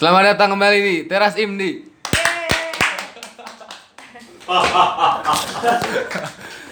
Selamat 0.00 0.32
datang 0.32 0.56
kembali 0.56 0.78
di 0.80 1.04
Teras 1.04 1.36
Imdi. 1.36 1.76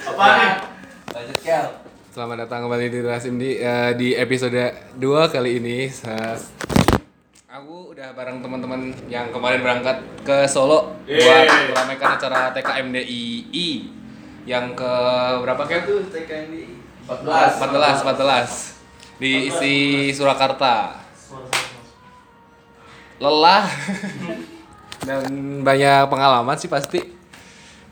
Apa 0.08 0.24
nih? 0.32 0.52
Lanjut 1.12 1.38
Kel. 1.44 1.64
Selamat 2.08 2.48
datang 2.48 2.64
kembali 2.64 2.88
di 2.88 3.04
Teras 3.04 3.28
Imdi 3.28 3.60
Eh, 3.60 3.92
di 4.00 4.16
episode 4.16 4.72
2 4.96 5.28
kali 5.28 5.60
ini. 5.60 5.92
Aku 7.52 7.92
udah 7.92 8.16
bareng 8.16 8.40
teman-teman 8.40 8.96
yang 9.12 9.28
kemarin 9.28 9.60
berangkat 9.60 10.00
ke 10.24 10.48
Solo 10.48 10.96
buat 11.04 11.46
meramaikan 11.68 12.16
acara 12.16 12.48
TKMDII 12.56 13.68
yang 14.48 14.72
ke 14.72 14.92
berapa 15.44 15.68
kayak 15.68 15.84
tuh 15.84 16.00
TKMDI? 16.08 16.80
14. 17.04 17.60
14, 17.60 18.08
14 18.08 19.20
di 19.20 19.52
isi 19.52 19.76
Surakarta. 20.16 21.07
Lelah 23.18 23.66
dan 25.06 25.22
banyak 25.60 26.06
pengalaman 26.06 26.54
sih 26.54 26.66
pasti. 26.66 27.00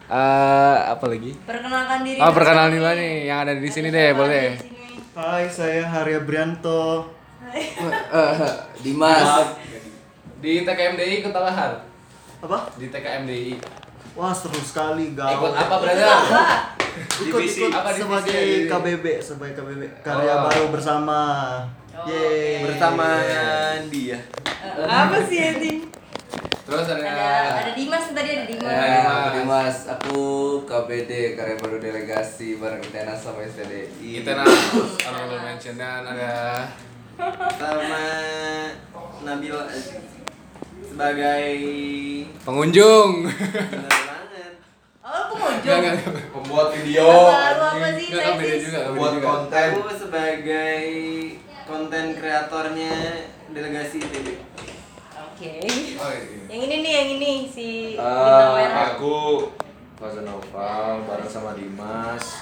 Eh, 0.07 0.77
apa 0.87 1.02
lagi? 1.05 1.35
Perkenalkan 1.43 2.07
diri. 2.07 2.19
Oh, 2.23 2.30
perkenalan 2.30 2.71
nih. 2.71 2.79
dulu 2.79 2.91
nih 2.95 3.15
yang 3.27 3.39
ada 3.43 3.52
di 3.52 3.66
sini 3.66 3.91
deh, 3.91 4.15
boleh. 4.15 4.55
Hai, 5.12 5.51
saya 5.51 5.83
Harya 5.83 6.23
Brianto. 6.23 7.11
Dimas. 8.85 9.59
Di 10.39 10.62
TKMDI 10.62 11.25
ikut 11.25 11.33
Talahar. 11.33 11.83
Apa? 12.38 12.71
Di 12.77 12.87
TKMDI. 12.87 13.59
Wah, 14.15 14.30
seru 14.30 14.57
sekali, 14.57 15.11
Ikut 15.11 15.19
gaul. 15.19 15.51
apa, 15.51 15.74
Itu 15.74 15.83
brother? 15.83 16.07
apa? 16.07 16.43
Ikut 17.19 17.41
ikut 17.43 17.71
Apa 17.71 17.91
divisi 17.91 18.01
sebagai? 18.01 18.47
KBB, 18.71 19.05
sebagai 19.19 19.55
KBB 19.55 19.83
karya 20.01 20.32
Oh. 20.35 20.41
baru 20.47 20.65
bersama. 20.71 21.19
Oh, 21.97 22.05
Yeay. 22.05 22.61
Bersama 22.63 23.07
dia. 23.89 24.19
Eh, 24.45 24.85
apa 24.85 25.16
sih 25.25 25.41
ini? 25.41 25.73
Terus 26.61 26.83
ada 26.85 26.99
Ada 26.99 27.29
ada 27.57 27.73
Dimas 27.73 28.11
tadi 28.11 28.29
ada 28.29 28.45
Dimas. 28.45 28.66
Ya, 28.66 28.77
Eh, 28.77 28.91
Dimas. 28.93 29.33
Dimas, 29.33 29.77
aku 29.88 30.19
KBD 30.63 31.11
karya 31.33 31.57
baru 31.57 31.79
delegasi 31.79 32.59
bareng 32.59 32.83
Itenas 32.83 33.16
sama 33.19 33.41
STDI. 33.41 34.21
kita 34.21 34.35
honorable 35.01 35.41
mention 35.41 35.75
dan 35.75 36.03
ada 36.05 36.66
sama 37.55 38.05
Nabila 39.23 39.65
sebagai 40.83 41.55
pengunjung. 42.43 43.25
bener 43.25 43.88
banget 43.88 44.53
Oh, 45.01 45.15
aku 45.23 45.35
Enggak, 45.38 45.63
jom. 45.63 45.79
enggak, 45.79 45.95
enggak. 45.95 46.25
Pembuat 46.29 46.69
video. 46.75 47.07
Lalu 47.07 47.63
apa 47.63 47.88
sih? 47.95 48.07
Tesis? 48.10 48.60
juga, 48.66 48.81
Pembuat 48.85 49.13
juga. 49.15 49.25
konten. 49.25 49.69
aku 49.73 49.93
sebagai 49.97 50.83
konten 51.67 52.15
kreatornya 52.15 52.95
delegasi 53.51 53.99
ITB 54.01 54.29
Oke. 55.37 55.61
Oh, 56.01 56.11
iya. 56.17 56.49
Yang 56.49 56.61
ini 56.65 56.75
nih, 56.81 56.93
yang 56.97 57.09
ini 57.21 57.33
si 57.45 57.69
bintang 57.93 58.57
merah. 58.57 58.97
aku 58.97 59.17
Faza 60.01 60.25
Noval 60.25 61.05
bareng 61.05 61.29
sama 61.29 61.53
Dimas 61.53 62.41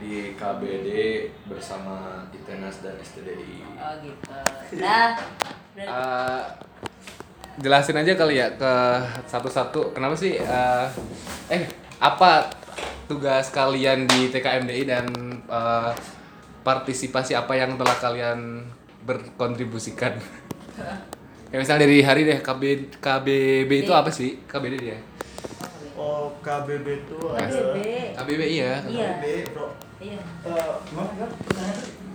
di 0.00 0.32
KBD 0.32 0.88
bersama 1.44 2.24
Itenas 2.32 2.80
dan 2.80 2.96
STDI. 3.04 3.60
Oh 3.76 3.92
gitu. 4.00 4.32
Nah, 4.80 5.12
Eh, 5.72 6.42
jelasin 7.64 7.96
aja 7.96 8.12
kali 8.12 8.36
ya 8.36 8.52
ke 8.60 8.74
satu-satu 9.24 9.96
kenapa 9.96 10.12
sih 10.12 10.36
eh, 10.36 10.86
eh 11.48 11.64
apa 11.96 12.48
tugas 13.08 13.48
kalian 13.48 14.04
di 14.04 14.28
TKMDI 14.28 14.84
dan 14.84 15.08
eh, 15.48 15.90
partisipasi 16.62 17.34
apa 17.34 17.52
yang 17.52 17.74
telah 17.74 17.94
kalian 17.94 18.62
berkontribusikan 19.02 20.14
ya 21.52 21.56
misalnya 21.56 21.84
dari 21.84 22.00
hari 22.00 22.22
deh 22.22 22.38
KB 22.38 22.62
KBB 22.96 23.70
itu 23.82 23.92
apa 23.92 24.08
sih 24.08 24.40
KBD 24.44 24.74
dia 24.78 24.98
Oh, 25.94 26.34
KBB 26.40 26.86
itu 27.04 27.14
KBB. 27.14 27.76
ada 27.76 28.18
KBB 28.18 28.42
iya 28.48 28.72
Iya. 28.82 29.10
KBB, 29.12 29.24
Bro. 29.54 29.66
Iya. 30.00 30.18
Eh, 30.18 30.72
gimana, 30.82 31.10
tadi? 31.14 31.30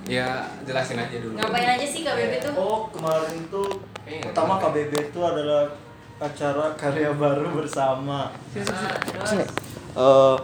ya 0.08 0.28
jelasin 0.66 0.98
aja 0.98 1.18
dulu 1.18 1.36
Ngapain 1.36 1.70
aja 1.70 1.88
sih 1.88 2.02
KBB 2.04 2.34
tuh? 2.42 2.54
Oh, 2.58 2.90
kemarin 2.90 3.48
tuh 3.48 3.70
Eh, 4.04 4.20
pertama 4.20 4.58
KBB 4.58 4.92
itu 5.08 5.20
adalah 5.22 5.72
acara 6.18 6.74
karya 6.74 7.14
baru 7.14 7.48
bersama. 7.54 8.34
Nah, 8.34 8.92
terus 9.06 9.32
Eh, 9.94 10.38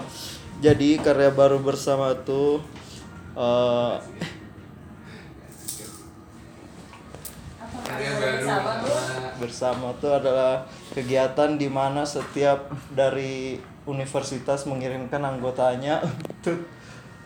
jadi 0.61 0.89
karya 0.97 1.29
baru 1.29 1.59
bersama 1.59 2.13
tuh 2.15 2.63
eh 3.33 3.93
Karya 7.83 8.11
baru 8.15 8.47
bersama 9.43 9.91
tuh 9.99 10.15
adalah 10.15 10.63
kegiatan 10.95 11.59
di 11.59 11.67
mana 11.67 12.07
setiap 12.07 12.71
dari 12.93 13.59
universitas 13.83 14.63
mengirimkan 14.63 15.19
anggotanya 15.19 15.99
untuk 16.05 16.63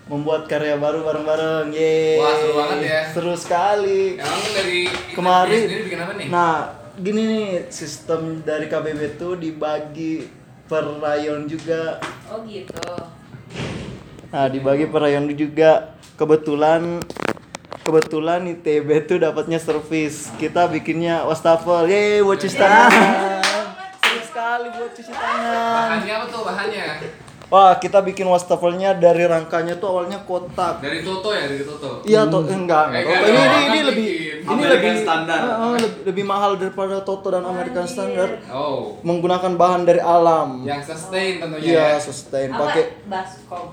membuat 0.07 0.47
karya 0.47 0.79
baru 0.79 1.03
bareng-bareng. 1.03 1.69
Yeay. 1.75 2.17
Wah, 2.17 2.33
seru 2.39 2.53
banget 2.55 2.79
ya. 2.83 3.01
Seru 3.11 3.33
sekali. 3.35 4.17
emang 4.17 4.43
dari 4.55 4.79
Kemarin 5.13 5.59
sendiri 5.67 5.81
bikin 5.83 5.99
apa 5.99 6.13
nih 6.15 6.27
Nah, 6.31 6.55
gini 6.97 7.21
nih 7.27 7.47
sistem 7.69 8.41
dari 8.41 8.65
KBB 8.71 9.19
tuh 9.19 9.35
dibagi 9.37 10.25
per 10.65 10.87
rayon 11.03 11.45
juga. 11.45 11.99
Oh 12.31 12.41
gitu. 12.47 12.75
Nah, 14.31 14.47
dibagi 14.47 14.87
per 14.87 14.99
rayon 15.05 15.27
juga. 15.35 15.96
Kebetulan 16.17 16.97
kebetulan 17.81 18.41
ITB 18.49 19.05
tuh 19.05 19.17
dapatnya 19.17 19.57
servis. 19.57 20.33
Kita 20.35 20.65
bikinnya 20.65 21.21
wastafel. 21.23 21.85
Yeay, 21.85 22.19
buat 22.19 22.35
cuci 22.35 22.57
tangan. 22.57 22.89
Seru 23.97 24.21
sekali 24.23 24.67
buat 24.71 24.91
cuci 24.91 25.11
tangan. 25.11 25.87
bahannya 25.93 26.13
apa 26.13 26.25
tuh 26.27 26.41
bahannya 26.43 26.85
Wah, 27.47 27.79
kita 27.79 28.03
bikin 28.03 28.25
wastafelnya 28.25 28.91
dari 28.93 29.23
rangkanya 29.23 29.77
tuh 29.77 29.87
awalnya 29.87 30.19
kotak. 30.21 30.83
dari 30.83 30.99
Toto 30.99 31.31
ya 31.31 31.47
dari 31.47 31.63
Toto 31.63 32.03
Iya, 32.03 32.27
to 32.27 32.43
enggak, 32.43 32.51
Eh, 32.51 32.59
enggak. 32.59 32.85
enggak, 32.91 33.07
Ini, 33.07 33.23
ini, 33.23 33.39
orang 33.39 33.63
ini 33.63 33.71
kan 33.71 33.85
lebih 33.87 34.09
ini 34.11 34.49
American 34.49 34.73
lebih 34.83 34.93
Standard. 34.99 35.43
Ah, 35.45 35.55
ah, 35.55 35.71
lebih, 35.73 35.99
lebih 36.03 36.23
mahal 36.25 36.51
daripada 36.55 36.95
Toto 36.99 37.27
dan 37.29 37.43
American 37.45 37.85
Anjir. 37.85 37.93
Standard. 37.93 38.33
oh 38.51 38.99
Menggunakan 38.99 39.51
bahan 39.53 39.81
dari 39.85 40.01
alam. 40.01 40.49
yang 40.61 40.81
sustain 40.81 41.39
tentunya 41.39 41.63
Iya, 41.63 41.87
ya. 41.87 42.03
sustain 42.03 42.49
pakai 42.51 42.83
baskom. 43.05 43.65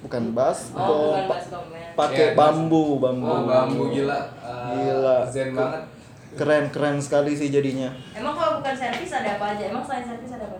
bukan 0.00 0.22
bas, 0.32 0.58
Oh, 0.72 1.12
bukan 1.12 1.24
baskom 1.28 1.64
ya. 1.70 1.79
Pakai 2.00 2.26
Iya, 2.26 2.36
bambu, 2.36 2.96
bambu. 2.96 3.26
Oh, 3.26 3.44
bambu 3.44 3.84
gila. 3.88 4.20
Eh, 4.40 4.72
Gila. 4.72 5.16
Zen 5.26 5.52
banget. 5.52 5.82
Keren, 6.30 6.64
keren 6.70 6.96
sekali 6.96 7.34
sih 7.34 7.48
jadinya. 7.48 7.90
Emang 8.12 8.32
kalau 8.32 8.58
bukan 8.58 8.72
servis 8.72 9.10
ada 9.10 9.36
apa 9.36 9.46
aja? 9.52 9.64
Emang 9.66 9.82
selain 9.82 10.06
servis 10.06 10.30
ada 10.30 10.46
apa? 10.46 10.58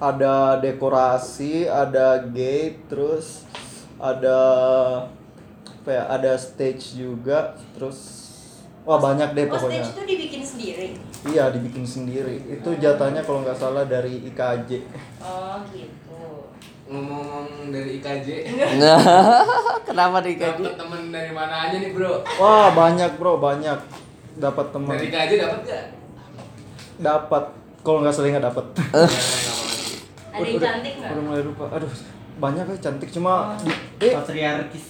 Ada 0.00 0.34
dekorasi, 0.58 1.54
ada 1.64 2.06
gate, 2.26 2.88
terus 2.88 3.44
ada 3.94 4.38
apa 5.76 5.90
ya? 5.90 6.02
Ada 6.08 6.32
stage 6.34 6.96
juga, 6.96 7.52
terus 7.72 7.98
wah 8.80 8.96
banyak 8.96 9.36
deh 9.36 9.44
Oh, 9.44 9.52
pokoknya. 9.54 9.84
stage 9.84 9.92
itu 9.92 10.02
dibikin 10.08 10.42
sendiri. 10.42 10.86
Iya, 11.28 11.52
dibikin 11.52 11.84
sendiri. 11.84 12.40
Itu 12.48 12.80
jatahnya 12.80 13.20
kalau 13.20 13.44
nggak 13.44 13.54
salah 13.54 13.84
dari 13.84 14.24
IKJ. 14.24 14.70
Oh, 15.20 15.60
gitu. 15.68 16.48
Ngomong-ngomong 16.88 17.68
dari 17.68 18.00
IKJ, 18.00 18.28
Kenapa 19.90 20.22
nih 20.22 20.38
dapet 20.38 20.78
temen 20.78 21.02
dari 21.10 21.32
mana 21.34 21.66
aja 21.66 21.76
nih 21.82 21.90
bro? 21.90 22.22
Wah, 22.38 22.70
banyak 22.70 23.10
bro, 23.18 23.42
banyak. 23.42 23.78
Dapat 24.38 24.66
teman. 24.70 24.94
Dari 24.94 25.10
IKJ 25.10 25.32
dapet 25.42 25.60
gak? 25.66 25.84
Dapat. 27.02 27.44
Kalau 27.82 27.98
nggak 27.98 28.14
salah 28.14 28.30
nggak 28.30 28.46
dapat. 28.54 28.66
Ada 30.30 30.46
yang 30.46 30.62
cantik 30.62 30.94
nggak? 31.02 31.10
Udah 31.10 31.22
mulai 31.26 31.42
lupa. 31.42 31.64
Aduh, 31.74 31.90
banyak 32.38 32.64
ya 32.70 32.76
cantik 32.78 33.10
cuma 33.10 33.58
di, 33.66 33.72
eh, 34.06 34.14
patriarkis 34.14 34.86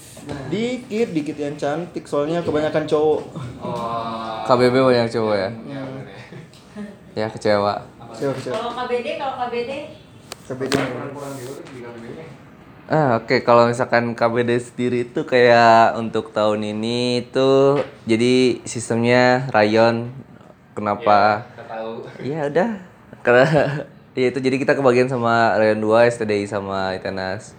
dikit 0.52 1.08
dikit 1.16 1.36
yang 1.40 1.56
cantik 1.56 2.04
soalnya 2.04 2.44
kebanyakan 2.44 2.84
cowok. 2.84 3.20
Oh. 3.64 4.44
KBB 4.44 4.74
banyak 4.84 5.08
cowok 5.08 5.34
ya. 5.34 5.48
Ya, 5.48 5.80
bener 5.80 6.04
ya. 6.12 6.20
Ya 7.24 7.26
kecewa. 7.32 7.72
Kalau 8.20 8.70
KBD, 8.76 9.16
kalau 9.16 9.34
KBD 9.48 9.96
Kebetulan. 10.50 10.82
Kurang-kurang 10.90 11.32
gitu 11.38 11.62
di 11.62 11.78
KBB-nya. 11.78 12.26
Ah, 12.90 13.22
oke 13.22 13.46
kalau 13.46 13.70
misalkan 13.70 14.18
KBD 14.18 14.50
sendiri 14.58 15.06
itu 15.06 15.22
kayak 15.22 15.94
untuk 15.94 16.34
tahun 16.34 16.74
ini 16.74 17.22
itu 17.22 17.78
jadi 18.02 18.58
sistemnya 18.66 19.46
rayon. 19.54 20.10
Kenapa? 20.74 21.46
Kita 21.54 21.64
tahu. 21.70 21.90
Iya 22.18 22.50
udah. 22.50 22.70
Karena 23.22 23.46
ya 24.18 24.26
itu 24.34 24.38
jadi 24.42 24.56
kita 24.58 24.74
kebagian 24.74 25.06
sama 25.06 25.54
rayon 25.54 25.78
2 25.78 26.10
STDI 26.10 26.50
sama 26.50 26.98
Itenas. 26.98 27.54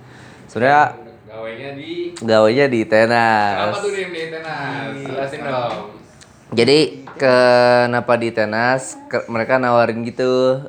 Sebenarnya 0.52 1.00
Gawainya 1.32 1.70
di 1.80 2.12
gawainya 2.20 2.66
di 2.68 2.78
Itenas. 2.84 3.72
apa 3.72 3.80
tuh 3.80 3.92
di 3.96 4.04
di 4.12 4.24
tenas? 4.28 4.92
Jelasin 5.00 5.42
dong. 5.48 5.76
Jadi 6.52 7.08
kenapa 7.16 8.20
di 8.20 8.36
Tenas? 8.36 9.00
Ke- 9.08 9.24
mereka 9.32 9.56
nawarin 9.56 10.04
gitu. 10.04 10.60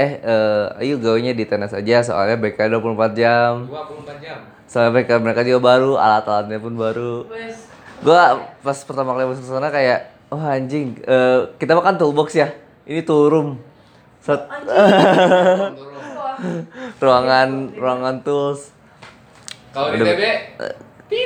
Eh, 0.00 0.12
eh 0.16 0.64
ayo 0.80 0.96
gawainya 0.96 1.36
di 1.36 1.44
Tenas 1.44 1.76
aja 1.76 2.00
soalnya 2.00 2.40
BK 2.40 2.72
24 2.72 3.12
jam. 3.12 3.68
24 3.68 4.16
jam. 4.24 4.38
Soalnya 4.64 4.96
mereka 4.96 5.20
mereka 5.20 5.40
juga 5.44 5.60
baru, 5.60 6.00
alat-alatnya 6.00 6.56
pun 6.56 6.72
baru. 6.72 7.28
Wes. 7.28 7.68
Gua 8.00 8.48
pas 8.64 8.78
pertama 8.80 9.12
kali 9.12 9.28
masuk 9.28 9.44
sana 9.44 9.68
kayak, 9.68 10.08
oh 10.32 10.40
anjing, 10.40 10.96
eh, 11.04 11.52
kita 11.60 11.76
makan 11.76 12.00
toolbox 12.00 12.32
ya. 12.32 12.48
ini 12.88 13.04
turun 13.04 13.60
Set- 14.24 14.48
ruangan 17.04 17.70
ruangan 17.76 18.16
tools 18.24 18.72
Kalau 19.70 19.92
di. 19.94 20.00
TB 20.00 20.22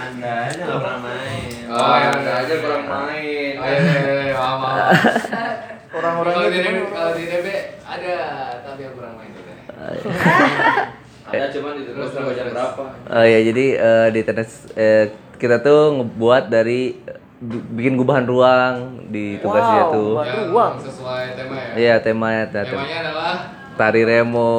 Anda 0.00 0.52
aja 0.52 0.64
pernah 0.66 0.98
main. 1.00 1.64
Oh, 1.70 1.80
Anda 1.80 2.32
aja 2.44 2.54
kurang 2.60 2.84
main. 2.88 3.54
Oh, 3.56 3.64
iya, 3.64 3.78
iya, 3.78 4.34
iya, 4.34 5.60
Orang-orangnya 5.90 6.38
Kalau 6.40 6.50
di? 6.50 6.60
TB, 6.60 6.76
kalau 6.88 7.12
di 7.12 7.24
TB 7.26 7.46
ada, 7.82 8.14
tapi 8.62 8.80
aku 8.84 8.94
kurang 8.96 9.14
main 9.16 9.30
juga. 9.30 9.52
Ada 11.30 11.46
cuman 11.48 11.72
di 11.72 11.82
terus 11.84 12.10
sampai 12.10 12.34
jam 12.34 12.46
berapa? 12.48 12.82
Oh 13.06 13.22
ya 13.24 13.38
jadi 13.40 13.64
eh, 13.72 14.08
di 14.08 14.20
tenis 14.20 14.50
eh, 14.72 15.04
kita 15.36 15.58
tuh 15.60 15.80
ngebuat 15.96 16.46
dari 16.46 16.94
eh, 16.96 17.18
bi- 17.38 17.66
bikin 17.72 17.94
gubahan 17.94 18.22
ruang 18.24 18.74
di 19.06 19.38
tugasnya 19.38 19.82
Wow, 19.84 19.92
tuh. 19.92 20.10
gubahan 20.12 20.26
Yang 20.28 20.46
ruang. 20.48 20.72
sesuai 20.80 21.24
tema 21.32 21.54
ya. 21.54 21.70
Iya 21.76 21.94
temanya 21.98 22.44
tem- 22.48 22.66
Temanya 22.66 22.98
adalah 23.00 23.34
tari 23.72 24.02
remo. 24.02 24.52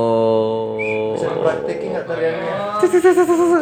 Bisa 1.13 1.27
praktekin 1.30 1.88
nggak 1.92 2.06
tariannya? 2.07 2.54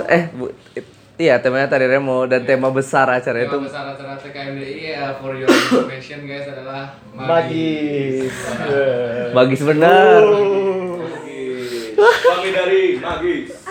Eh 0.07 0.23
bu, 0.31 0.45
it- 0.71 0.88
iya 1.19 1.35
temanya 1.37 1.67
tari 1.67 1.83
remo 1.83 2.23
dan 2.25 2.47
tema 2.47 2.71
besar 2.71 3.03
acara 3.05 3.35
tema 3.37 3.51
itu 3.51 3.57
besar 3.61 3.91
acara 3.91 4.15
TKMDI 4.15 4.75
ya 4.89 5.11
for 5.19 5.35
your 5.35 5.51
information 5.51 6.23
guys 6.23 6.47
adalah 6.47 6.95
Magis. 7.11 8.31
magis 9.29 9.61
bener. 9.61 10.23
Kami 11.99 12.49
dari 12.49 12.83
Magis. 12.97 13.51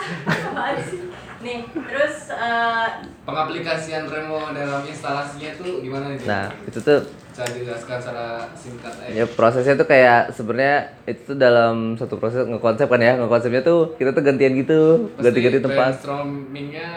Nih, 1.39 1.62
terus 1.71 2.29
eh, 2.29 2.87
pengaplikasian 3.23 4.05
remo 4.05 4.51
dalam 4.51 4.83
instalasinya 4.83 5.55
tuh 5.55 5.81
gimana 5.81 6.11
nih? 6.11 6.27
Nah 6.27 6.51
itu 6.67 6.83
tuh 6.83 7.06
Bisa 7.31 7.47
dijelaskan 7.49 7.97
secara 8.03 8.29
singkat 8.53 8.91
aja. 8.99 9.15
ya 9.15 9.25
prosesnya 9.25 9.79
tuh 9.79 9.87
kayak 9.87 10.35
sebenarnya 10.35 10.77
itu 11.06 11.23
tuh 11.25 11.39
dalam 11.39 11.94
satu 11.94 12.19
proses 12.19 12.43
ngekonsep 12.43 12.91
kan 12.91 12.99
ya 12.99 13.15
ngekonsepnya 13.17 13.62
tuh 13.62 13.94
kita 13.94 14.11
tuh 14.11 14.21
gantian 14.21 14.59
gitu 14.59 15.06
Pasti 15.15 15.23
ganti-ganti 15.23 15.59
tempat 15.62 15.94
Brainstormingnya 15.94 16.91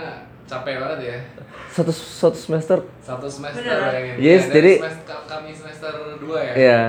capek 0.51 0.75
banget 0.77 0.99
ya. 1.01 1.17
satu 1.65 1.91
satu 1.91 2.35
semester 2.35 2.77
Satu 2.99 3.25
semester 3.25 3.63
Bener. 3.63 3.79
bayangin. 3.87 4.15
Yes, 4.19 4.43
Ya, 4.45 4.53
jadi- 4.53 4.79
semester, 4.81 5.17
kami 5.25 5.49
semester 5.51 5.91
2 6.19 6.37
ya. 6.37 6.53
Iya 6.53 6.81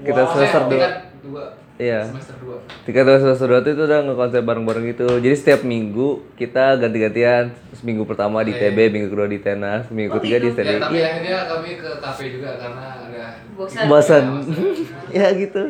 kita 0.00 0.20
Wow. 0.22 0.32
semester 0.32 0.60
Eh, 0.62 0.68
dua 0.70 0.88
dua. 1.22 1.44
Iya. 1.76 2.00
Semester 2.06 2.36
2. 2.38 2.56
Tiga 2.82 3.00
tahun 3.02 3.20
semester 3.22 3.46
dua 3.46 3.60
itu 3.62 3.82
udah 3.82 4.00
ngekonsep 4.02 4.42
bareng-bareng 4.42 4.84
gitu. 4.86 5.08
Jadi 5.18 5.32
setiap 5.34 5.60
minggu 5.62 6.08
kita 6.34 6.76
ganti-gantian. 6.76 7.52
Seminggu 7.74 8.04
pertama 8.04 8.40
di 8.40 8.52
TB, 8.52 8.88
minggu 8.90 9.08
kedua 9.08 9.24
di 9.26 9.36
tenas, 9.38 9.88
minggu 9.88 10.08
Oh, 10.10 10.16
ketiga 10.18 10.36
di. 10.38 10.48
STDI. 10.50 10.68
Ya, 10.70 10.80
tapi 10.82 10.96
Iya. 10.98 11.06
akhirnya 11.06 11.36
kami 11.46 11.70
ke 11.76 11.90
kafe 11.98 12.24
juga 12.30 12.50
karena 12.54 12.84
ada 12.98 13.24
bosan. 13.54 13.84
Bosan. 13.86 14.24
ya 15.18 15.26
gitu. 15.34 15.62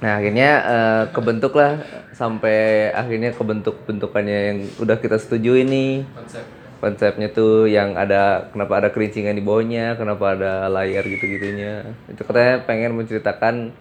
Nah 0.00 0.12
akhirnya 0.16 0.50
eh, 0.64 1.02
kebentuk 1.10 1.52
lah 1.52 1.76
sampai 2.20 2.58
akhirnya 2.92 3.32
kebentuk 3.32 3.80
bentukannya 3.82 4.38
yang 4.46 4.58
udah 4.76 4.96
kita 4.96 5.16
setujui 5.16 5.64
nih 5.64 6.04
konsep. 6.12 6.44
konsepnya 6.78 7.28
tuh 7.30 7.64
yang 7.64 7.96
ada 7.96 8.44
kenapa 8.46 8.76
ada 8.76 8.88
kerincingan 8.88 9.32
di 9.32 9.40
bawahnya 9.40 9.96
kenapa 9.96 10.36
ada 10.36 10.52
layar 10.68 11.00
gitu 11.02 11.24
gitunya 11.26 11.80
itu 12.06 12.20
katanya 12.20 12.60
pengen 12.62 12.92
menceritakan 12.92 13.72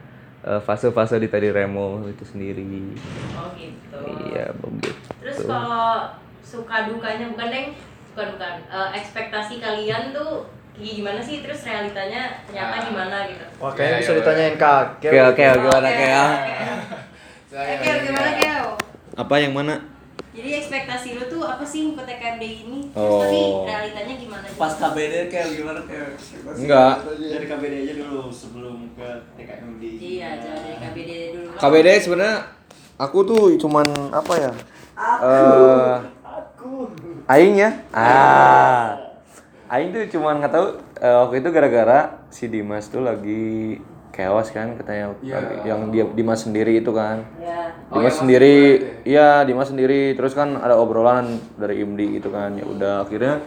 eh, 0.42 0.62
fase-fase 0.62 1.16
di 1.18 1.28
tadi 1.28 1.48
remo 1.50 2.08
itu 2.08 2.24
sendiri 2.24 2.96
Oh 3.36 3.52
gitu. 3.54 4.00
iya 4.26 4.48
begitu 4.54 4.96
Terus 5.20 5.38
kalau 5.44 6.16
suka 6.40 6.88
dukanya 6.88 7.30
bukan 7.30 7.48
deng, 7.50 7.68
bukan 8.10 8.28
bukan. 8.34 8.54
Eh, 8.66 8.90
ekspektasi 8.96 9.60
kalian 9.60 10.10
tuh 10.10 10.48
kayak 10.74 10.96
gimana 10.96 11.20
sih? 11.20 11.44
Terus 11.44 11.62
realitanya 11.62 12.40
ternyata 12.42 12.74
Ah. 12.74 12.82
gimana 12.82 13.16
gitu? 13.28 13.46
Wah, 13.60 13.72
kayaknya 13.76 13.94
Ya, 13.94 14.00
bisa 14.00 14.12
ya, 14.12 14.18
ditanyain 14.18 14.56
kak. 14.56 14.86
oke 14.98 15.08
oke 15.28 15.44
gimana 15.44 15.88
Oke. 15.92 17.09
Saya 17.50 17.82
Oke, 17.82 17.90
gimana 18.06 18.32
Keo? 18.38 18.68
Apa 19.18 19.36
yang 19.42 19.58
mana? 19.58 19.82
Jadi 20.30 20.62
ekspektasi 20.62 21.18
lu 21.18 21.26
tuh 21.26 21.42
apa 21.42 21.66
sih 21.66 21.98
ikut 21.98 22.06
TKMD 22.06 22.46
ini? 22.46 22.80
Terus 22.94 23.10
Oh. 23.10 23.26
tapi 23.26 23.42
realitanya 23.66 24.14
gimana? 24.22 24.46
Pas 24.54 24.74
KBD 24.78 25.34
kayak 25.34 25.48
gimana 25.58 25.82
kayak? 25.90 26.14
Enggak. 26.46 26.94
Dari 27.18 27.46
KBD 27.50 27.74
aja 27.82 27.94
dulu 28.06 28.30
sebelum 28.30 28.94
ke 28.94 29.10
TKMD. 29.34 29.84
Iya, 29.98 30.30
jangan 30.38 30.62
dari 30.62 30.78
KBD 30.78 31.12
dulu. 31.34 31.50
KBD 31.58 31.88
sebenarnya 31.98 32.38
aku 33.02 33.18
tuh 33.26 33.44
cuman 33.58 33.88
apa 34.14 34.34
ya? 34.38 34.52
Eh 35.26 35.96
Aing 37.26 37.56
ya. 37.58 37.72
Ah. 37.90 38.94
Aing 39.74 39.90
tuh 39.90 40.06
cuman 40.06 40.38
nggak 40.38 40.54
tahu 40.54 40.68
eh, 41.02 41.16
waktu 41.18 41.42
itu 41.42 41.50
gara-gara 41.50 42.00
si 42.30 42.46
Dimas 42.46 42.94
tuh 42.94 43.02
lagi 43.02 43.82
chaos 44.20 44.52
kan 44.52 44.76
katanya 44.76 45.16
yang 45.64 45.88
dia 45.96 46.04
Dimas 46.12 46.44
sendiri 46.44 46.84
itu 46.84 46.92
kan. 46.92 47.24
Ya. 47.40 47.72
Oh, 47.88 48.04
Dimas 48.04 48.20
yang 48.20 48.28
sendiri, 48.28 48.58
iya 49.08 49.48
Dimas 49.48 49.72
sendiri. 49.72 50.12
Terus 50.20 50.36
kan 50.36 50.60
ada 50.60 50.76
obrolan 50.76 51.40
dari 51.56 51.80
IMDI 51.80 52.20
gitu 52.20 52.36
kan. 52.36 52.60
Ya 52.60 52.68
udah 52.68 53.08
akhirnya 53.08 53.40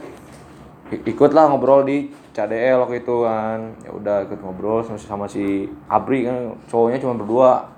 ikutlah 0.89 1.53
ngobrol 1.53 1.85
di 1.85 2.09
CDL 2.33 2.81
waktu 2.81 3.05
itu 3.05 3.17
kan. 3.21 3.77
Ya 3.85 3.93
udah 3.93 4.17
ikut 4.25 4.41
ngobrol 4.41 4.81
sama, 4.89 4.97
sama 4.97 5.27
si 5.29 5.69
Abri 5.93 6.25
kan. 6.25 6.57
Cowoknya 6.73 6.99
cuma 7.05 7.21
berdua. 7.21 7.69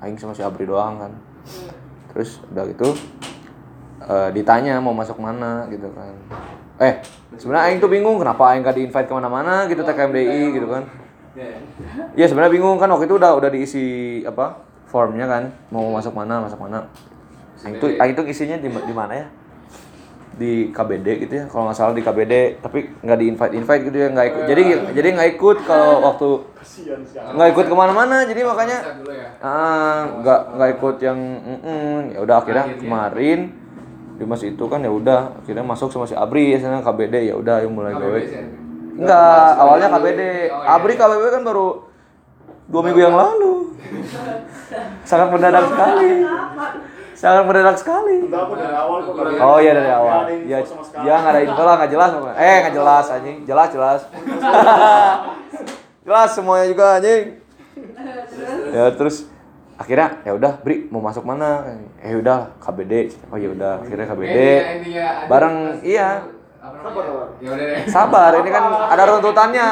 Aing 0.00 0.16
sama 0.16 0.32
si 0.32 0.40
Abri 0.40 0.64
doang 0.64 0.96
kan. 0.96 1.12
Terus 2.16 2.40
udah 2.48 2.64
gitu 2.72 2.96
eh, 4.00 4.28
ditanya 4.32 4.80
mau 4.80 4.96
masuk 4.96 5.20
mana 5.20 5.68
gitu 5.68 5.92
kan. 5.92 6.16
Eh, 6.80 7.04
sebenarnya 7.36 7.64
Aing 7.68 7.78
tuh 7.84 7.92
bingung 7.92 8.16
kenapa 8.16 8.56
Aing 8.56 8.64
gak 8.64 8.80
di-invite 8.80 9.04
ke 9.04 9.12
mana-mana 9.12 9.68
gitu 9.68 9.84
TKMDI 9.84 10.56
gitu 10.56 10.64
kan. 10.72 10.88
Iya 12.18 12.26
sebenarnya 12.26 12.52
bingung 12.52 12.78
kan 12.82 12.90
waktu 12.90 13.06
itu 13.06 13.14
udah 13.16 13.30
udah 13.38 13.50
diisi 13.50 13.86
apa 14.26 14.58
formnya 14.90 15.30
kan 15.30 15.46
mau 15.70 15.86
masuk 15.94 16.10
mana 16.10 16.42
masuk 16.42 16.58
mana. 16.58 16.82
Aing 17.62 17.76
tuh 17.78 17.88
Aing 18.00 18.14
tuh 18.18 18.26
isinya 18.26 18.58
di 18.58 18.66
di 18.66 18.94
mana 18.94 19.14
ya? 19.14 19.26
Di 20.34 20.72
KBD 20.72 21.06
gitu 21.26 21.32
ya 21.36 21.44
kalau 21.46 21.68
nggak 21.68 21.76
salah 21.76 21.92
di 21.94 22.02
KBD 22.02 22.58
tapi 22.64 22.88
nggak 23.04 23.18
di 23.20 23.26
invite 23.28 23.54
invite 23.54 23.82
gitu 23.86 23.96
ya 24.00 24.08
nggak 24.10 24.26
ikut. 24.32 24.42
Jadi 24.48 24.62
jadi 24.96 25.08
nggak 25.14 25.28
ikut 25.38 25.56
kalau 25.68 25.92
waktu 26.10 26.28
nggak 27.36 27.48
ikut 27.54 27.66
ke 27.70 27.74
mana-mana 27.76 28.16
jadi 28.24 28.40
makanya 28.42 28.78
ya. 29.06 29.26
ah 29.40 30.00
nggak 30.20 30.40
nggak 30.56 30.70
ikut 30.76 30.96
yang 31.00 31.18
mm-mm. 31.18 31.96
ya 32.16 32.18
udah 32.24 32.36
akhirnya 32.42 32.64
kemarin 32.76 33.38
Dimas 34.20 34.44
itu 34.44 34.64
kan 34.68 34.84
ya 34.84 34.92
udah 34.92 35.32
akhirnya 35.40 35.64
masuk 35.64 35.88
sama 35.88 36.04
si 36.04 36.12
Abri 36.12 36.52
ya 36.52 36.60
sana 36.60 36.84
KBD 36.84 37.32
ya 37.32 37.34
udah 37.40 37.64
ayo 37.64 37.72
mulai 37.72 37.96
gawe. 37.96 38.20
Enggak 38.96 39.48
awalnya 39.58 39.88
KBD 39.92 40.20
Oh, 40.50 40.62
iya. 40.62 40.74
Abri 40.74 40.94
KBB 40.98 41.24
kan 41.30 41.42
baru 41.46 41.68
dua 42.70 42.82
minggu 42.86 43.00
yang 43.02 43.16
lalu. 43.18 43.74
Sangat 45.02 45.28
mendadak 45.34 45.66
sekali. 45.66 46.10
Sangat 47.18 47.42
mendadak 47.44 47.76
sekali. 47.76 48.16
Dari 48.30 48.74
awal 48.74 48.98
kok 49.04 49.14
oh 49.18 49.58
iya 49.60 49.72
dari 49.74 49.90
awal. 49.90 50.30
ya 50.46 50.58
ya 51.04 51.14
nggak 51.20 51.32
ada 51.34 51.40
info 51.42 51.62
lah 51.66 51.74
nggak 51.76 51.92
jelas 51.92 52.10
eh 52.38 52.56
nggak 52.64 52.74
jelas 52.74 53.04
anjing. 53.10 53.38
Jelas 53.44 53.68
jelas. 53.74 54.00
Jelas 56.00 56.32
semuanya 56.32 56.66
juga 56.66 56.96
anjing. 56.96 57.38
Ya 58.72 58.88
terus 58.96 59.28
akhirnya 59.76 60.20
ya 60.24 60.32
udah 60.36 60.52
Bri 60.64 60.88
mau 60.88 61.04
masuk 61.04 61.24
mana? 61.28 61.64
Eh 62.00 62.16
udah 62.16 62.56
KBD 62.60 63.12
oh 63.28 63.36
ya 63.36 63.48
udah 63.52 63.84
akhirnya 63.84 64.06
KBD 64.08 64.36
intinya 64.80 65.04
ada 65.08 65.28
bareng 65.28 65.56
iya 65.84 66.08
Ya 67.40 67.56
sabar 67.88 68.36
ini 68.36 68.52
kan 68.52 68.64
ada 68.92 69.08
runtutannya. 69.08 69.68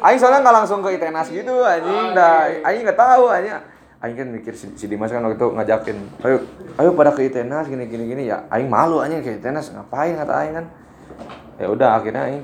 Aing 0.00 0.16
soalnya 0.16 0.40
nggak 0.40 0.56
langsung 0.56 0.80
ke 0.80 0.96
ITENAS 0.96 1.28
gitu 1.28 1.60
anjing 1.60 2.16
dah. 2.16 2.48
Aing 2.64 2.80
nggak 2.80 2.96
tahu 2.96 3.28
Aing 3.28 3.60
Aing 4.00 4.16
kan 4.16 4.28
mikir 4.32 4.56
si, 4.56 4.72
si 4.72 4.88
Dimas 4.88 5.12
kan 5.12 5.20
waktu 5.20 5.36
itu 5.36 5.48
ngajakin 5.52 5.96
ayo 6.24 6.40
ayo 6.80 6.96
pada 6.96 7.12
ke 7.12 7.28
ITENAS 7.28 7.68
gini 7.68 7.84
gini 7.92 8.08
gini. 8.08 8.22
Ya 8.24 8.48
Aing 8.48 8.72
malu 8.72 9.04
anjing 9.04 9.20
ke 9.20 9.36
ITENAS 9.36 9.76
ngapain 9.76 10.16
kata 10.16 10.32
Aing 10.32 10.54
kan. 10.56 10.66
Ya 11.60 11.68
udah 11.68 12.00
akhirnya 12.00 12.24
Aing 12.32 12.42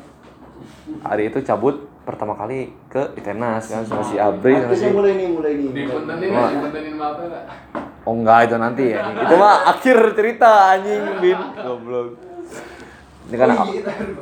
hari 1.01 1.33
itu 1.33 1.41
cabut 1.41 1.89
pertama 2.05 2.37
kali 2.37 2.77
ke 2.93 3.17
ITENAS 3.17 3.65
kan 3.65 3.83
sama 3.89 4.05
si 4.05 4.21
Abri 4.21 4.61
sama 4.61 4.77
si 4.77 4.93
mulai 4.93 5.17
nih, 5.17 5.29
mulai 5.33 5.53
nih. 5.57 5.89
Sama 5.89 7.07
apa 7.17 7.21
enggak? 7.25 7.45
Oh 8.05 8.13
enggak 8.13 8.39
itu 8.45 8.57
nanti 8.61 8.85
ya. 8.93 9.09
Itu 9.25 9.35
mah 9.41 9.73
akhir 9.73 9.97
cerita 10.13 10.77
anjing 10.77 11.01
Bin. 11.25 11.41
Goblok. 11.65 12.29
Ini 13.31 13.37
kan 13.39 13.49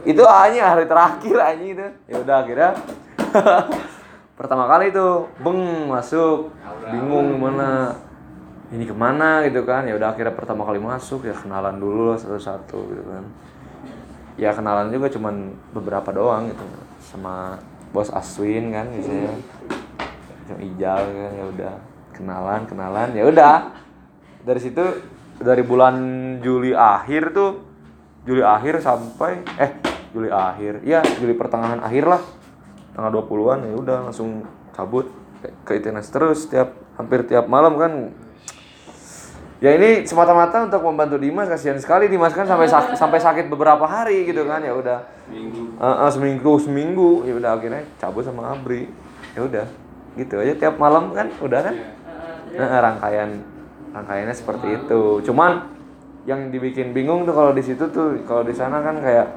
itu 0.05 0.21
anjing 0.21 0.61
hari 0.61 0.85
terakhir 0.85 1.37
anjing 1.41 1.71
itu. 1.73 1.87
Ya 2.13 2.17
udah 2.21 2.37
akhirnya. 2.45 2.71
Pertama 4.39 4.69
kali 4.69 4.93
itu 4.93 5.25
beng 5.41 5.89
masuk. 5.89 6.53
Bingung 6.93 7.41
gimana 7.41 7.97
ini 8.69 8.85
ke 8.85 8.93
mana 8.93 9.41
gitu 9.49 9.65
kan. 9.65 9.89
Ya 9.89 9.97
udah 9.97 10.13
akhirnya 10.13 10.37
pertama 10.37 10.69
kali 10.69 10.77
masuk 10.77 11.25
ya 11.25 11.33
kenalan 11.33 11.81
dulu 11.81 12.13
lah 12.13 12.21
satu-satu 12.21 12.79
gitu 12.93 13.03
kan. 13.09 13.25
Ya 14.37 14.53
kenalan 14.53 14.93
juga 14.93 15.09
cuman 15.09 15.57
beberapa 15.73 16.13
doang 16.13 16.53
gitu. 16.53 16.63
Sama 17.01 17.57
bos 17.89 18.13
Aswin 18.13 18.69
kan 18.71 18.93
biasanya. 18.93 19.33
Sama 20.45 20.61
Ijal 20.61 21.01
kan 21.01 21.31
ya 21.33 21.45
udah. 21.49 21.75
Kenalan 22.13 22.61
kenalan 22.69 23.09
ya 23.17 23.25
udah. 23.25 23.57
Dari 24.45 24.61
situ 24.61 24.85
dari 25.41 25.65
bulan 25.65 25.97
Juli 26.45 26.77
akhir 26.77 27.33
tuh 27.33 27.68
Juli 28.25 28.43
akhir 28.43 28.81
sampai 28.81 29.45
eh 29.57 29.71
Juli 30.11 30.29
akhir. 30.29 30.83
Ya 30.83 31.05
Juli 31.05 31.35
pertengahan 31.35 31.79
akhir 31.79 32.05
lah. 32.07 32.21
Tanggal 32.93 33.13
20-an 33.15 33.59
ya 33.63 33.75
udah 33.75 33.97
langsung 34.07 34.43
cabut 34.75 35.07
ke- 35.63 35.79
ITNS 35.79 36.09
terus 36.11 36.47
tiap 36.47 36.75
hampir 36.97 37.23
tiap 37.23 37.47
malam 37.47 37.79
kan. 37.79 37.93
Ya 39.59 39.75
ini 39.75 40.07
semata-mata 40.07 40.71
untuk 40.71 40.87
membantu 40.87 41.19
Dimas 41.19 41.51
kasihan 41.51 41.75
sekali 41.77 42.07
Dimas 42.07 42.31
kan 42.31 42.47
sampai 42.47 42.71
sak- 42.71 42.95
sampai 43.01 43.19
sakit 43.19 43.51
beberapa 43.51 43.83
hari 43.85 44.23
gitu 44.25 44.47
kan 44.47 44.63
ya 44.63 44.71
udah. 44.75 44.99
Seminggu. 45.27 45.63
Seminggu 46.11 46.53
seminggu. 46.59 47.11
Ya 47.27 47.35
udah 47.35 47.51
akhirnya 47.55 47.83
cabut 47.99 48.23
sama 48.23 48.55
Abri. 48.55 48.87
Ya 49.35 49.43
udah 49.43 49.67
gitu 50.15 50.35
aja 50.39 50.55
tiap 50.55 50.75
malam 50.79 51.15
kan 51.15 51.31
udah 51.39 51.61
kan? 51.63 51.75
Nah, 52.49 52.81
rangkaian 52.83 53.39
rangkaiannya 53.93 54.35
seperti 54.35 54.67
itu. 54.75 55.23
Cuman 55.23 55.78
yang 56.27 56.51
dibikin 56.51 56.91
bingung 56.91 57.23
tuh 57.23 57.33
kalau 57.33 57.53
di 57.53 57.63
situ 57.63 57.85
tuh 57.89 58.19
kalau 58.25 58.43
di 58.43 58.53
sana 58.53 58.81
kan 58.81 58.99
kayak 58.99 59.29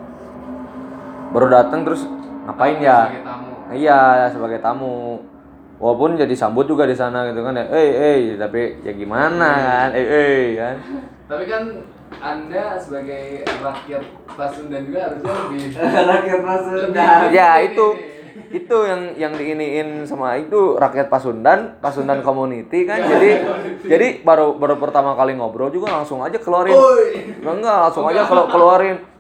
baru 1.32 1.48
datang 1.48 1.86
terus 1.86 2.04
ngapain 2.48 2.82
ya? 2.82 3.08
Sebagai 3.08 3.24
tamu. 3.24 3.50
iya 3.72 4.02
sebagai 4.32 4.60
tamu. 4.60 4.96
Walaupun 5.82 6.14
jadi 6.14 6.36
sambut 6.38 6.70
juga 6.70 6.86
di 6.86 6.94
sana 6.94 7.26
gitu 7.26 7.42
kan 7.42 7.58
ya 7.58 7.66
eh 7.74 7.90
eh 7.90 8.20
tapi 8.38 8.82
ya 8.86 8.94
gimana 8.94 9.50
kan? 9.58 9.90
Eh 9.94 10.06
eh 10.06 10.44
kan. 10.58 10.76
Tapi 11.32 11.48
kan 11.48 11.64
Anda 12.20 12.76
sebagai 12.76 13.48
rakyat 13.48 14.04
Pasundan 14.36 14.84
juga 14.84 15.08
harusnya 15.08 15.32
lebih 15.32 15.64
Rakyat 16.12 16.40
Pasundan. 16.44 17.20
ya 17.32 17.50
itu 17.64 17.88
itu 18.52 18.78
yang 18.88 19.02
yang 19.20 19.34
diiniin 19.36 20.08
sama 20.08 20.40
itu 20.40 20.80
rakyat 20.80 21.12
Pasundan 21.12 21.78
Pasundan 21.84 22.24
community 22.24 22.88
kan. 22.88 23.04
Jadi 23.04 23.30
jadi 23.86 24.08
baru 24.24 24.56
baru 24.56 24.80
pertama 24.80 25.14
kali 25.14 25.36
ngobrol 25.36 25.70
juga 25.70 25.92
langsung 25.92 26.24
aja 26.24 26.40
keluarin. 26.40 26.74
Enggak 27.42 27.56
enggak 27.60 27.78
langsung 27.90 28.06
aja 28.08 28.22
kalau 28.24 28.48
keluarin 28.48 29.11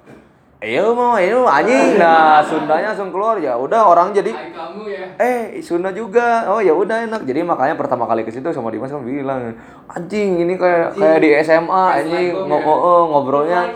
Ayo 0.61 0.93
mau, 0.93 1.17
ayo 1.17 1.49
anjing. 1.49 1.97
Nah, 2.01 2.45
Sundanya 2.45 2.93
langsung 2.93 3.09
keluar 3.09 3.35
ya. 3.37 3.57
Udah 3.57 3.81
orang 3.83 4.13
jadi 4.13 4.29
ya. 4.29 5.05
eh 5.17 5.57
Sunda 5.59 5.89
juga 5.91 6.45
oh 6.47 6.59
ya 6.59 6.69
udah 6.71 7.01
enak 7.03 7.25
jadi 7.25 7.41
makanya 7.41 7.73
pertama 7.73 8.05
kali 8.05 8.21
ke 8.21 8.29
situ 8.29 8.45
sama 8.49 8.69
Dimas 8.69 8.87
kan 8.87 9.01
bilang 9.01 9.57
anjing 9.87 10.37
ini 10.37 10.53
kayak 10.55 10.93
kayak 10.93 11.17
di 11.17 11.29
SMA 11.41 11.65
anjing 11.95 12.33
ngo- 12.33 12.57
ngo- 12.59 12.81
oh, 12.83 13.01
ngobrolnya 13.07 13.73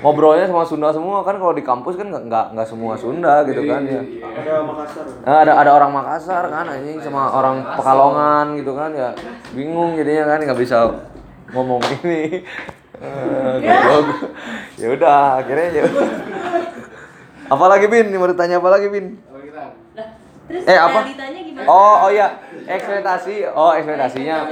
ngobrolnya 0.00 0.44
sama 0.44 0.62
Sunda 0.62 0.90
semua 0.90 1.22
kan 1.22 1.36
kalau 1.36 1.50
di 1.50 1.62
kampus 1.62 1.94
kan 1.94 2.06
nggak 2.08 2.22
nggak 2.26 2.46
nggak 2.52 2.66
semua 2.66 2.94
Sunda 2.94 3.42
gitu 3.44 3.62
kan 3.64 3.82
ya 3.84 4.02
Ada 4.02 4.54
Makassar. 4.60 5.04
Nah, 5.22 5.36
ada 5.40 5.52
ada 5.56 5.70
orang 5.72 5.90
Makassar 5.92 6.44
kan 6.48 6.64
anjing 6.68 6.98
sama 6.98 7.30
orang 7.30 7.56
Pekalongan 7.72 8.46
gitu 8.56 8.72
kan 8.72 8.90
ya 8.90 9.10
bingung 9.50 9.94
jadinya 9.94 10.24
kan 10.28 10.38
nggak 10.40 10.58
bisa 10.58 10.78
ngomong 11.50 11.78
ini 12.00 12.42
Eh. 12.42 12.83
Ya 14.74 14.86
udah 14.90 15.18
akhirnya 15.38 15.66
ya 15.72 15.82
udah. 15.84 16.08
apalagi 17.46 17.86
bin 17.86 18.06
mau 18.12 18.26
ditanya 18.26 18.58
apa 18.58 18.68
lagi 18.70 18.88
bin 18.88 19.18
terus 20.44 20.60
Eh, 20.68 20.76
apa? 20.76 21.08
gimana? 21.08 21.64
Oh, 21.64 22.04
oh 22.04 22.10
iya, 22.12 22.36
ekspektasi. 22.68 23.48
Oh, 23.48 23.72
ekspektasinya. 23.72 24.44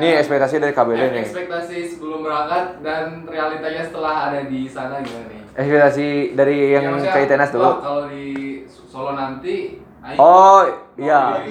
Nih, 0.00 0.16
ekspektasi 0.16 0.56
dari 0.56 0.72
KBD 0.72 1.12
nih. 1.12 1.28
Ekspektasi 1.28 1.76
sebelum 1.84 2.24
berangkat 2.24 2.80
dan 2.80 3.20
realitanya 3.28 3.84
setelah 3.84 4.32
ada 4.32 4.48
di 4.48 4.64
sana 4.64 5.04
gimana 5.04 5.28
nih? 5.28 5.40
Ekspektasi 5.52 6.06
dari 6.32 6.72
yang 6.72 6.88
Ya, 6.96 7.12
ke 7.12 7.18
ITNS 7.28 7.52
dulu. 7.52 7.68
Kalau 7.84 8.08
di 8.08 8.24
Solo 8.64 9.12
nanti 9.12 9.76
ayo- 10.00 10.16
Oh, 10.16 10.60
iya. 10.96 11.44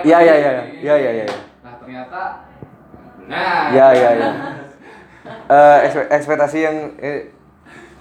Iya, 0.00 0.18
iya, 0.22 0.34
iya. 0.38 0.50
Iya, 0.78 0.94
iya, 0.94 1.10
iya. 1.10 1.26
Nah, 1.66 1.74
ternyata 1.74 2.20
Nah, 3.30 3.70
iya, 3.70 3.88
iya. 3.94 4.30
Eh, 5.50 5.78
ekspe- 5.86 6.10
ekspektasi 6.10 6.58
yang 6.62 6.76
eh, 6.98 7.30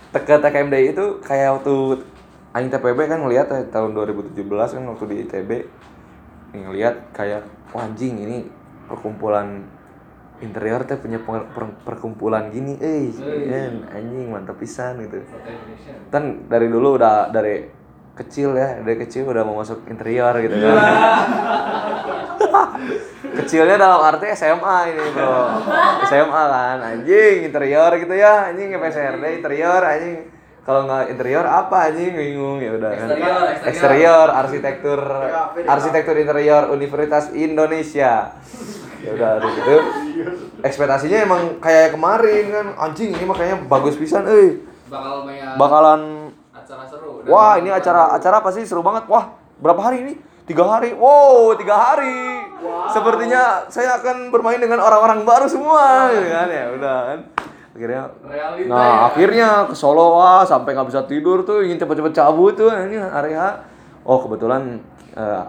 te- 0.10 0.24
ke 0.26 0.36
TKMD 0.42 0.76
itu 0.94 1.06
kayak 1.22 1.62
waktu 1.62 2.02
Aing 2.50 2.74
TPB 2.74 3.06
kan 3.06 3.22
ngelihat 3.22 3.48
ya, 3.54 3.62
tahun 3.70 3.94
2017 3.94 4.74
kan 4.74 4.84
waktu 4.90 5.06
di 5.06 5.16
ITB 5.26 5.52
ngelihat 6.50 7.14
kayak 7.14 7.46
wah 7.70 7.86
anjing 7.86 8.18
ini 8.18 8.50
perkumpulan 8.90 9.62
interior 10.42 10.82
teh 10.82 10.98
punya 10.98 11.22
per- 11.22 11.46
per- 11.54 11.78
perkumpulan 11.86 12.50
gini. 12.50 12.74
Eh 12.82 13.14
anjing 13.94 14.34
mantap 14.34 14.58
pisan 14.58 14.98
gitu. 15.06 15.22
Kan 16.10 16.50
dari 16.50 16.66
dulu 16.74 16.98
udah 16.98 17.30
dari 17.30 17.70
kecil 18.20 18.52
ya 18.60 18.84
dari 18.84 19.00
kecil 19.00 19.32
udah 19.32 19.48
mau 19.48 19.64
masuk 19.64 19.88
interior 19.88 20.36
gitu 20.44 20.60
kan. 20.60 20.76
Kecilnya 23.40 23.80
dalam 23.80 24.04
arti 24.04 24.28
SMA 24.36 24.78
ini 24.92 25.06
bro. 25.16 25.64
SMA 26.04 26.44
kan 26.52 26.80
anjing 26.84 27.48
interior 27.48 27.96
gitu 27.96 28.12
ya 28.12 28.52
anjing 28.52 28.76
PSRD 28.76 29.40
interior 29.40 29.80
anjing. 29.80 30.28
Kalau 30.68 30.86
nggak 30.86 31.16
interior 31.16 31.48
apa 31.48 31.90
anjing 31.90 32.14
bingung 32.14 32.60
ya 32.60 32.76
udah 32.76 32.92
kan. 32.92 33.08
Eksterior 33.64 34.28
arsitektur 34.36 35.00
arsitektur 35.64 36.20
interior 36.20 36.76
Universitas 36.76 37.32
Indonesia. 37.32 38.36
Ya 39.00 39.10
udah 39.16 39.48
gitu. 39.48 39.76
Ekspektasinya 40.60 41.24
emang 41.24 41.64
kayak 41.64 41.96
kemarin 41.96 42.52
kan 42.52 42.68
anjing 42.76 43.16
ini 43.16 43.24
makanya 43.24 43.64
bagus 43.64 43.96
pisan 43.96 44.28
eh. 44.28 44.60
Bakalan 45.56 46.36
wah 47.30 47.56
ini 47.62 47.70
acara 47.70 48.12
acara 48.18 48.42
apa 48.42 48.50
sih? 48.50 48.66
Seru 48.66 48.82
banget. 48.82 49.06
Wah 49.06 49.38
berapa 49.62 49.80
hari 49.80 50.04
ini? 50.04 50.14
Tiga 50.50 50.66
hari. 50.66 50.98
Wow 50.98 51.54
tiga 51.56 51.78
hari. 51.78 52.42
Sepertinya 52.90 53.70
saya 53.70 54.02
akan 54.02 54.34
bermain 54.34 54.60
dengan 54.60 54.82
orang-orang 54.82 55.24
baru 55.24 55.48
semua 55.48 56.10
gitu 56.12 56.28
kan? 56.28 56.48
Ya 56.50 56.66
udah 56.74 56.98
kan? 57.14 57.20
Akhirnya 57.70 58.04
Realita 58.28 58.68
nah 58.68 58.84
ya. 58.84 58.96
akhirnya 59.08 59.48
ke 59.72 59.76
Solo 59.78 60.20
wah 60.20 60.44
sampai 60.44 60.76
nggak 60.76 60.90
bisa 60.92 61.02
tidur 61.08 61.48
tuh 61.48 61.64
ingin 61.64 61.80
cepet-cepet 61.80 62.12
cabut 62.12 62.58
tuh 62.58 62.68
ini 62.74 63.00
area. 63.00 63.64
Oh 64.04 64.20
kebetulan 64.26 64.82
eh 65.16 65.44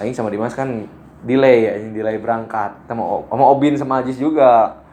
Aing 0.00 0.14
sama 0.16 0.32
Dimas 0.32 0.56
kan 0.56 0.86
delay 1.26 1.68
ya 1.68 1.72
ini 1.76 1.92
delay 1.92 2.16
berangkat. 2.16 2.88
Sama 2.88 3.26
sama 3.28 3.44
Obin 3.52 3.74
sama 3.76 4.00
Ajis 4.00 4.16
juga 4.16 4.83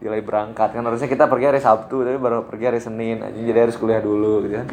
delay 0.00 0.24
berangkat. 0.24 0.72
Kan 0.72 0.82
harusnya 0.82 1.06
kita 1.06 1.28
pergi 1.28 1.46
hari 1.52 1.60
Sabtu 1.60 2.02
tapi 2.02 2.16
baru 2.16 2.48
pergi 2.48 2.64
hari 2.72 2.80
Senin. 2.80 3.20
Aja 3.20 3.36
jadi 3.36 3.68
harus 3.68 3.76
kuliah 3.76 4.00
dulu 4.00 4.48
gitu 4.48 4.64
kan. 4.64 4.68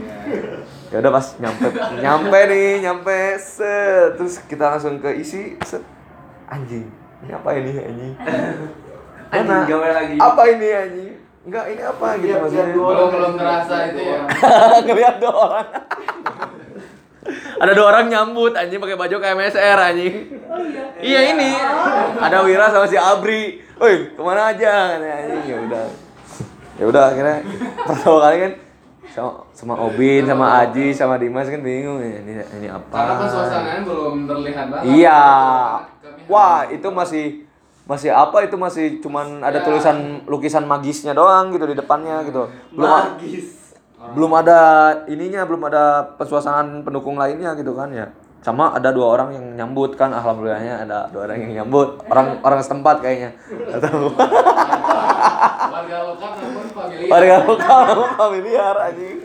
Ya 0.89 1.03
udah 1.03 1.11
pas 1.11 1.25
nyampe. 1.37 1.67
Nyampe 1.99 2.39
nih 2.47 2.71
nyampe. 2.87 3.19
Set. 3.37 4.15
Terus 4.15 4.39
kita 4.47 4.71
langsung 4.71 5.03
ke 5.03 5.11
isi 5.19 5.59
set. 5.67 5.83
Anjing 6.47 6.87
ini 7.23 7.31
apa 7.33 7.49
ini 7.57 7.71
anjing? 7.73 8.13
Lagi. 9.33 10.15
apa 10.21 10.41
ini 10.47 10.67
anjing? 10.69 11.13
Enggak 11.47 11.65
ini 11.71 11.81
apa 11.81 12.07
gitu 12.19 12.35
maksudnya? 12.43 12.65
belum 12.75 13.07
belum 13.09 13.33
terasa 13.39 13.75
itu 13.89 14.01
ya. 14.03 14.19
ngeliat 14.85 15.15
dua 15.17 15.33
orang. 15.33 15.67
Ada 17.57 17.71
dua 17.73 17.85
orang 17.89 18.05
nyambut 18.07 18.53
anjing 18.53 18.79
pakai 18.79 18.97
baju 18.99 19.15
kayak 19.17 19.35
MSR 19.35 19.77
anjing. 19.81 20.15
Iya. 21.01 21.19
Ini. 21.33 21.49
Ada 22.21 22.37
Wira 22.45 22.69
sama 22.69 22.85
si 22.85 22.95
Abri 22.99 23.66
woi 23.77 23.95
ke 24.13 24.21
mana 24.21 24.41
aja 24.49 24.73
kan 24.95 24.99
ya 25.43 25.57
udah 25.59 25.85
ya 26.77 26.85
udah 26.85 27.03
akhirnya 27.09 27.37
pertama 27.83 28.17
kali 28.21 28.37
kan 28.39 28.51
sama 29.07 29.31
sama 29.49 29.73
Obin 29.81 30.23
sama 30.23 30.45
Aji 30.61 30.93
sama 30.93 31.15
Dimas 31.17 31.47
kan 31.47 31.61
bingung 31.61 31.97
ya, 31.97 32.21
ini 32.21 32.37
ini 32.53 32.67
apa 32.67 32.85
Karena 32.91 33.13
kan 33.15 33.27
suasananya 33.27 33.81
belum 33.81 34.15
terlihat 34.29 34.65
banget. 34.69 34.83
Iya. 34.93 35.23
Wah, 36.27 36.67
itu 36.67 36.85
masih 36.91 37.25
masih 37.87 38.11
apa 38.11 38.45
itu 38.45 38.53
masih 38.53 38.99
cuman 38.99 39.41
ada 39.41 39.57
Ya. 39.57 39.65
tulisan 39.65 40.21
lukisan 40.27 40.67
magisnya 40.67 41.15
doang 41.15 41.49
gitu 41.49 41.65
di 41.65 41.73
depannya 41.73 42.21
gitu. 42.27 42.45
Belum 42.69 42.91
a- 42.91 43.15
belum 44.13 44.31
ada 44.35 44.59
ininya, 45.07 45.47
belum 45.47 45.65
ada 45.65 46.13
pesuasanaan 46.19 46.83
pendukung 46.83 47.17
lainnya 47.17 47.55
gitu 47.55 47.73
kan 47.73 47.89
ya. 47.89 48.11
Sama 48.41 48.71
ada 48.71 48.93
dua 48.95 49.07
orang 49.11 49.35
yang 49.35 49.45
nyambut 49.57 49.97
kan 49.99 50.13
alhamdulillahnya 50.13 50.87
ada 50.87 51.09
dua 51.11 51.27
orang 51.27 51.37
yang 51.43 51.51
nyambut 51.63 51.99
orang 52.07 52.39
orang 52.41 52.59
setempat 52.63 53.03
kayaknya 53.03 53.35
atau 53.75 54.13
warga 55.67 55.97
lokal 56.05 56.31
namun 56.37 56.65
familiar. 56.71 57.09
warga 57.11 57.35
lokal 57.43 57.79
namun 57.91 58.09
familiar 58.15 58.75
anjing 58.87 59.17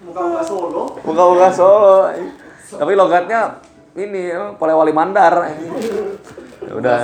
Muka-muka 0.00 0.42
Solo. 0.44 0.82
muka-muka 1.00 1.48
Solo 1.52 1.96
anjing. 2.12 2.28
tapi 2.70 2.92
logatnya 2.92 3.40
ini 3.96 4.30
apa, 4.32 4.54
Polewali 4.60 4.92
Mandar 4.92 5.32
anjing 5.40 5.72
ya 6.60 6.72
udah 6.76 6.96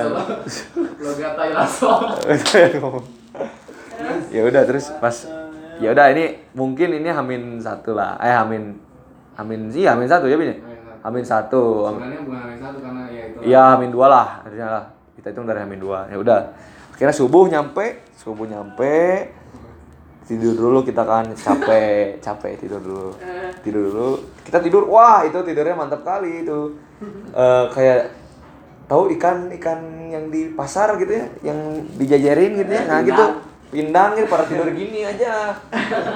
Logat 1.01 1.33
Thailand. 1.33 1.71
ya 4.35 4.41
udah 4.45 4.63
terus 4.69 4.93
pas 5.01 5.17
ya 5.81 5.89
udah 5.93 6.07
ini 6.13 6.41
mungkin 6.53 6.93
ini 6.93 7.09
Hamin 7.09 7.57
satu 7.61 7.97
lah 7.97 8.21
eh 8.21 8.33
Hamin 8.33 8.77
Hamin 9.37 9.73
sih 9.73 9.85
Hamin 9.89 10.09
satu 10.09 10.29
ya 10.29 10.37
bin 10.37 10.53
Hamin 11.07 11.23
satu. 11.23 11.87
Sebenarnya 11.95 12.21
bukan 12.27 12.41
hari 12.43 12.59
satu 12.59 12.79
karena 12.83 13.03
ya 13.07 13.23
itu. 13.31 13.39
iya 13.47 13.63
Hamin 13.79 13.95
dua 13.95 14.07
lah. 14.11 14.27
Harusnya 14.43 14.67
lah 14.67 14.85
kita 15.15 15.31
hitung 15.31 15.47
dari 15.47 15.63
Hamin 15.63 15.79
dua. 15.79 16.11
Ya 16.11 16.19
udah. 16.19 16.41
Akhirnya 16.91 17.15
subuh 17.15 17.47
nyampe 17.47 18.03
subuh 18.19 18.43
nyampe. 18.51 19.31
Tidur 20.27 20.59
dulu 20.59 20.83
kita 20.83 21.07
kan 21.07 21.31
capek 21.31 22.19
capek 22.27 22.59
tidur 22.59 22.83
dulu. 22.83 23.15
Tidur 23.63 23.83
dulu. 23.87 24.11
Kita 24.43 24.59
tidur 24.59 24.91
wah 24.91 25.23
itu 25.23 25.39
tidurnya 25.47 25.79
mantap 25.79 26.03
kali 26.03 26.43
itu. 26.43 26.75
Eh, 27.31 27.65
kayak 27.71 28.11
tahu 28.91 29.15
ikan 29.15 29.51
ikan 29.63 29.79
yang 30.11 30.27
di 30.31 30.51
pasar 30.55 30.99
gitu 30.99 31.23
ya 31.23 31.27
yang 31.47 31.87
dijajarin 31.95 32.59
gitu 32.59 32.73
ya? 32.75 32.83
Nah 32.91 32.99
gitu 33.07 33.25
pindang 33.77 34.17
gitu 34.17 34.33
pada 34.33 34.49
tidur 34.49 34.73
gini 34.73 35.05
aja. 35.05 35.61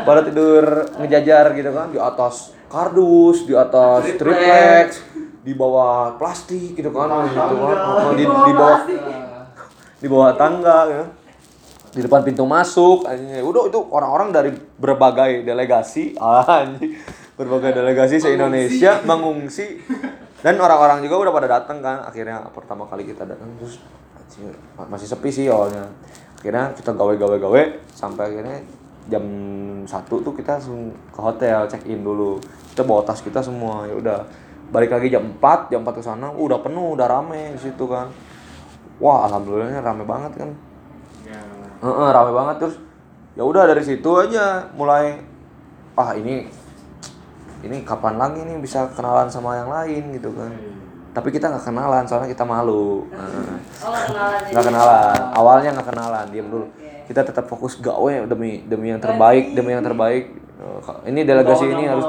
Pada 0.08 0.24
tidur 0.24 0.64
ngejajar 0.96 1.52
gitu 1.52 1.70
kan 1.76 1.92
di 1.92 2.00
atas 2.00 2.56
kardus 2.70 3.44
di 3.44 3.52
atas 3.52 4.16
triplex 4.16 5.02
di 5.42 5.52
bawah 5.52 6.16
plastik 6.16 6.78
gitu 6.78 6.88
kan 6.94 7.26
gitu 7.28 7.36
kan 7.36 8.14
di, 8.14 8.24
di 8.24 8.52
bawah 8.54 8.80
di 10.00 10.06
bawah 10.08 10.32
tangga 10.38 10.78
ya 10.88 11.04
di 11.90 12.06
depan 12.06 12.22
pintu 12.22 12.46
masuk 12.46 13.02
anjing. 13.02 13.42
udah 13.42 13.66
itu 13.66 13.80
orang-orang 13.90 14.30
dari 14.30 14.50
berbagai 14.54 15.42
delegasi 15.42 16.14
anjing. 16.62 16.94
Berbagai 17.34 17.72
delegasi 17.72 18.20
se 18.20 18.36
Indonesia 18.36 19.00
mengungsi. 19.02 19.80
Dan 20.40 20.56
orang-orang 20.56 21.04
juga 21.04 21.20
udah 21.28 21.32
pada 21.34 21.48
datang 21.60 21.84
kan 21.84 22.06
akhirnya 22.06 22.48
pertama 22.54 22.88
kali 22.88 23.04
kita 23.04 23.28
datang 23.28 23.50
terus 23.60 23.76
masih 24.88 25.08
sepi 25.10 25.28
sih 25.28 25.46
awalnya 25.52 25.84
akhirnya 26.40 26.72
kita 26.72 26.96
gawe-gawe-gawe 26.96 27.62
sampai 27.92 28.32
akhirnya 28.32 28.58
jam 29.12 29.24
satu 29.84 30.24
tuh 30.24 30.32
kita 30.32 30.56
langsung 30.56 30.88
ke 31.12 31.20
hotel 31.20 31.68
check 31.68 31.84
in 31.84 32.00
dulu. 32.00 32.40
Kita 32.72 32.82
bawa 32.88 33.04
tas 33.04 33.20
kita 33.20 33.44
semua 33.44 33.84
ya 33.84 33.94
udah. 34.00 34.18
Balik 34.72 34.96
lagi 34.96 35.12
jam 35.12 35.36
4 35.36 35.68
jam 35.68 35.84
4 35.84 36.00
ke 36.00 36.02
sana 36.02 36.32
udah 36.32 36.64
penuh 36.64 36.96
udah 36.96 37.04
rame 37.04 37.52
di 37.52 37.60
situ 37.60 37.84
kan. 37.84 38.08
Wah 38.96 39.28
alhamdulillahnya 39.28 39.84
rame 39.84 40.08
banget 40.08 40.32
kan. 40.40 40.50
Heeh, 41.84 42.08
rame 42.08 42.32
banget. 42.32 42.56
Terus 42.64 42.76
ya 43.36 43.44
udah 43.44 43.68
dari 43.68 43.84
situ 43.84 44.10
aja 44.16 44.64
mulai 44.72 45.20
ah 46.00 46.16
ini 46.16 46.48
ini 47.60 47.84
kapan 47.84 48.16
lagi 48.16 48.40
nih 48.40 48.56
bisa 48.56 48.88
kenalan 48.96 49.28
sama 49.28 49.60
yang 49.60 49.68
lain? 49.68 50.16
gitu 50.16 50.32
kan 50.32 50.48
tapi 51.10 51.28
kita 51.34 51.50
nggak 51.50 51.64
kenalan 51.66 52.04
soalnya 52.06 52.30
kita 52.30 52.46
malu. 52.46 53.06
Heeh. 53.10 53.54
Oh, 53.82 53.90
kenalan 53.90 54.40
nggak 54.46 54.64
kenalan. 54.70 55.18
awalnya 55.34 55.70
nggak 55.74 55.88
kenalan 55.90 56.26
diam 56.30 56.46
dulu. 56.46 56.66
Kita 57.10 57.26
tetap 57.26 57.50
fokus 57.50 57.82
gawe 57.82 58.30
demi 58.30 58.62
demi 58.62 58.94
yang 58.94 59.02
terbaik 59.02 59.50
demi. 59.58 59.74
yang 59.74 59.82
terbaik. 59.82 60.30
Eh, 60.30 61.10
ini 61.10 61.26
delegasi 61.26 61.66
ini 61.66 61.90
harus 61.90 62.06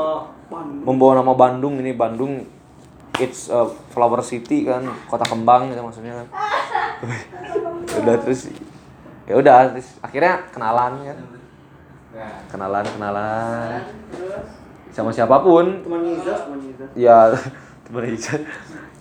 membawa 0.85 1.17
nama 1.17 1.33
Bandung. 1.33 1.81
Ini 1.81 1.97
Bandung 1.97 2.45
it's 3.17 3.49
a 3.49 3.65
flower 3.93 4.21
city 4.21 4.69
kan 4.69 4.85
kota 5.09 5.25
kembang 5.25 5.73
gitu 5.73 5.81
maksudnya 5.81 6.21
kan. 6.21 6.27
Udah 8.05 8.15
terus 8.21 8.53
ya 9.25 9.37
udah 9.37 9.73
terus 9.73 9.97
akhirnya 10.05 10.45
kenalan 10.53 10.93
kan. 11.01 11.17
Nah, 12.13 12.37
kenalan. 12.53 12.85
Kenalan 12.85 13.79
sama 14.91 15.09
siapa 15.09 15.39
pun. 15.39 15.81
Teman 15.81 16.03
Iza, 16.03 16.35
teman 16.45 16.59
Iza. 16.67 16.85
ya 16.93 17.31
teman 17.91 18.07
Ijan 18.07 18.41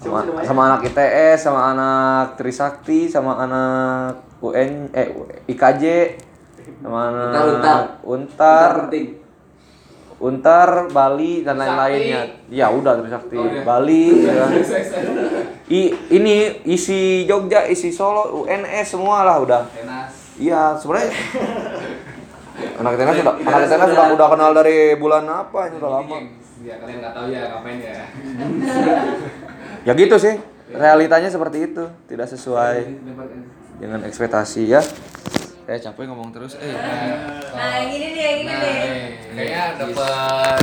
sama, 0.01 0.21
sama 0.43 0.61
anak 0.73 0.81
ITS 0.89 1.39
sama 1.45 1.61
anak 1.77 2.41
Trisakti 2.41 3.07
sama 3.07 3.37
anak 3.37 4.25
UN 4.41 4.89
eh 4.97 5.13
IKJ 5.53 5.85
sama 6.81 7.13
anak 7.13 8.01
Untar 8.05 8.89
Untar, 10.21 10.93
Bali 10.93 11.41
dan 11.41 11.57
lain-lainnya. 11.57 12.29
Ya 12.53 12.69
udah 12.69 13.01
Trisakti, 13.01 13.41
Bali 13.65 14.13
ya 14.29 14.33
kan. 14.37 14.51
I, 15.73 15.97
ini 16.13 16.61
isi 16.69 17.25
Jogja, 17.25 17.65
isi 17.65 17.89
Solo, 17.89 18.45
UNS 18.45 18.85
semua 18.85 19.25
lah 19.25 19.41
udah. 19.41 19.65
Iya, 20.37 20.77
sebenarnya 20.77 21.17
anak 22.81 22.93
tenas 23.01 23.17
sudah 23.17 23.35
anak 23.41 23.69
tenas 23.69 23.89
sudah 23.97 24.07
udah 24.13 24.29
kenal 24.29 24.51
dari 24.53 24.93
bulan 25.01 25.25
apa 25.25 25.73
ini 25.73 25.81
udah 25.81 25.91
lama. 26.01 26.17
Ya 26.61 26.77
kalian 26.77 27.01
nggak 27.01 27.15
tahu 27.17 27.27
ya 27.33 27.41
ngapain 27.57 27.79
ya. 27.81 28.05
Ya 29.83 29.93
gitu 29.95 30.17
sih. 30.17 30.37
Realitanya 30.71 31.27
seperti 31.27 31.67
itu, 31.67 31.85
tidak 32.07 32.31
sesuai 32.31 32.87
dengan 33.77 34.07
ekspektasi 34.07 34.71
ya. 34.71 34.79
Saya 35.67 35.79
capek 35.81 36.07
ngomong 36.07 36.31
terus. 36.31 36.55
Eh, 36.57 36.71
Nah, 37.51 37.75
yang 37.77 37.91
ini 37.91 38.07
nih, 38.09 38.23
yang 38.23 38.39
ini 38.39 38.47
Nah, 38.47 38.59
nih. 38.59 38.75
nih, 38.79 39.07
kayaknya 39.35 39.65
dapat 39.77 40.59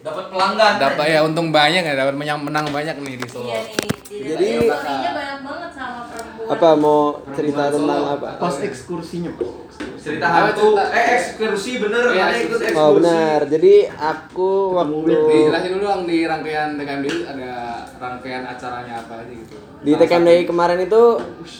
dapat 0.00 0.24
pelanggan. 0.32 0.72
Dapat 0.80 1.06
ya 1.06 1.20
untung 1.20 1.48
banyak 1.52 1.82
ya, 1.82 1.94
dapat 1.94 2.14
menang 2.16 2.40
menang 2.40 2.66
banyak 2.68 2.96
nih 2.96 3.14
di 3.16 3.26
Solo. 3.28 3.48
Iya 3.48 3.60
nih. 3.60 3.76
Jadi 4.10 4.24
Jadi- 4.24 4.68
banyak 4.68 5.12
banget 5.44 5.70
sama 5.72 6.00
perempuan. 6.08 6.29
Apa 6.50 6.74
mau 6.74 7.00
cerita 7.30 7.70
tentang 7.70 8.02
apa? 8.10 8.28
Pas 8.36 8.56
ekskursinya, 8.58 9.30
Pak. 9.32 9.50
cerita 9.96 10.26
hantu. 10.26 10.74
Eh, 10.76 11.06
ekskursi 11.14 11.76
bener, 11.78 12.04
Iya, 12.10 12.24
mana 12.26 12.36
ikut 12.38 12.58
ekskursi. 12.58 12.80
Oh 12.80 12.90
benar. 12.96 13.40
Jadi 13.46 13.74
aku 13.86 14.50
waktu 14.74 14.96
Dijelasin 15.06 15.70
dulu 15.72 15.84
dong 15.84 16.02
di 16.04 16.18
rangkaian 16.22 16.68
TKMD 16.74 17.06
ada 17.26 17.52
rangkaian 17.96 18.42
acaranya 18.44 18.94
apa 18.98 19.14
aja 19.16 19.30
gitu. 19.30 19.56
di 19.80 19.92
TKMDI 19.94 20.44
kemarin 20.44 20.80
itu 20.82 21.02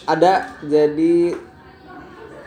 ada 0.04 0.32
jadi 0.60 1.16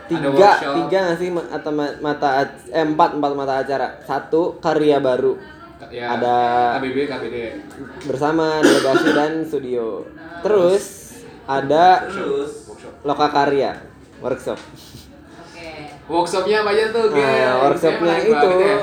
tiga 0.04 0.30
tiga 0.60 0.98
nggak 1.00 1.16
sih 1.16 1.30
atau 1.32 1.70
ma- 1.72 1.96
mata 1.98 2.28
eh, 2.68 2.84
empat 2.84 3.10
empat 3.12 3.30
mata 3.32 3.54
acara 3.58 3.98
satu 4.00 4.58
karya 4.58 5.00
baru 5.00 5.34
Ya, 5.86 6.10
Ada- 6.10 6.80
KBB, 6.80 6.98
KBD. 7.04 7.36
bersama 8.04 8.58
delegasi 8.58 9.08
dan 9.10 9.32
studio 9.44 10.02
terus 10.40 11.03
ada 11.46 12.08
loka 13.00 13.28
karya 13.28 13.76
workshop 14.18 14.56
Oke. 14.56 15.68
Workshopnya 16.04 16.60
apa 16.60 16.70
aja 16.70 16.84
tuh? 16.90 17.06
Nah, 17.10 17.52
workshopnya 17.64 18.14
itu 18.20 18.48
ya. 18.58 18.76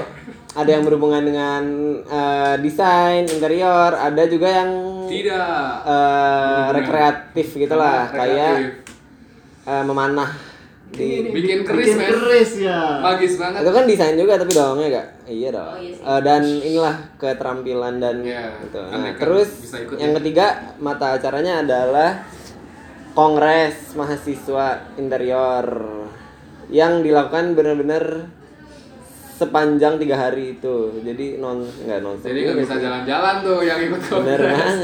ada 0.52 0.70
yang 0.70 0.84
berhubungan 0.84 1.24
dengan 1.24 1.64
eh, 2.04 2.56
desain 2.60 3.24
interior 3.26 3.92
ada 3.92 4.24
juga 4.26 4.50
yang 4.52 4.70
Tidak. 5.06 5.74
eh, 5.84 6.66
rekreatif 6.72 7.48
gitulah 7.56 8.10
kayak 8.10 8.82
eh, 9.64 9.84
memanah 9.84 10.32
di 10.92 11.24
bikin 11.26 11.64
keris, 11.64 11.88
Bikin 11.88 12.04
keris 12.04 12.52
ya. 12.60 13.00
Magis 13.00 13.40
banget. 13.40 13.64
itu 13.64 13.72
kan 13.72 13.84
desain 13.86 14.16
juga 14.16 14.36
tapi 14.36 14.52
doangnya 14.52 14.88
gak 14.92 15.08
iya 15.26 15.50
dong 15.50 15.64
Oh, 15.66 15.78
iya 15.80 15.94
sih. 15.96 16.04
Eh, 16.04 16.20
dan 16.22 16.42
inilah 16.44 16.96
keterampilan 17.16 17.96
dan 17.98 18.16
Iya, 18.20 18.44
gitu. 18.60 18.82
kan 18.84 19.00
Nah, 19.00 19.14
terus 19.16 19.50
yang 19.96 20.12
ya. 20.12 20.16
ketiga 20.20 20.46
mata 20.78 21.16
acaranya 21.16 21.64
adalah 21.64 22.28
kongres 23.12 23.92
mahasiswa 24.00 24.96
interior 24.96 25.68
yang 26.72 27.04
dilakukan 27.04 27.52
benar-benar 27.52 28.32
sepanjang 29.36 30.00
tiga 30.00 30.16
hari 30.16 30.56
itu. 30.56 31.02
Jadi 31.04 31.42
non 31.42 31.66
nggak 31.66 32.00
non 32.00 32.16
Jadi 32.22 32.40
nggak 32.48 32.58
bisa 32.64 32.76
jalan-jalan 32.80 33.36
tuh 33.44 33.60
yang 33.66 33.80
ikut 33.84 34.02
bener 34.24 34.40
banget. 34.40 34.78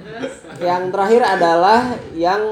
Terus? 0.00 0.34
Yang 0.60 0.82
terakhir 0.92 1.22
adalah 1.24 1.80
yang 2.14 2.42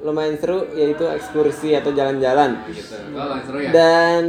lumayan 0.00 0.40
seru 0.40 0.64
yaitu 0.72 1.04
ekskursi 1.04 1.76
atau 1.76 1.92
jalan-jalan. 1.92 2.64
Gitu. 2.72 2.96
Oh, 3.12 3.36
seru 3.44 3.58
ya. 3.60 3.70
dan 3.74 4.24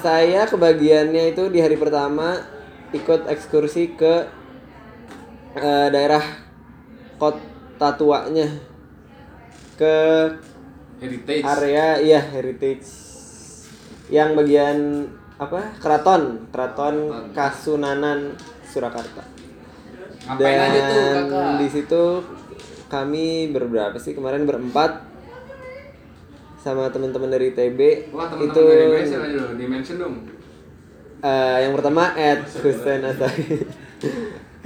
saya 0.00 0.48
kebagiannya 0.48 1.36
itu 1.36 1.52
di 1.52 1.60
hari 1.60 1.76
pertama 1.76 2.40
ikut 2.96 3.28
ekskursi 3.28 3.92
ke 3.92 4.14
eh, 5.60 5.88
daerah 5.92 6.24
kota 7.20 7.55
tuanya 7.76 8.48
ke 9.76 9.96
Heritage. 10.96 11.44
area 11.44 11.86
iya 12.00 12.20
heritage. 12.22 12.88
Yang 14.08 14.28
bagian 14.34 14.78
apa? 15.36 15.76
Keraton 15.76 16.48
keraton 16.48 16.96
Kasunanan 17.30 18.32
Surakarta. 18.64 19.22
Ngapain 20.26 20.58
aja 20.58 20.80
tuh, 20.80 20.96
dan 20.96 21.24
Kakak? 21.28 21.54
di 21.60 21.68
situ 21.68 22.02
kami 22.88 23.26
berberapa 23.52 23.96
sih? 24.00 24.16
Kemarin 24.16 24.42
berempat 24.42 25.04
sama 26.58 26.90
teman-teman 26.90 27.30
dari 27.30 27.54
TB 27.54 28.10
Wah, 28.10 28.26
itu 28.34 28.58
dari 28.58 28.82
Indonesia 28.90 29.18
aja 29.22 29.36
dulu, 29.38 29.54
di-mention 29.54 29.96
dong. 30.02 30.14
eh, 31.22 31.58
yang 31.62 31.72
pertama 31.78 32.10
Ed 32.18 32.42
Hussein 32.64 33.06
Asari 33.06 33.62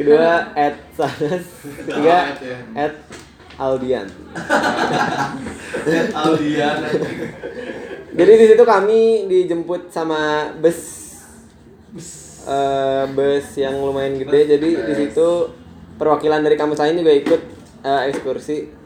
kedua 0.01 0.57
Ed 0.57 0.77
Sanas 0.97 1.45
ketiga 1.61 2.17
Oh, 2.17 2.33
Ed 2.33 2.39
ya. 2.41 2.59
Ed 2.89 2.95
Aldian. 3.61 4.09
Aldian. 6.17 6.77
jadi 8.17 8.33
di 8.41 8.47
situ 8.49 8.65
kami 8.65 9.29
dijemput 9.29 9.93
sama 9.93 10.49
bus. 10.57 11.13
Eh, 12.49 13.05
bus 13.13 13.47
yang 13.61 13.77
lumayan 13.85 14.17
gede. 14.17 14.57
Jadi 14.57 14.71
di 14.81 14.95
situ 14.97 15.53
perwakilan 16.01 16.41
dari 16.41 16.57
kampus 16.57 16.81
lain 16.81 17.05
juga 17.05 17.13
ikut 17.13 17.41
eh, 17.85 18.01
ekskursi. 18.09 18.81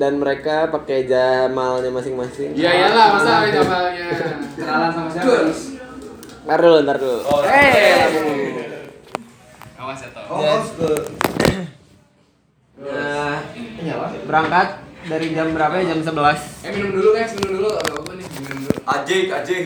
Dan 0.00 0.16
mereka 0.16 0.72
pakai 0.72 1.04
jamalnya 1.04 1.92
masing-masing. 1.92 2.56
Iya 2.56 2.70
iyalah, 2.72 3.06
masa 3.12 3.44
jamalnya? 3.52 4.08
Kenalan 4.56 4.88
sama 4.88 5.08
siapa? 5.12 5.52
ntar 6.42 6.58
dulu 6.58 6.78
ntar 6.80 6.96
dulu. 6.96 7.20
Eh. 7.44 8.71
Awas 9.82 9.98
ya 9.98 10.10
toh. 10.14 10.24
Nah, 12.82 13.38
berangkat 14.26 14.82
dari 15.06 15.34
jam 15.36 15.54
berapa 15.54 15.74
ya? 15.82 15.94
Jam 15.94 16.02
11 16.02 16.66
Eh 16.66 16.70
minum 16.74 16.90
dulu 16.98 17.08
guys, 17.14 17.30
minum 17.38 17.62
dulu. 17.62 17.70
Ada 17.78 17.94
apa 17.94 18.10
nih? 18.18 18.26
Minum 18.42 18.58
dulu. 18.58 18.74
Ajik, 18.82 19.24
ajik. 19.30 19.64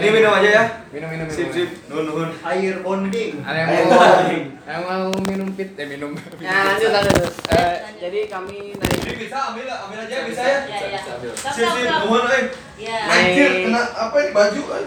Ini 0.00 0.08
minum 0.08 0.32
aja 0.32 0.48
ya. 0.48 0.64
Minum 0.88 1.08
minum 1.12 1.26
minum. 1.28 1.36
Sip 1.36 1.52
sip. 1.52 1.68
Nuhun 1.92 2.04
nuhun. 2.08 2.28
Air 2.40 2.80
bonding. 2.80 3.44
Ada 3.44 3.56
yang 3.60 3.68
mau 3.68 4.00
yang 4.64 4.82
mau 4.88 5.04
minum 5.26 5.48
pit 5.52 5.76
eh 5.76 5.86
minum. 5.90 6.16
Nah, 6.16 6.60
lanjut 6.72 6.90
lanjut. 6.96 7.32
Eh, 7.52 7.76
jadi 8.00 8.18
kami 8.28 8.76
naik 8.80 8.98
Ini 9.04 9.14
bisa 9.20 9.36
ambil 9.52 9.68
ambil 9.68 9.98
aja 10.04 10.16
bisa 10.24 10.42
ya. 10.44 10.58
Ya 10.64 10.78
ya. 10.96 11.00
Sambil. 11.04 11.32
Stop 11.36 11.52
Sip 11.56 11.68
sip. 11.76 11.88
Nuhun 11.88 12.24
euy. 12.24 12.44
Ya. 12.80 12.96
Anjir 13.04 13.50
kena 13.68 13.82
apa 13.84 14.16
ini 14.16 14.30
baju 14.32 14.62
kan? 14.64 14.84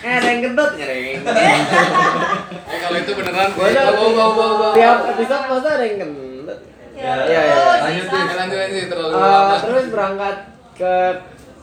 Eh, 0.00 0.10
ada 0.10 0.26
yang 0.26 0.40
gendut 0.42 0.70
nyering. 0.74 1.20
Eh 1.20 2.78
kalau 2.82 2.96
itu 2.98 3.12
beneran 3.12 3.48
gue 3.50 3.66
bawa 3.68 3.92
bawa 3.92 4.30
bawa 4.30 4.54
bawa. 4.54 4.72
Tiap 4.72 4.98
episode 5.10 5.44
masa 5.46 5.68
ada 5.70 5.84
yang 5.84 5.98
gendut. 5.98 6.58
Ya, 6.92 7.12
Iya, 7.18 7.40
iya. 7.42 7.54
oh, 7.54 7.74
Lanjut 7.80 8.06
nih, 8.06 8.34
lanjut 8.34 8.58
lanjut 8.58 8.86
terlalu 8.86 9.12
Eh, 9.14 9.58
terus 9.62 9.86
berangkat 9.88 10.36
ke 10.74 10.94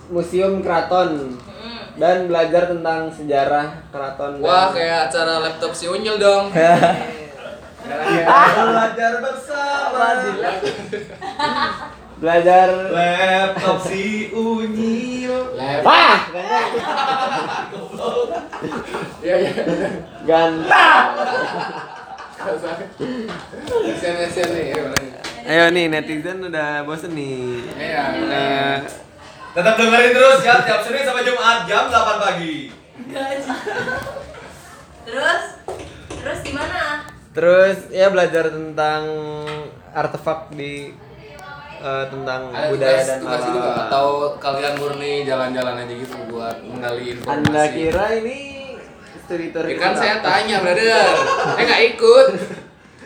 Museum 0.08 0.54
Keraton 0.60 1.10
Hmm. 1.58 1.82
dan 1.96 2.26
belajar 2.26 2.64
tentang 2.68 3.10
sejarah 3.10 3.68
keraton. 3.90 4.32
dan- 4.36 4.46
Wah 4.46 4.70
kayak 4.70 5.10
acara 5.10 5.34
laptop 5.40 5.72
si 5.72 5.86
Unyil 5.86 6.18
dong. 6.18 6.54
Belajar 7.88 9.12
bersama. 9.18 10.08
belajar 12.18 12.68
Laptop 12.90 13.78
si 13.80 14.30
Unyil. 14.32 15.34
Wah, 15.84 16.18
Iya 19.22 19.36
iya. 19.38 19.52
ganteng. 20.24 21.08
Kasian 22.38 24.16
kasian 24.18 24.50
nih. 24.52 24.66
Ayo 25.48 25.66
nih 25.72 25.86
netizen 25.88 26.44
udah 26.44 26.84
bosen 26.84 27.12
nih. 27.14 27.64
Iya. 27.76 28.04
Eh, 28.18 28.78
Tetap 29.54 29.74
dengerin 29.74 30.14
terus 30.14 30.40
ya 30.42 30.62
tiap 30.62 30.82
Senin 30.82 31.02
sampai 31.02 31.26
Jumat 31.26 31.66
jam 31.66 31.90
8 31.90 31.98
pagi. 32.20 32.70
Gaji. 33.10 33.50
Terus 35.04 35.44
terus 36.10 36.40
gimana? 36.44 37.08
terus 37.32 37.94
ya 37.94 38.10
belajar 38.10 38.50
tentang 38.50 39.06
artefak 39.94 40.50
di 40.52 40.90
eh, 41.80 42.06
tentang 42.08 42.42
Ada 42.50 42.68
budaya 42.68 42.94
tugas, 42.94 43.06
dan 43.06 43.18
tugas 43.20 43.42
alam. 43.44 43.78
Atau 43.84 44.08
kalian 44.38 44.74
murni 44.76 45.12
jalan-jalan 45.24 45.76
aja 45.80 45.94
gitu 45.96 46.16
buat 46.28 46.58
menggali 46.62 47.04
informasi? 47.12 47.42
Anda 47.44 47.64
kira 47.70 48.06
ini 48.16 48.38
studi 49.20 49.48
tour 49.50 49.64
Ya 49.64 49.76
kan 49.76 49.92
kita? 49.92 50.00
saya 50.00 50.16
tanya, 50.20 50.56
brother. 50.60 51.06
Saya 51.50 51.64
nggak 51.64 51.84
ikut. 51.92 52.28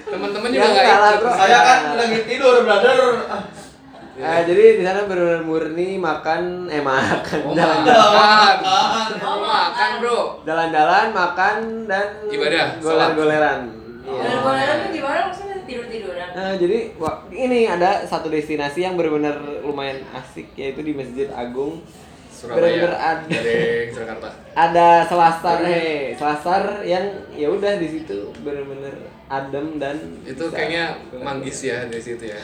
Teman-teman 0.04 0.50
juga 0.50 0.62
Ya, 0.62 0.68
nggak 0.70 0.86
ikut. 0.86 1.18
bro. 1.20 1.30
Saya 1.34 1.60
kan 1.62 1.80
lagi 1.96 2.20
tidur, 2.26 2.56
brother. 2.62 3.00
Eh, 4.14 4.42
jadi 4.46 4.64
di 4.78 4.84
sana 4.84 5.02
benar 5.04 5.42
murni 5.42 5.98
makan 5.98 6.68
eh 6.68 6.78
makan 6.80 7.40
Oh, 7.42 7.56
jalan-jalan 7.56 8.12
makan. 8.14 8.58
Oh, 9.20 9.38
makan, 9.42 9.90
bro. 9.98 10.20
jalan-jalan 10.44 11.06
makan 11.10 11.56
dan 11.86 12.08
Ibadah, 12.28 12.68
goler-goleran 12.78 13.60
Iya. 14.02 14.22
Goleran 14.38 14.76
tuh 14.80 14.90
gimana 14.92 15.20
maksudnya 15.26 15.51
tidur 15.72 15.86
tiduran? 15.88 16.28
Nah, 16.32 16.54
jadi 16.54 16.92
wah, 16.96 17.24
ini 17.32 17.64
ada 17.66 18.04
satu 18.04 18.28
destinasi 18.28 18.84
yang 18.84 19.00
benar-benar 19.00 19.40
lumayan 19.64 20.04
asik 20.12 20.52
yaitu 20.54 20.84
di 20.84 20.92
Masjid 20.92 21.32
Agung 21.32 21.80
Surabaya. 22.28 22.92
ada. 22.92 23.24
Dari 23.24 23.88
Surakarta. 23.90 24.30
ada 24.68 24.88
selasar 25.06 25.58
eh 25.64 26.12
selasar 26.14 26.64
yang 26.84 27.06
ya 27.32 27.48
udah 27.48 27.78
di 27.78 27.88
situ 27.88 28.34
bener-bener 28.42 28.92
adem 29.26 29.80
dan 29.80 29.96
Itu 30.28 30.50
bisa- 30.50 30.56
kayaknya 30.58 30.86
manggis 31.22 31.64
ya 31.64 31.88
dari 31.88 32.02
situ 32.02 32.28
ya. 32.28 32.40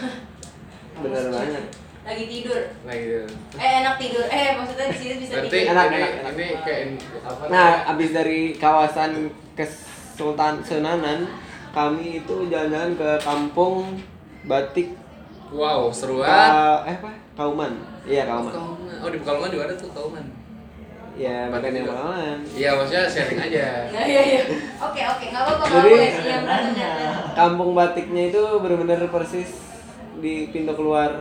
bener 1.04 1.28
banget 1.30 1.66
Lagi 2.08 2.24
tidur. 2.24 2.62
Nah 2.88 2.96
gitu. 2.96 3.20
Eh 3.60 3.72
enak 3.84 4.00
tidur. 4.00 4.24
Eh 4.32 4.56
maksudnya 4.56 4.88
di 4.88 4.96
sini 4.96 5.13
bisa 5.20 5.32
Berarti 5.36 5.52
tidur. 5.52 5.72
Enak, 5.76 5.86
ini, 5.86 5.98
enak, 5.98 6.12
enak. 6.16 6.32
ini 6.32 6.48
kayak 6.63 6.84
apa? 7.20 7.44
nah 7.52 7.70
abis 7.92 8.10
dari 8.16 8.40
kawasan 8.56 9.12
Kesultan 9.60 10.63
Senanan 10.63 11.28
kami 11.78 12.06
itu 12.18 12.36
jalan-jalan 12.48 12.92
ke 12.94 13.10
kampung 13.22 14.02
batik 14.44 14.98
Wow, 15.48 15.94
seruan. 15.94 16.26
Ka- 16.26 16.84
eh 16.84 16.98
apa 16.98 17.08
Kauman 17.34 17.72
iya 18.04 18.26
Kauman 18.26 18.50
Kauman. 18.50 18.96
Oh 18.98 19.08
di 19.08 19.18
Pekalongan 19.18 19.50
juga 19.50 19.63
ada 19.63 19.76
tuh 19.76 19.90
Kauman. 19.94 20.26
ya 21.16 21.48
bukan 21.48 21.72
yang. 21.72 21.86
Pekalongan 21.86 22.38
Iya 22.52 22.70
maksudnya 22.74 23.04
sharing 23.06 23.40
aja. 23.42 23.66
Nah, 23.88 24.04
iya 24.12 24.22
iya. 24.24 24.42
Oke 24.78 25.02
oke, 25.04 25.26
nggak 25.28 25.44
apa-apa 25.44 25.66
Jadi- 25.72 26.02
ya, 26.76 26.92
kampung 27.34 27.72
batiknya 27.72 28.24
itu 28.28 28.42
bener-bener 28.58 29.06
persis 29.08 29.50
di 30.18 30.50
pintu 30.50 30.74
keluar 30.74 31.13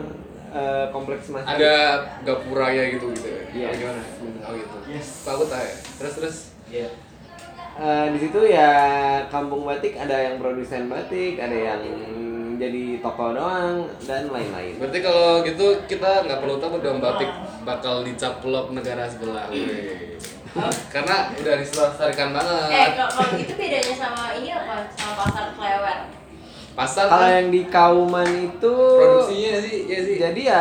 eh, 0.49 0.87
kompleks 0.89 1.29
masjid 1.29 1.53
Ada 1.55 1.75
gapuranya 2.23 2.83
gitu 2.91 3.13
gitu. 3.13 3.29
Iya. 3.53 3.69
Oh, 3.69 3.75
gimana? 3.75 4.03
Oh 4.43 4.53
gitu. 4.53 4.77
Yes. 4.89 5.23
Aku 5.23 5.45
tahu 5.45 5.61
ya. 5.61 5.75
Terus 6.01 6.13
terus. 6.15 6.37
Iya. 6.67 6.89
Eh, 7.77 8.07
di 8.17 8.19
situ 8.25 8.41
ya 8.49 8.73
kampung 9.29 9.69
batik 9.69 10.01
ada 10.01 10.17
yang 10.17 10.41
produsen 10.41 10.89
batik, 10.89 11.37
ada 11.37 11.53
yang 11.53 11.81
jadi 12.57 13.05
toko 13.05 13.37
doang 13.37 13.85
dan 14.09 14.33
lain-lain. 14.33 14.81
Berarti 14.81 15.05
kalau 15.05 15.45
gitu 15.45 15.77
kita 15.85 16.25
nggak 16.25 16.41
perlu 16.41 16.57
takut 16.57 16.81
dong 16.81 17.05
batik 17.05 17.29
bakal 17.69 18.01
dicaplok 18.01 18.73
negara 18.73 19.05
sebelah. 19.05 19.53
Wih. 19.53 20.17
Karena 20.89 21.29
udah 21.37 21.55
diselesaikan 21.61 22.33
banget. 22.33 22.69
Eh 22.73 22.89
kalau 22.97 23.29
gitu 23.37 23.53
bedanya 23.61 23.93
sama 23.93 24.25
ini 24.41 24.49
apa? 24.57 24.89
Sama 24.97 25.13
pasar 25.21 25.47
klewer. 25.53 25.99
Pasar 26.73 27.05
Kalau 27.13 27.29
kan 27.29 27.33
yang 27.37 27.49
di 27.53 27.63
Kauman 27.69 28.31
itu 28.53 28.73
produksinya 28.73 29.55
sih 29.61 29.77
ya 29.85 29.99
sih. 30.01 30.17
jadi 30.17 30.41
ya 30.41 30.61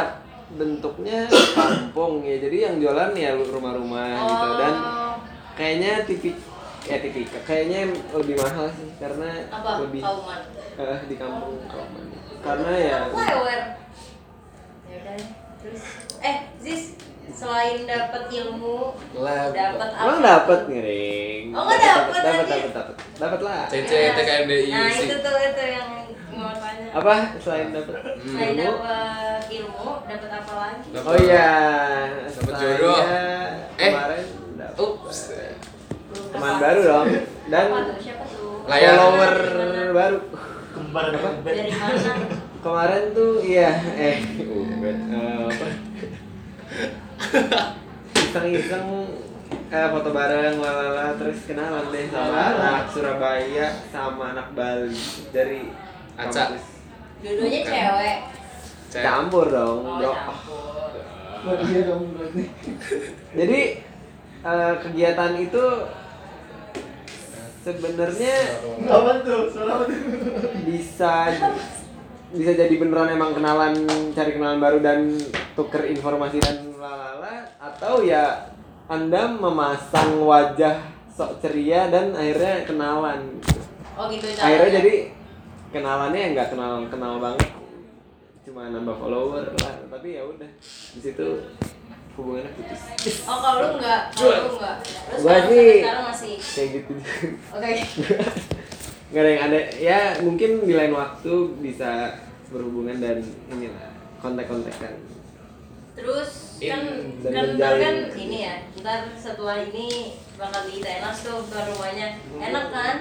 bentuknya 0.52 1.32
kampung 1.32 2.28
ya. 2.28 2.44
Jadi 2.44 2.58
yang 2.60 2.76
jualan 2.84 3.16
ya 3.16 3.40
rumah-rumah 3.40 4.08
gitu 4.20 4.50
dan 4.60 4.74
Oh, 4.76 5.14
kayaknya 5.56 6.04
tipik 6.04 6.36
ya 6.86 6.98
tipik 7.00 7.26
kayaknya 7.42 7.80
lebih 8.12 8.36
mahal 8.38 8.70
sih 8.72 8.90
karena 8.96 9.30
apa? 9.48 9.72
lebih 9.82 10.02
Kauman. 10.02 10.42
eh, 10.76 11.00
di 11.04 11.16
kampung 11.16 11.58
Kauman. 11.66 12.04
Karena 12.40 12.72
ya 12.76 12.98
Klewer. 13.08 13.62
Ya 14.86 14.96
udah. 14.96 15.18
Terus 15.58 15.84
eh 16.22 16.38
Ziz 16.56 16.84
selain 17.28 17.84
dapat 17.84 18.30
ilmu 18.30 18.94
dapat 19.18 19.90
apa? 19.90 19.98
Emang 20.00 20.22
dapat 20.22 20.60
ngiring. 20.68 21.46
Oh, 21.52 21.64
nggak 21.64 21.80
Dapat 21.82 22.14
aja. 22.14 22.22
dapat 22.24 22.46
dapat. 22.72 22.96
Dapat 23.18 23.40
lah. 23.42 23.62
CC 23.68 23.92
TKMDI 24.14 24.70
Nah 24.70 24.90
sih. 24.90 25.06
itu 25.06 25.16
tuh 25.20 25.36
itu 25.36 25.64
yang 25.66 25.90
mau 26.32 26.54
tanya. 26.54 26.88
Apa 26.94 27.14
selain 27.38 27.74
dapat 27.74 27.96
Selain 28.22 28.54
ilmu? 28.54 28.62
dapat 28.78 29.42
ilmu, 29.50 29.90
dapat 30.06 30.30
apa 30.32 30.54
lagi? 30.54 30.88
Dapat- 30.92 31.10
Oh 31.10 31.16
iya. 31.18 31.50
Dapat 32.30 32.54
jodoh. 32.56 32.98
Eh. 33.02 33.90
Kemarin 33.90 34.26
dapat 34.54 34.78
Ups. 34.78 35.20
Teman 36.46 36.62
baru 36.62 36.82
dong 36.86 37.08
dan 37.50 37.66
Apa 37.74 37.80
tuh? 37.90 37.98
Siapa 37.98 38.24
tuh? 38.30 38.70
Layar. 38.70 38.94
follower 38.94 39.36
baru. 39.98 40.20
Kembar 40.78 41.06
Dari 41.42 41.62
mana? 41.74 42.14
Kemarin 42.62 43.04
tuh 43.18 43.32
iya 43.42 43.72
eh 43.98 44.18
ubed 44.46 45.00
eh, 45.10 45.38
apa? 45.42 45.68
Iseng-iseng 48.14 48.86
eh, 49.74 49.88
foto 49.90 50.10
bareng 50.14 50.62
lalala 50.62 51.18
terus 51.18 51.50
kenalan 51.50 51.90
deh 51.90 52.06
sama 52.14 52.38
anak 52.54 52.94
Surabaya 52.94 53.68
sama 53.90 54.38
anak 54.38 54.48
Bali 54.54 55.02
dari 55.34 55.74
Aca. 56.14 56.54
Dua-duanya 57.26 57.60
Bukan. 57.66 57.74
cewek. 57.74 58.18
Campur 58.94 59.46
dong. 59.50 59.78
Oh, 59.82 59.98
dong. 59.98 60.14
campur. 60.14 60.94
iya 61.66 61.82
Jadi 63.34 63.62
eh, 64.46 64.74
kegiatan 64.78 65.34
itu 65.42 65.66
sebenarnya 67.66 68.36
Apa 68.86 69.26
tuh? 69.26 69.50
Suara 69.50 69.72
apa 69.76 69.84
tuh? 69.86 69.98
bisa 70.64 71.14
bisa 72.30 72.52
jadi 72.54 72.76
beneran 72.76 73.10
emang 73.10 73.32
kenalan 73.32 73.74
cari 74.12 74.32
kenalan 74.32 74.60
baru 74.60 74.78
dan 74.80 75.00
tuker 75.54 75.88
informasi 75.88 76.38
dan 76.38 76.76
lalala 76.76 77.48
atau 77.58 78.04
ya 78.04 78.52
anda 78.86 79.32
memasang 79.32 80.20
wajah 80.20 80.84
sok 81.08 81.40
ceria 81.40 81.88
dan 81.88 82.12
akhirnya 82.12 82.62
kenalan 82.64 83.40
Oh 83.96 84.12
gitu 84.12 84.28
caranya. 84.28 84.44
akhirnya 84.44 84.72
jadi 84.76 84.94
kenalannya 85.72 86.20
ya 86.20 86.30
nggak 86.34 86.50
kenal 86.52 86.72
kenal 86.86 87.14
banget 87.18 87.50
cuma 88.44 88.68
nambah 88.68 88.96
follower 88.96 89.46
lah 89.56 89.74
tapi 89.88 90.08
ya 90.14 90.24
udah 90.24 90.50
di 90.92 91.00
situ 91.00 91.28
hubungannya 92.14 92.52
putus 92.52 92.82
Oh 93.24 93.38
kalau 93.38 93.60
lu 93.62 93.70
enggak, 93.76 94.02
kalau 94.12 94.44
lu 94.44 94.60
Gua 95.18 95.36
sih- 95.42 95.44
sampai 95.48 95.80
sekarang 95.80 96.06
masih. 96.06 96.25
Kayak 96.56 96.70
gitu 96.82 96.94
Oke. 97.52 97.72
nggak 99.12 99.22
ada 99.22 99.30
yang 99.30 99.44
ada 99.52 99.60
ya 99.78 100.00
mungkin 100.24 100.66
di 100.66 100.74
lain 100.74 100.96
waktu 100.96 101.34
bisa 101.62 102.20
berhubungan 102.50 102.98
dan 103.04 103.20
ini 103.52 103.70
lah 103.70 103.92
kontak-kontakan 104.24 105.16
Terus 105.96 106.60
kan 106.60 106.84
In- 106.84 107.24
dan 107.24 107.32
kan 107.32 107.46
ntar 107.56 107.74
kan 107.80 107.96
ini 108.20 108.38
ya, 108.44 108.56
ntar 108.84 109.16
setelah 109.16 109.64
ini 109.64 110.20
bakal 110.36 110.68
di 110.68 110.84
tenas 110.84 111.24
tuh 111.24 111.48
tuan 111.48 111.72
rumahnya. 111.72 112.20
Enak 112.36 112.66
kan? 112.68 112.96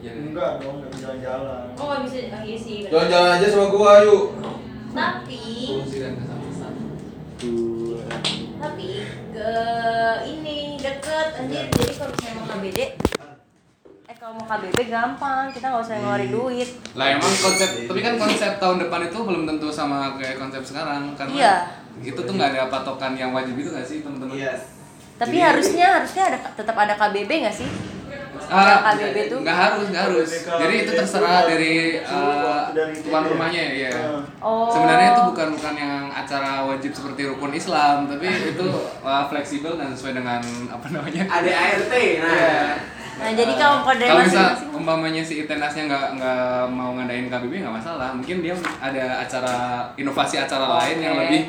Enggak 0.00 0.52
dong, 0.64 0.80
enggak 0.80 0.92
jalan-jalan. 0.96 1.64
Oh 1.76 1.84
nggak 1.84 2.00
bisa, 2.08 2.18
oh, 2.32 2.42
iya 2.48 2.56
sih. 2.56 2.76
Jalan-jalan 2.88 3.30
aja 3.36 3.46
sama 3.52 3.66
gua 3.68 3.92
yuk. 4.08 4.24
Tapi 4.96 5.40
tapi 9.48 10.54
ke 10.78 10.88
ribet 10.88 11.32
anjir. 11.36 11.64
Jadi 11.68 11.92
kalau 11.96 12.12
misalnya 12.12 12.34
mau 12.36 12.46
KBD 12.48 12.78
eh 14.08 14.16
kalau 14.16 14.32
mau 14.40 14.46
KBB 14.48 14.78
gampang. 14.88 15.44
Kita 15.52 15.64
nggak 15.68 15.82
usah 15.84 15.94
ngeluarin 16.00 16.30
duit. 16.32 16.68
Lah 16.96 17.06
emang 17.12 17.32
konsep, 17.32 17.70
tapi 17.88 18.00
kan 18.00 18.14
konsep 18.16 18.52
tahun 18.56 18.76
depan 18.86 19.00
itu 19.08 19.18
belum 19.20 19.42
tentu 19.44 19.68
sama 19.68 20.16
kayak 20.16 20.36
konsep 20.40 20.62
sekarang 20.64 21.12
karena 21.16 21.34
Iya. 21.34 21.54
gitu 21.98 22.20
tuh 22.22 22.32
nggak 22.38 22.50
ada 22.54 22.62
patokan 22.70 23.12
yang 23.18 23.34
wajib 23.34 23.58
itu 23.58 23.68
nggak 23.74 23.86
sih 23.86 24.06
teman-teman? 24.06 24.38
tapi 25.18 25.34
harusnya 25.42 25.98
harusnya 25.98 26.30
ada 26.30 26.38
tetap 26.54 26.78
ada 26.78 26.94
KBB 26.94 27.42
nggak 27.42 27.50
sih 27.50 27.66
Ah, 28.48 28.94
KBB 28.94 29.16
tuh 29.28 29.38
nggak 29.42 29.58
harus, 29.58 29.86
nggak 29.90 30.04
harus. 30.08 30.28
Jadi 30.46 30.74
itu 30.86 30.90
terserah 30.94 31.44
dari 31.44 32.00
eh, 32.00 32.62
tuan 33.04 33.24
rumahnya 33.26 33.62
ya. 33.74 33.92
oh 34.38 34.70
Sebenarnya 34.70 35.18
itu 35.18 35.22
bukan 35.34 35.48
bukan 35.58 35.74
yang 35.74 36.04
acara 36.08 36.62
wajib 36.64 36.92
seperti 36.94 37.26
rukun 37.28 37.52
Islam, 37.52 38.06
tapi 38.06 38.26
itu 38.30 38.66
uh, 39.04 39.24
fleksibel 39.28 39.76
dan 39.76 39.92
sesuai 39.92 40.14
dengan 40.22 40.40
apa 40.68 40.86
namanya? 40.92 41.24
Ada 41.28 41.50
ART 41.52 41.92
nah. 41.92 41.98
Iya. 41.98 42.60
nah 43.18 43.34
jadi 43.34 43.52
kalau 43.58 43.82
kalau 43.82 43.98
dari 43.98 44.10
Kalau 44.14 44.22
misal 44.22 44.44
masing-masing 44.46 44.70
umpamanya 44.78 45.22
si 45.26 45.34
Itenasnya 45.42 45.82
nggak 45.90 46.06
nggak 46.22 46.62
mau 46.70 46.90
ngadain 46.94 47.26
KBB 47.26 47.66
nggak 47.66 47.76
masalah, 47.82 48.14
mungkin 48.14 48.46
dia 48.46 48.54
ada 48.78 49.26
acara 49.26 49.56
inovasi 49.98 50.38
acara 50.38 50.66
lain 50.78 50.96
yang 51.02 51.18
Oke. 51.18 51.22
lebih 51.26 51.42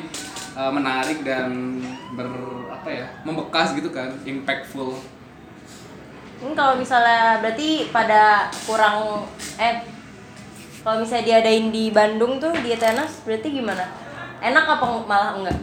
uh, 0.58 0.72
menarik 0.74 1.22
dan 1.22 1.78
ber 2.18 2.26
apa 2.74 2.88
ya 2.90 3.06
membekas 3.22 3.78
gitu 3.78 3.94
kan, 3.94 4.10
impactful. 4.26 5.19
Hmm, 6.40 6.56
kalau 6.56 6.80
misalnya 6.80 7.44
berarti 7.44 7.92
pada 7.92 8.48
kurang 8.64 9.28
eh 9.60 9.84
kalau 10.80 11.04
misalnya 11.04 11.36
diadain 11.36 11.68
di 11.68 11.92
Bandung 11.92 12.40
tuh 12.40 12.56
di 12.64 12.72
Tenas 12.80 13.20
berarti 13.28 13.52
gimana? 13.52 13.84
Enak 14.40 14.64
apa 14.64 14.84
malah 15.04 15.36
enggak? 15.36 15.58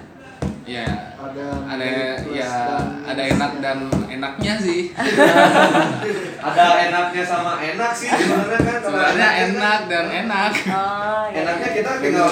Ya, 0.69 0.85
Ada 1.17 1.45
ada 1.65 1.85
ya 2.29 2.45
dan 2.45 2.85
ada 3.03 3.23
enak 3.27 3.51
dan 3.57 3.77
enaknya 4.07 4.53
sih. 4.55 4.81
Ada 6.37 6.63
enaknya 6.87 7.23
sama 7.25 7.57
enak 7.59 7.91
sih 7.91 8.05
sebenarnya 8.13 8.59
kan. 8.59 8.77
kalau 8.77 8.85
Sebenarnya 8.87 9.27
enak 9.27 9.49
enak 9.49 9.79
dan 9.87 10.05
enak. 10.15 10.51
Oh, 10.69 11.25
iya. 11.27 11.37
Enaknya 11.41 11.69
kita 11.73 11.91
tinggal 11.97 12.29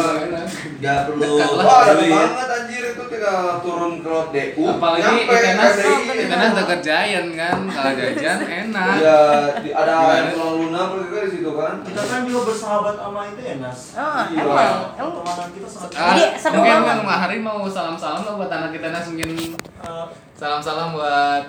nggak 0.75 0.99
perlu 1.07 1.33
wah 1.57 1.81
ada 1.81 1.93
banget 1.97 2.47
anjir 2.47 2.83
itu 2.87 3.03
tinggal 3.07 3.39
turun 3.59 3.93
ke 3.99 4.15
DU 4.29 4.63
Apalagi 4.69 5.13
Itenas, 5.25 5.73
KDI. 5.73 6.21
Itenas 6.21 6.51
dekat 6.53 6.79
Giant 6.79 7.29
kan, 7.33 7.57
kalau 7.67 7.91
jajan 7.95 8.39
enak. 8.45 8.95
ya 8.99 9.19
di- 9.57 9.73
ada 9.73 9.93
yang 10.13 10.29
tulang 10.29 10.55
lunak 10.61 10.87
juga 11.01 11.17
di 11.19 11.29
situ 11.31 11.51
kan 11.51 11.73
kita 11.81 12.01
kan 12.03 12.19
juga 12.23 12.41
bersahabat 12.45 12.95
sama 12.95 13.19
itu 13.25 13.41
ya 13.41 13.55
Nas. 13.57 13.79
Oh, 13.95 14.21
Iya. 14.27 14.41
emang 14.43 14.69
emang 14.93 15.11
Pertemanan 15.15 15.49
kita 15.49 15.67
sangat 15.67 15.89
Ah, 15.91 16.05
Jadi, 16.11 16.23
seru 16.37 16.53
mungkin 16.55 16.71
banget. 16.71 16.87
Bang 16.87 17.01
Mahari 17.03 17.37
mau 17.41 17.59
salam-salam 17.65 18.21
buat 18.31 18.51
anak 18.51 18.69
kita 18.75 18.91
Nas 18.91 19.07
mungkin 19.07 19.55
Eh, 19.85 20.07
salam-salam 20.35 20.91
buat 20.99 21.43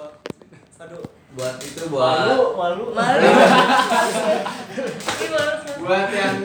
eh, 0.00 0.80
aduh 0.80 1.04
buat 1.36 1.60
itu 1.60 1.84
malu 1.92 2.56
malu 2.56 2.84
malu. 2.96 3.28
Buat 5.84 6.08
yang 6.16 6.36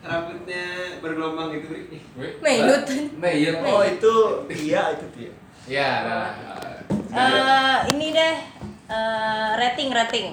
rambutnya 0.00 0.64
bergelombang 1.04 1.52
gitu. 1.60 1.68
Melut. 2.40 2.84
Mayor. 3.20 3.54
oh 3.60 3.82
itu 3.84 4.14
iya 4.48 4.96
itu 4.96 5.06
dia 5.12 5.32
Ya, 5.68 5.90
nah. 6.08 6.32
Eh, 7.12 7.76
ini 7.92 8.16
deh 8.16 8.34
eh, 8.88 9.48
rating 9.60 9.92
rating 9.92 10.32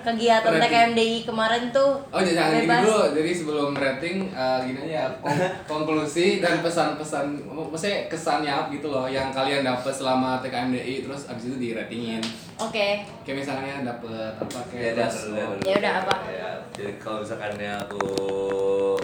kegiatan 0.00 0.50
Rating. 0.50 0.62
TKMDI 0.90 1.16
kemarin 1.22 1.62
tuh 1.68 1.90
Oh 2.04 2.18
jangan 2.18 2.50
gini 2.52 2.64
bebas. 2.64 2.82
dulu, 2.82 3.00
jadi 3.12 3.30
sebelum 3.32 3.70
rating 3.72 4.16
eh, 4.28 4.58
gini 4.62 4.78
aja 4.86 5.02
kon- 5.22 5.52
konklusi 5.64 6.38
dan 6.38 6.58
pesan-pesan, 6.58 7.26
maksudnya 7.46 8.06
kesannya 8.06 8.48
apa 8.48 8.68
gitu 8.70 8.88
loh 8.88 9.06
yang 9.06 9.28
kalian 9.28 9.62
dapat 9.62 9.90
selama 9.90 10.38
TKMDI 10.38 11.02
terus 11.02 11.26
abis 11.26 11.44
itu 11.46 11.56
di 11.56 11.68
ratingin. 11.72 12.20
Oke, 12.56 13.00
Kayak 13.22 13.36
misalnya 13.38 13.74
dapet 13.82 14.10
apa 14.34 14.44
ya 14.46 14.62
kayak 14.70 14.92
udah 14.92 15.08
terus- 15.08 15.28
Ya 15.62 15.74
udah, 15.76 15.92
apa? 15.98 16.14
ya, 16.26 16.50
jadi 16.70 16.92
kalau 16.96 17.18
misalkan 17.18 17.56
ya 17.56 17.74
aku 17.78 18.04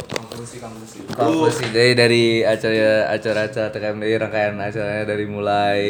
konklusi 0.07 0.57
konklusi. 0.59 0.99
konklusi 1.09 1.65
dari 1.71 1.93
dari 1.93 2.23
acara 2.43 2.77
acara 3.09 3.41
acara 3.45 3.69
TKMDI 3.71 4.15
rangkaian 4.19 4.57
acaranya 4.59 5.05
dari 5.07 5.25
mulai 5.27 5.81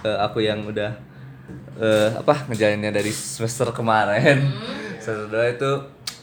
eh, 0.00 0.18
aku 0.20 0.40
yang 0.40 0.62
udah 0.62 0.94
eh, 1.80 2.08
apa 2.12 2.44
ngejalaninnya 2.46 2.92
dari 2.92 3.08
semester 3.08 3.72
kemarin 3.72 4.44
semester 4.94 5.26
dua 5.26 5.48
itu 5.48 5.70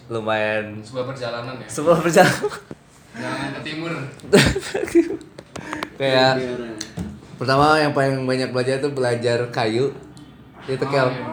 lumayan 0.08 0.80
Sebuah 0.80 1.06
perjalanan 1.06 1.54
ya. 1.58 1.68
sebuah 1.68 1.98
perjalanan 2.00 2.48
Jangan 3.12 3.50
ke 3.50 3.62
timur. 3.66 3.92
kayak 5.98 6.38
pertama 7.36 7.78
yang 7.78 7.92
paling 7.92 8.24
banyak 8.24 8.50
belajar 8.50 8.78
itu 8.78 8.90
belajar 8.90 9.38
kayu 9.50 9.90
itu 10.66 10.78
Oh, 10.78 10.86
kayak 10.86 11.10
iya. 11.10 11.26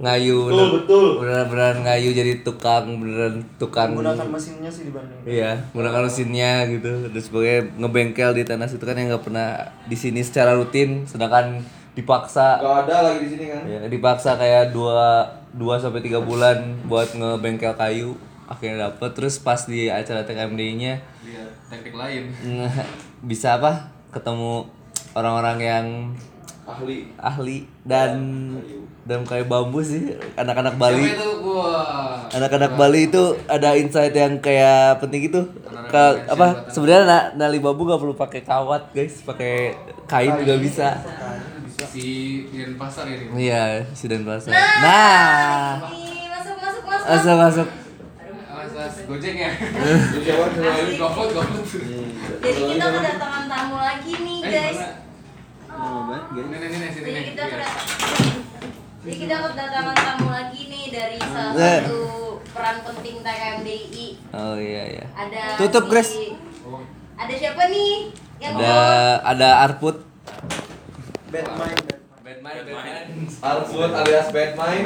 ngayu 0.00 0.38
Betul, 0.40 0.50
bener- 0.50 0.74
betul. 0.76 1.06
beneran 1.16 1.46
beneran 1.46 1.78
ngayu 1.84 2.08
jadi 2.10 2.32
tukang 2.42 2.84
beneran 2.96 3.34
tukang 3.56 3.92
menggunakan 3.92 4.26
mesinnya 4.28 4.66
sih 4.66 4.82
di 4.84 4.92
Bandung 4.92 5.22
Iya, 5.22 5.50
menggunakan 5.70 6.02
mesinnya 6.02 6.52
gitu. 6.66 6.92
Dan 7.06 7.22
sebagai 7.22 7.56
ngebengkel 7.76 8.30
di 8.32 8.42
tanah 8.42 8.66
itu 8.66 8.82
kan 8.82 8.96
yang 8.96 9.08
nggak 9.08 9.22
pernah 9.22 9.48
di 9.84 9.94
sini 9.94 10.20
secara 10.20 10.52
rutin, 10.52 11.06
sedangkan 11.06 11.62
dipaksa. 11.92 12.56
Gak 12.58 12.88
ada 12.88 12.96
lagi 13.06 13.18
di 13.22 13.28
sini 13.28 13.44
kan? 13.48 13.62
Ya, 13.64 13.80
dipaksa 13.84 14.34
kayak 14.34 14.72
dua 14.72 15.24
dua 15.52 15.76
sampai 15.76 16.00
tiga 16.00 16.18
bulan 16.18 16.80
buat 16.84 17.12
ngebengkel 17.12 17.76
kayu. 17.76 18.16
Akhirnya 18.44 18.88
dapet. 18.90 19.12
Terus 19.12 19.36
pas 19.36 19.60
di 19.62 19.88
acara 19.88 20.24
TKMD-nya 20.24 21.00
Lihat 21.22 21.48
teknik 21.68 21.94
lain. 21.94 22.22
nge- 22.42 22.88
bisa 23.22 23.56
apa? 23.56 23.88
Ketemu 24.10 24.68
orang-orang 25.12 25.58
yang 25.58 25.86
ahli. 26.62 27.08
Ahli 27.16 27.56
dan 27.82 28.12
dan 29.04 29.24
kayak 29.24 29.48
bambu 29.48 29.80
sih. 29.80 30.12
Anak-anak 30.36 30.76
Bali. 30.76 31.06
Itu? 31.06 31.30
Anak-anak 32.32 32.76
Bali 32.76 33.08
itu 33.08 33.22
ada 33.46 33.76
insight 33.76 34.12
yang 34.12 34.36
kayak 34.38 35.00
penting 35.00 35.28
gitu. 35.28 35.42
Anak-anak 35.68 35.90
ke 35.92 36.32
apa? 36.32 36.46
sebenarnya 36.68 37.04
na, 37.04 37.18
nali 37.36 37.60
bambu 37.60 37.84
gak 37.84 38.00
perlu 38.00 38.14
pakai 38.14 38.40
kawat 38.40 38.92
guys. 38.92 39.20
Pakai 39.20 39.76
kain 40.04 40.32
juga 40.38 40.54
bisa 40.56 40.88
Si 41.84 42.06
Dian 42.48 42.72
Pasar 42.74 43.06
ini. 43.06 43.26
iya 43.38 43.82
si 43.92 44.06
dan 44.06 44.22
pasar 44.22 44.52
nah 44.52 45.82
Ih, 45.88 46.28
masuk 46.28 46.56
masuk 46.56 46.82
masuk. 46.84 47.06
masuk 47.08 47.36
masuk 47.36 47.68
Mas, 48.52 48.70
mas, 48.72 48.94
Gojek 49.02 49.34
ya? 49.34 49.50
Goput. 50.94 51.34
Jadi 52.38 52.60
kita 52.68 52.86
kedatangan 52.88 53.44
tamu 53.44 53.74
lagi 53.76 54.12
nih 54.14 54.38
Eh, 54.40 54.50
guys. 54.52 54.80
sini 56.88 57.02
Jadi 57.02 57.10
nih. 57.10 57.24
kita 57.28 57.42
Iya. 57.42 57.50
kedatangan 57.50 57.86
Jadi 59.02 59.16
kita 59.18 59.34
kedatangan 59.42 59.96
tamu 59.98 60.28
lagi 60.30 60.60
nih 60.64 60.84
dari 60.88 61.18
salah 61.18 61.52
Eh. 61.52 61.80
satu 61.82 62.00
peran 62.46 62.76
penting 62.82 63.16
TKMDI. 63.18 64.06
oh 64.30 64.54
iya 64.54 64.82
iya 64.92 65.04
Ada 65.10 65.42
Tutup, 65.58 65.84
Grace. 65.88 66.14
Oh, 66.62 66.78
Ada 67.16 67.34
siapa 67.34 67.66
nih? 67.66 68.14
Yang 68.38 68.52
ada 68.56 68.74
ada 69.24 69.48
Arput 69.60 69.96
bad 71.32 71.48
mind 71.50 71.80
Batman, 72.22 72.54
Batman. 72.62 73.06
Arfut 73.40 73.90
alias 73.90 74.28
bad 74.30 74.50
mind 74.54 74.82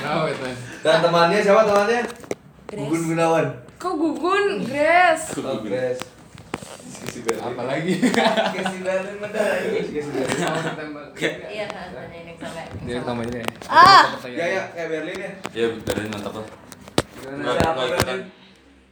Oh, 0.00 0.24
Batman. 0.24 0.54
dan 0.80 0.96
temannya 1.02 1.38
siapa 1.38 1.62
temannya 1.62 2.00
Gugun 2.70 3.02
Gunawan 3.10 3.46
Kok 3.76 3.94
gugun, 3.94 4.44
Grace? 4.64 5.34
oh 5.36 5.60
Grace 5.60 6.00
Apalagi? 7.36 8.00
kasih 8.00 8.80
Berlin 8.80 9.16
Mau 9.20 9.28
ditembak. 9.28 11.06
Iya, 11.44 11.64
kan, 11.68 11.86
tanya 11.92 12.18
next 12.24 12.40
sampai. 12.40 12.64
Dia 12.80 12.96
ketemu 12.98 13.20
aja 13.20 13.36
ya. 13.36 13.46
Ah! 13.68 14.04
ya 14.24 14.46
ya 14.46 14.62
kayak 14.72 14.88
Berlin 14.88 15.16
ya 15.16 15.30
Ya 15.52 15.66
dari 15.84 16.08
mantap 16.08 16.32
lah. 16.34 16.46
Ikutan. 17.20 17.74
Berlin? 17.76 18.20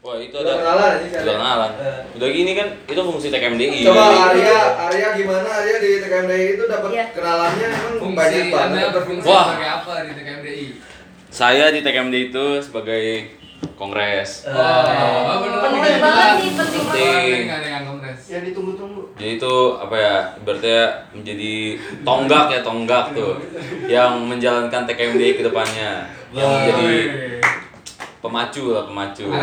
Wah 0.02 0.18
itu 0.18 0.34
udah 0.34 0.50
ada 0.50 0.58
kenalan 0.58 0.90
sih 0.98 1.08
udah 1.14 1.34
kenalan. 1.38 1.70
Udah 2.12 2.28
gini 2.28 2.52
kan 2.52 2.68
itu 2.84 3.00
fungsi 3.00 3.30
TKMDI. 3.30 3.86
coba 3.86 4.02
Arya 4.34 4.58
Arya 4.90 5.08
gimana 5.14 5.46
Arya 5.48 5.76
di 5.78 5.90
TKMDI 6.02 6.46
itu 6.52 6.64
dapat 6.66 6.90
Iya. 6.90 7.04
kenalannya 7.14 7.66
emang 7.70 7.94
Fungsi 8.02 8.18
banyak 8.18 8.44
banget 8.50 8.90
berfungsi 8.92 9.22
Wah. 9.24 9.44
sebagai 9.46 9.70
apa 9.72 9.92
di 10.02 10.12
TKMDI? 10.12 10.66
Saya 11.30 11.64
di 11.70 11.80
TKMDI 11.80 12.22
itu 12.28 12.46
sebagai 12.58 13.04
kongres. 13.72 14.30
Oh, 14.44 14.58
oh, 14.58 15.38
bener. 15.38 15.58
Penting 15.62 15.96
banget 15.96 16.34
nih, 16.34 16.50
penting 16.50 16.82
banget. 16.82 17.62
Yang 17.62 17.84
kongres. 17.86 18.20
ya 18.24 18.38
ditunggu-tunggu 18.42 19.02
Jadi 19.14 19.30
itu 19.38 19.54
apa 19.78 19.94
ya? 19.94 20.16
Ibaratnya 20.36 20.80
menjadi 21.14 21.54
tonggak 22.02 22.46
ya 22.50 22.60
tonggak 22.60 23.04
tuh 23.14 23.38
yang 23.94 24.18
menjalankan 24.26 24.82
TKMDI 24.82 25.38
ke 25.38 25.46
depannya. 25.46 26.10
Yang 26.34 26.48
menjadi 26.50 26.90
pemacu 28.22 28.62
lah 28.70 28.86
pemacu. 28.86 29.26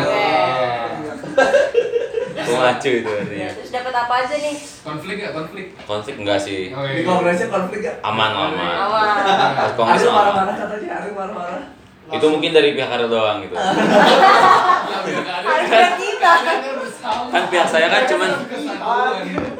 Pemacu 2.40 2.90
itu 3.04 3.10
artinya. 3.10 3.48
Terus 3.52 3.70
dapat 3.70 3.94
apa 3.94 4.14
aja 4.24 4.34
nih? 4.40 4.56
Konflik 4.82 5.16
ya, 5.20 5.30
konflik. 5.30 5.66
Konflik 5.84 6.14
enggak 6.18 6.38
sih? 6.40 6.72
Oh, 6.72 6.82
di 6.82 7.04
iya. 7.04 7.06
kongresnya 7.06 7.46
konflik 7.52 7.78
gak? 7.84 7.96
Aman 8.02 8.30
aman. 8.32 8.74
Aman. 8.80 9.16
Pas 9.54 9.72
kongres 9.76 10.02
aman. 10.08 10.14
marah-marah 10.16 10.54
katanya 10.56 10.88
Ari 11.04 11.10
marah-marah 11.14 11.62
Itu 12.10 12.26
mungkin 12.26 12.50
dari 12.50 12.74
pihak 12.74 12.90
Arya 12.90 13.06
doang 13.06 13.38
gitu. 13.44 13.54
Kita. 16.00 16.32
Kan 17.30 17.44
pihak 17.48 17.68
saya 17.70 17.86
kan 17.86 18.02
cuman 18.08 18.30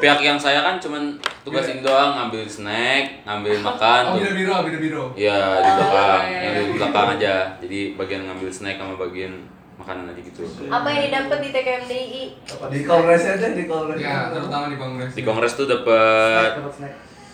pihak 0.03 0.21
yang 0.25 0.39
saya 0.41 0.61
kan 0.67 0.83
cuman 0.83 1.15
tugas 1.41 1.65
ini 1.67 1.81
doang 1.81 2.11
ngambil 2.17 2.45
snack 2.45 3.25
ngambil 3.25 3.55
makan 3.69 4.03
Oh, 4.07 4.15
biro 4.17 4.33
biro, 4.37 4.55
biro 4.67 4.79
biro. 4.79 5.05
Iya 5.17 5.37
di 5.59 5.71
belakang, 5.73 6.23
yang 6.29 6.55
di 6.69 6.75
belakang 6.77 7.09
aja. 7.17 7.35
Jadi 7.59 7.79
bagian 7.97 8.23
ngambil 8.29 8.49
snack 8.53 8.77
sama 8.77 8.95
bagian 8.97 9.33
makanan 9.81 10.13
aja 10.13 10.21
gitu. 10.21 10.45
Apa 10.69 10.87
yang 10.93 11.03
didapat 11.09 11.39
di 11.41 11.49
TKMDI? 11.51 12.23
Di 12.69 12.81
kongres 12.85 13.25
aja 13.25 13.47
di 13.57 13.65
kongres. 13.65 13.97
Ya, 13.97 14.29
terutama 14.29 14.69
di 14.69 14.77
kongres. 14.77 15.13
Di 15.17 15.23
kongres 15.25 15.53
tuh 15.57 15.65
dapat 15.65 16.61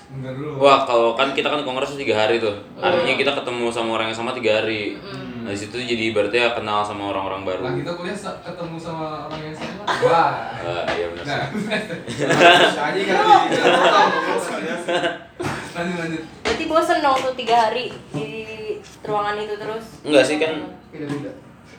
Bentar 0.06 0.38
dulu. 0.38 0.62
Wah, 0.62 0.86
kalau 0.86 1.18
kan 1.18 1.34
kita 1.34 1.50
kan 1.50 1.66
kongres 1.66 1.90
tuh 1.90 1.98
tiga 1.98 2.14
hari 2.14 2.38
tuh. 2.38 2.54
Artinya 2.78 3.18
kita 3.18 3.34
ketemu 3.34 3.66
sama 3.74 3.98
orang 3.98 4.14
yang 4.14 4.18
sama 4.22 4.30
tiga 4.30 4.62
hari. 4.62 4.94
Nah, 5.46 5.54
di 5.54 5.62
situ 5.62 5.78
jadi 5.78 6.10
berarti 6.10 6.42
ya 6.42 6.58
kenal 6.58 6.82
sama 6.82 7.14
orang-orang 7.14 7.46
baru. 7.46 7.62
Lah 7.62 7.78
kita 7.78 7.94
kuliah 7.94 8.18
ketemu 8.18 8.74
sama 8.82 9.30
orang 9.30 9.46
yang 9.46 9.54
sama. 9.54 9.86
Wah. 10.10 10.58
Ah, 10.58 10.82
iya 10.90 11.06
benar. 11.14 11.22
Nah, 11.22 11.46
Tadi 12.74 13.00
kan 13.06 13.16
di 13.46 13.58
lanjut 15.76 15.96
lanjut. 16.02 16.22
Berarti 16.42 16.64
bosen 16.66 16.98
dong 16.98 17.18
tuh 17.22 17.30
tiga 17.38 17.70
hari 17.70 17.94
di 18.10 18.26
ruangan 19.06 19.38
itu 19.38 19.54
terus. 19.54 20.02
Enggak 20.02 20.26
sih 20.26 20.42
kan 20.42 20.66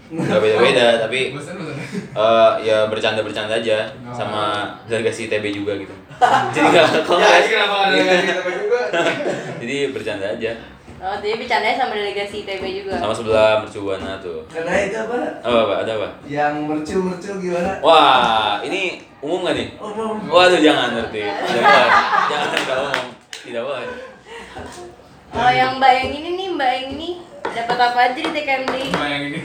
Enggak 0.07 0.39
beda-beda, 0.39 1.03
tapi 1.03 1.35
Bosan 1.35 1.59
bosan. 1.59 1.75
eh 2.15 2.51
ya 2.63 2.87
bercanda-bercanda 2.87 3.59
aja 3.59 3.91
sama 4.15 4.71
delegasi 4.87 5.27
TB 5.27 5.43
juga 5.51 5.75
gitu. 5.75 5.91
Jadi 6.55 6.71
enggak 6.71 7.03
kongres. 7.03 7.51
kenapa 7.51 7.91
ada 7.91 7.99
yang 7.99 8.23
kita 8.23 8.47
juga? 8.47 8.79
Jadi 9.59 9.91
bercanda 9.91 10.39
aja. 10.39 10.55
Oh, 10.97 11.13
jadi 11.21 11.37
bercandanya 11.37 11.77
sama 11.77 11.93
delegasi 11.93 12.41
ITB 12.41 12.63
juga. 12.81 12.97
Sama 12.97 13.13
sebelah 13.13 13.61
mercubuana 13.61 14.17
tuh. 14.17 14.41
Karena 14.49 14.73
itu 14.81 14.97
apa? 14.97 15.17
Apa, 15.45 15.59
apa? 15.61 15.73
Ada 15.85 15.91
apa? 15.93 16.07
Yang 16.25 16.53
mercu-mercu 16.65 17.31
gimana? 17.37 17.71
Wah, 17.85 18.57
ini 18.65 18.81
umum 19.21 19.45
gak 19.45 19.55
nih? 19.55 19.67
Umum. 19.77 20.17
Waduh, 20.25 20.57
jangan 20.57 20.97
ngerti. 20.97 21.21
Jangan, 21.21 21.89
jangan 22.33 22.49
kalau 22.65 22.83
umum. 22.89 23.07
Tidak 23.29 23.61
boleh. 23.61 23.85
Kalau 25.27 25.51
yang 25.53 25.71
Mbak 25.77 25.91
yang 25.93 26.09
ini 26.11 26.29
nih, 26.33 26.47
Mbak 26.51 26.69
yang 26.73 26.87
ini 26.97 27.09
dapat 27.45 27.77
apa 27.77 27.99
aja 28.03 28.17
di 28.17 28.31
TKMDI? 28.33 28.87
Bayang 28.91 29.23
ini. 29.29 29.39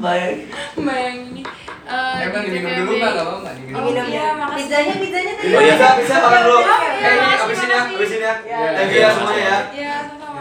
Baik. 0.00 0.36
Mbak 0.80 0.96
yang 0.98 1.18
ini 1.28 1.42
eh, 1.84 2.16
Eh, 2.16 2.28
Bang, 2.32 2.42
di 2.42 2.50
diminum 2.50 2.80
dulu 2.80 2.92
Bang, 2.96 3.12
enggak 3.12 3.24
apa-apa 3.28 3.50
diminum. 3.52 3.76
Oh, 3.76 3.82
Minum 3.84 4.06
iya, 4.08 4.26
makasih. 4.32 4.56
Pizzanya, 4.64 4.94
pizzanya 4.96 5.32
tadi. 5.36 5.52
Oh, 5.52 5.60
iya. 5.60 5.74
Bisa 5.76 5.88
bisa 6.00 6.14
makan 6.16 6.40
dulu. 6.42 6.58
Iya, 6.58 6.72
Eh, 6.72 7.12
ini 7.12 7.12
makasih, 7.20 7.36
habisin 7.44 7.68
ya, 7.68 7.76
makasih. 7.76 7.92
habisin 7.92 8.20
ya. 8.24 8.34
Ya. 8.48 8.58
Thank 8.72 8.88
you 8.88 9.00
ya 9.04 9.08
semuanya 9.12 9.42
ya. 9.44 9.58
Iya, 9.68 9.94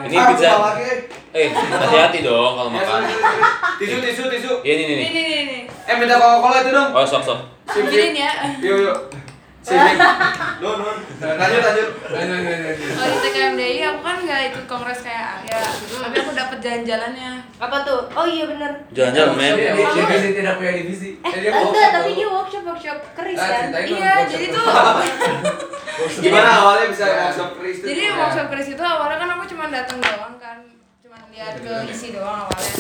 Ini 0.04 0.16
pizza. 0.20 0.52
Eh, 1.34 1.50
hati-hati 1.50 2.20
dong 2.22 2.54
kalau 2.60 2.70
makan. 2.70 3.02
Tisu 3.80 3.98
tisu 4.04 4.24
tisu. 4.30 4.52
Iya, 4.62 4.74
ini 4.78 4.84
nih. 4.84 4.96
Ini, 4.96 5.10
nih. 5.10 5.24
nih, 5.24 5.44
nih. 5.48 5.62
Eh 5.90 5.96
minta 5.98 6.16
Coca-Cola 6.20 6.58
itu 6.62 6.72
dong. 6.76 6.90
Oh, 6.94 7.06
sok 7.08 7.24
sok. 7.26 7.40
Sip. 7.72 7.88
ya. 8.14 8.32
Yuk 8.62 8.78
yuk. 8.86 8.98
Sip. 9.64 9.80
Nun 10.64 10.76
nun. 10.76 10.98
Lanjut 11.24 11.62
lanjut. 11.64 11.90
Lanjut 12.12 12.40
lanjut. 12.44 12.76
Kalau 12.84 13.08
di 13.08 13.18
TKMDI 13.24 13.80
aku 13.88 14.00
kan 14.04 14.18
nggak 14.20 14.42
ikut 14.52 14.64
kongres 14.68 15.00
kayak 15.00 15.40
Arya, 15.40 15.60
tapi 16.04 16.16
aku 16.20 16.32
dapat 16.36 16.58
jalan-jalannya. 16.60 17.32
Apa 17.58 17.78
tuh? 17.84 18.00
Oh 18.12 18.28
iya 18.28 18.44
bener. 18.44 18.72
Jalan-jalan, 18.92 19.34
men. 19.40 19.54
Divisi 19.56 20.30
tidak 20.36 20.60
punya 20.60 20.74
divisi. 20.76 21.10
Eh, 21.24 21.32
enggak, 21.48 21.90
tapi 21.96 22.10
dia 22.12 22.28
workshop 22.28 22.64
workshop 22.68 22.98
keris 23.16 23.40
Ah, 23.40 23.48
kan? 23.48 23.66
Iya, 23.72 24.14
jadi 24.28 24.46
tuh 24.52 24.64
Gimana 26.20 26.50
awalnya 26.60 26.86
bisa 26.92 27.06
workshop 27.08 27.50
itu? 27.64 27.84
Jadi 27.88 28.04
workshop 28.12 28.48
keris 28.52 28.70
itu 28.76 28.84
awalnya 28.84 29.18
kan 29.18 29.30
aku 29.36 29.44
cuma 29.48 29.66
datang 29.72 30.00
doang 30.04 30.36
kan, 30.38 30.58
cuma 31.00 31.18
lihat 31.32 31.56
ke 31.56 31.72
isi 31.88 32.12
doang 32.12 32.48
awalnya. 32.48 32.76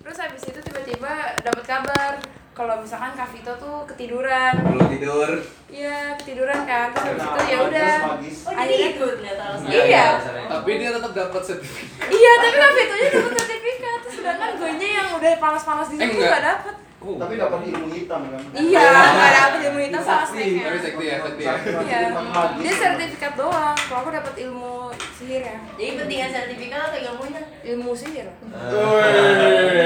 Terus 0.00 0.16
habis 0.18 0.42
itu 0.46 0.58
tiba-tiba 0.62 1.12
dapat 1.42 1.64
kabar 1.66 2.12
kalau 2.60 2.76
misalkan 2.76 3.16
Kak 3.16 3.32
Vito 3.32 3.52
tuh 3.56 3.88
ketiduran. 3.88 4.52
Belum 4.60 4.84
tidur. 4.86 5.30
Iya, 5.66 6.12
ketiduran 6.14 6.60
kan. 6.62 6.92
Terus 6.92 7.08
habis 7.16 7.24
itu 7.24 7.40
ya 7.46 7.58
udah. 7.64 7.94
Oh 8.20 8.52
jadi 8.52 8.74
ikut 8.90 9.12
ternyata 9.16 9.42
alasannya. 9.46 9.72
Iya. 9.80 10.06
Tapi 10.44 10.70
dia 10.76 10.90
tetap 10.92 11.12
dapat 11.14 11.40
sertifikat. 11.42 12.08
Iya, 12.10 12.32
tapi 12.36 12.54
Kak 12.54 12.70
Vito 12.70 12.94
nya 12.94 13.08
dapat 13.10 13.32
sertifikat. 13.34 13.98
Terus 14.04 14.14
sedangkan 14.14 14.50
gue 14.54 14.70
nya 14.76 14.88
yang 14.92 15.08
udah 15.16 15.30
panas-panas 15.38 15.86
di 15.88 15.94
Eh, 15.94 16.00
situ 16.02 16.12
enggak. 16.12 16.28
nggak 16.28 16.44
dapat. 16.46 16.74
Tapi 17.00 17.32
dapat 17.34 17.60
ilmu 17.64 17.86
hitam 17.90 18.20
kan. 18.28 18.40
Iya, 18.52 18.84
nggak 18.92 19.32
dapat 19.32 19.58
ilmu 19.64 19.80
hitam 19.80 20.02
sama 20.04 20.20
Tapi 20.20 20.36
snacknya. 20.36 20.80
sekti 20.84 21.04
ya, 21.06 21.16
sekti 21.18 21.42
ya. 21.42 21.54
Iya, 21.80 21.98
dia 22.60 22.72
sertifikat 22.76 23.32
doang. 23.34 23.72
Kalau 23.80 23.98
aku 24.04 24.10
dapat 24.12 24.34
ilmu 24.38 24.89
sihir 25.30 25.46
ya, 25.46 25.56
Jadi 25.78 25.90
pentingan 25.94 26.30
sertifikat 26.34 26.80
atau 26.90 26.98
ilmunya? 26.98 27.42
ilmu 27.62 27.94
sihir. 27.94 28.26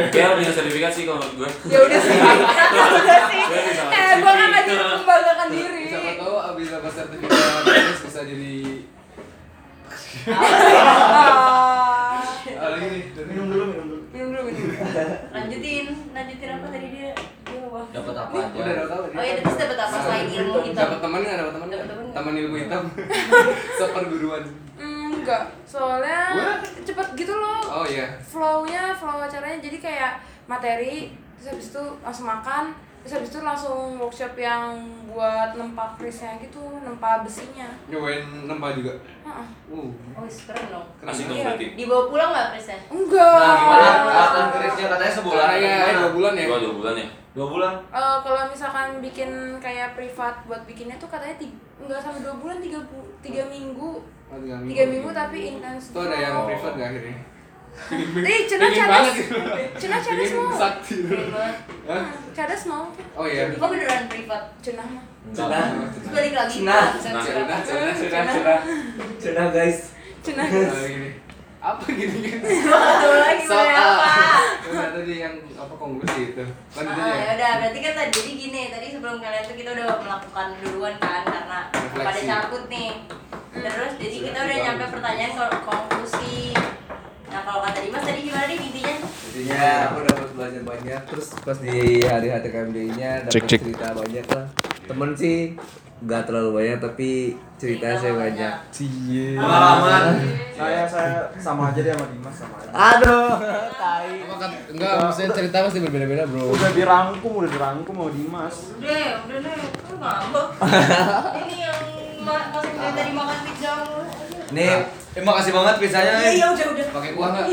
Kayak 0.08 0.40
punya 0.40 0.52
sertifikat 0.56 0.92
sih 0.96 1.04
kalau 1.04 1.20
menurut 1.20 1.36
gue. 1.36 1.50
Ya 1.68 1.78
udah 1.84 2.00
sih, 2.00 2.16
ya 2.80 2.84
udah 2.88 3.20
sih. 3.28 3.42
Eh, 3.92 4.12
gue 4.24 4.32
kan 4.32 4.48
lagi 4.48 4.72
membanggakan 4.72 5.48
diri. 5.52 5.84
Siapa 5.92 6.12
tahu 6.16 6.36
abis 6.40 6.66
dapat 6.72 6.92
sertifikat 6.96 7.60
terus 7.60 8.00
bisa 8.08 8.20
jadi 8.24 8.52
ini. 12.84 13.00
Minum 13.28 13.46
dulu, 13.52 13.64
minum 13.68 13.84
dulu. 13.84 14.00
minum 14.14 14.28
dulu, 14.32 14.42
minum 14.48 14.64
dulu. 14.64 14.74
Lanjutin, 15.34 15.86
lanjutin 16.16 16.48
apa 16.56 16.66
tadi 16.72 16.86
dia? 16.88 17.12
Dia 17.44 17.60
apa? 17.68 17.80
Dapat 17.92 18.14
apa 18.16 18.34
aja? 18.40 18.56
udah 18.56 18.86
tahu 18.88 19.02
Oh 19.12 19.24
iya, 19.24 19.34
terus 19.42 19.56
dapat 19.60 19.78
apa 19.78 19.96
selain 20.00 20.26
ilmu 20.32 20.58
hitam? 20.64 20.80
Dapat 20.88 20.98
teman 21.04 21.18
nggak? 21.20 21.36
Dapat 21.36 21.52
teman 21.52 21.66
nggak? 21.68 21.80
Dapat 21.84 21.90
teman 21.92 22.04
nggak? 22.08 22.16
Teman 22.16 22.34
ilmu 22.40 22.56
hitam. 22.56 22.82
Seperguruan. 23.80 24.44
Enggak, 25.24 25.44
soalnya 25.64 26.20
What? 26.36 26.60
cepet 26.84 27.08
gitu 27.16 27.32
loh. 27.32 27.64
Oh 27.64 27.86
iya. 27.88 28.12
Flow-nya, 28.20 28.92
flow 28.92 29.16
acaranya 29.16 29.56
jadi 29.56 29.80
kayak 29.80 30.12
materi, 30.44 31.16
terus 31.40 31.56
habis 31.56 31.72
itu 31.72 31.84
langsung 32.04 32.28
makan, 32.28 32.76
terus 33.00 33.16
habis 33.16 33.32
itu 33.32 33.40
langsung 33.40 33.96
workshop 33.96 34.36
yang 34.36 34.76
buat 35.08 35.56
nempa 35.56 35.96
krisnya 35.96 36.36
gitu, 36.36 36.60
nempa 36.84 37.24
besinya. 37.24 37.72
Nyobain 37.88 38.20
nempah 38.44 38.76
juga. 38.76 38.92
Heeh. 39.24 39.46
Uh. 39.72 39.88
Oh 40.12 40.28
keren 40.28 40.66
dong. 40.68 40.86
Asik 41.00 41.24
dong 41.32 41.40
Iya. 41.40 41.44
berarti. 41.56 41.66
Dibawa 41.72 42.02
pulang 42.12 42.30
nggak 42.36 42.48
Krisnya? 42.52 42.78
Enggak. 42.92 43.40
Nah, 43.40 43.56
gimana? 43.56 43.88
Kelihatan 44.04 44.44
kerisnya 44.52 44.86
katanya 44.92 45.12
sebulan. 45.16 45.40
Bulan 45.40 45.56
ya, 45.56 45.76
eh, 45.88 45.94
dua 45.96 46.10
bulan 46.12 46.32
ya. 46.36 46.44
Dua 46.44 46.58
dua 46.60 46.74
bulan 46.76 46.94
ya. 47.00 47.08
Dua 47.34 47.46
bulan. 47.48 47.74
Eh, 47.88 48.16
kalau 48.20 48.40
misalkan 48.52 48.88
bikin 49.00 49.30
kayak 49.58 49.88
privat 49.96 50.34
buat 50.44 50.62
bikinnya 50.68 51.00
tuh 51.00 51.08
katanya 51.08 51.34
tiga, 51.40 51.56
enggak 51.80 51.98
sampai 52.04 52.20
dua 52.20 52.36
bulan 52.36 52.60
tiga 52.60 52.78
bu 52.84 53.00
tiga 53.24 53.42
minggu 53.48 54.04
Oh, 54.34 54.42
tiga 54.42 54.56
minggu. 54.58 54.70
tiga 54.74 54.84
minggu 54.90 55.10
tapi 55.14 55.38
intens 55.46 55.94
Itu 55.94 55.98
ada 56.02 56.16
yang 56.18 56.34
privat 56.50 56.72
nggak 56.74 56.88
akhirnya? 56.90 57.16
eh 58.30 58.38
cina 58.46 58.66
cadas 58.70 59.06
gitu. 59.18 59.34
cina 59.78 59.96
cadas 59.98 60.30
mau 60.34 60.50
sakti. 60.54 60.96
Cadas 62.34 62.62
mau 62.66 62.86
Oh 63.14 63.26
iya. 63.26 63.50
Oh 63.58 63.66
beneran 63.70 64.10
privat. 64.10 64.42
cina 64.58 64.82
mah 64.82 65.04
Cina. 65.30 65.60
Balik 66.10 66.34
lagi. 66.34 66.58
Nah, 66.66 66.74
nah. 66.74 67.00
Sudah, 67.00 67.22
sudah, 67.22 67.58
sudah, 67.64 67.92
Cina. 67.96 68.32
sudah. 68.34 68.58
Cina 69.16 69.44
guys. 69.54 69.78
cina 70.20 70.42
Oh, 70.44 70.82
gini. 70.84 71.10
Apa 71.64 71.84
gini 71.96 72.16
gini? 72.20 72.44
Satu 72.60 73.08
lagi 73.08 73.44
apa? 73.48 74.12
Tadi 74.68 75.14
yang 75.16 75.34
apa 75.56 75.74
kongresi 75.80 76.36
itu. 76.36 76.44
Ah, 76.76 77.14
ya 77.16 77.30
udah 77.40 77.50
berarti 77.64 77.78
kan 77.80 77.92
tadi 77.96 78.10
jadi 78.12 78.32
gini 78.36 78.62
tadi 78.68 78.86
sebelum 78.92 79.16
kalian 79.16 79.44
tuh 79.48 79.56
kita 79.56 79.70
udah 79.72 79.86
melakukan 79.96 80.46
duluan 80.60 80.94
kan 81.00 81.24
karena 81.24 81.60
pada 81.72 82.20
cabut 82.20 82.68
nih 82.68 82.90
terus 83.64 83.92
jadi 83.96 84.16
kita 84.28 84.38
udah 84.44 84.58
nyampe 84.60 84.84
pertanyaan 84.92 85.32
ke 85.32 85.46
konklusi 85.64 86.52
nah 87.32 87.40
kalau 87.42 87.60
kata 87.64 87.78
Dimas 87.80 88.04
tadi 88.04 88.20
gimana 88.22 88.46
nih 88.46 88.58
intinya 88.60 88.94
Intinya 89.34 89.90
aku 89.90 89.98
dapat 90.06 90.28
belajar 90.30 90.62
banyak. 90.62 91.00
Terus 91.10 91.26
pas 91.42 91.58
di 91.58 92.06
hari 92.06 92.30
HTKMD-nya 92.30 93.26
dapat 93.26 93.34
Cek, 93.34 93.42
cek. 93.50 93.60
cerita 93.66 93.86
banyak 93.90 94.26
lah. 94.30 94.46
Temen 94.86 95.10
sih 95.18 95.58
nggak 96.06 96.22
terlalu 96.30 96.50
banyak 96.62 96.78
tapi 96.78 97.34
cerita 97.58 97.98
saya 97.98 98.14
banyak. 98.14 98.54
banyak. 98.70 99.34
Pengalaman. 99.34 100.02
Saya 100.54 100.86
saya 100.86 101.26
sama 101.34 101.74
aja 101.74 101.82
deh 101.82 101.90
sama 101.90 102.06
Dimas 102.14 102.36
sama 102.38 102.54
aja. 102.62 102.70
Aduh, 102.94 103.30
tai. 103.74 104.22
Enggak 104.70 104.92
maksudnya 105.02 105.30
cerita 105.34 105.56
pasti 105.66 105.78
berbeda-beda, 105.82 106.30
Bro. 106.30 106.54
Udah 106.54 106.70
dirangkum, 106.70 107.32
udah 107.42 107.50
dirangkum 107.50 107.94
sama 107.98 108.10
Dimas. 108.14 108.54
udah 108.78 109.02
udah 109.26 109.38
deh 109.42 109.58
lu 109.90 109.96
ngambek 109.98 110.48
ini 111.42 111.56
yang 111.58 111.82
tadi 112.24 113.10
makan 113.12 113.38
pizza. 113.48 113.72
Nih, 114.54 114.70
Eh 115.14 115.22
makasih 115.22 115.54
banget 115.54 115.74
pizzanya. 115.78 116.12
iya 116.18 116.30
iya 116.34 116.46
udah 116.50 116.66
udah 116.74 116.86
Pakai 116.90 117.10
uang 117.14 117.30
enggak? 117.38 117.46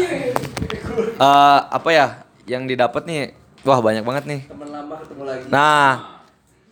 Eh, 1.21 1.59
apa 1.69 1.89
ya 1.93 2.25
yang 2.49 2.65
didapat 2.65 3.05
nih? 3.05 3.37
Wah 3.61 3.77
banyak 3.77 4.01
banget 4.01 4.25
nih. 4.25 4.41
teman 4.49 4.69
lama 4.73 4.95
ketemu 4.97 5.23
lagi. 5.29 5.43
Nah, 5.53 5.89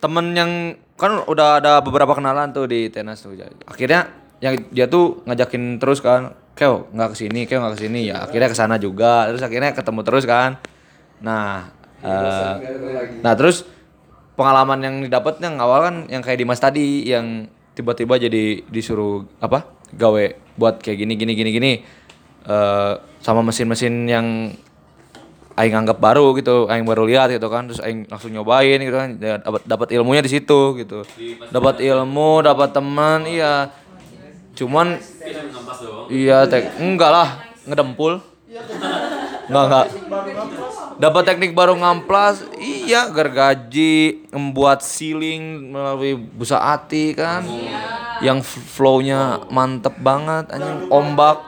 temen 0.02 0.26
yang 0.34 0.50
kan 0.98 1.22
udah 1.30 1.62
ada 1.62 1.78
beberapa 1.78 2.18
kenalan 2.18 2.50
tuh 2.50 2.66
di 2.66 2.90
tenas 2.90 3.22
tuh. 3.22 3.38
Akhirnya 3.70 4.10
yang 4.42 4.58
dia 4.74 4.90
tuh 4.90 5.22
ngajakin 5.30 5.78
terus 5.78 6.02
kan, 6.02 6.34
Keo 6.58 6.90
nggak 6.90 7.14
ke 7.14 7.16
sini, 7.16 7.46
Keo 7.46 7.62
nggak 7.62 7.78
ke 7.78 7.80
sini 7.86 8.10
ya. 8.10 8.26
Akhirnya 8.26 8.50
ke 8.50 8.58
sana 8.58 8.74
juga, 8.82 9.30
terus 9.30 9.46
akhirnya 9.46 9.70
ketemu 9.70 10.00
terus 10.02 10.26
kan. 10.26 10.58
Nah, 11.22 11.70
eh, 12.02 12.52
nah 13.22 13.38
terus 13.38 13.62
pengalaman 14.34 14.82
yang 14.82 14.96
didapat 15.06 15.38
yang 15.38 15.54
awal 15.62 15.86
kan 15.86 15.96
yang 16.10 16.18
kayak 16.26 16.42
Dimas 16.42 16.58
tadi 16.58 17.06
yang 17.06 17.46
tiba-tiba 17.80 18.20
jadi 18.20 18.60
disuruh 18.68 19.24
apa 19.40 19.64
gawe 19.96 20.24
buat 20.60 20.84
kayak 20.84 20.98
gini 21.08 21.12
gini 21.16 21.32
gini 21.32 21.50
gini 21.50 21.72
Eh, 22.40 22.92
sama 23.20 23.44
mesin-mesin 23.44 24.08
yang 24.08 24.48
aing 25.52 25.76
anggap 25.76 26.00
baru 26.00 26.32
gitu, 26.40 26.64
aing 26.72 26.88
baru 26.88 27.04
lihat 27.04 27.28
gitu 27.28 27.52
kan, 27.52 27.68
terus 27.68 27.84
aing 27.84 28.08
langsung 28.08 28.32
nyobain 28.32 28.80
gitu 28.80 28.96
kan, 28.96 29.20
dapat 29.20 29.60
dapat 29.68 29.88
ilmunya 29.92 30.24
di 30.24 30.32
situ 30.32 30.80
gitu. 30.80 31.04
Dapat 31.52 31.84
ilmu, 31.84 32.40
dapat 32.40 32.72
teman, 32.72 33.28
iya. 33.28 33.68
Cuman 34.56 34.96
Bisa 34.96 35.46
ngampas 35.52 35.78
doang. 35.84 36.08
iya 36.08 36.48
tek 36.48 36.80
enggak 36.80 37.12
lah 37.12 37.28
ngedempul. 37.68 38.24
Enggak 39.52 39.64
enggak. 39.68 39.86
Dapat 41.00 41.22
teknik 41.24 41.56
baru 41.56 41.72
ngamplas, 41.74 42.44
iya 42.60 43.08
gergaji, 43.08 44.28
membuat 44.30 44.84
ceiling 44.84 45.72
melalui 45.72 46.12
busa 46.12 46.60
ati 46.60 47.16
kan. 47.16 47.40
Yang 48.20 48.44
f- 48.44 48.76
flow-nya 48.76 49.48
mantep 49.48 49.96
banget 49.96 50.52
anjing, 50.52 50.92
ombak. 50.92 51.40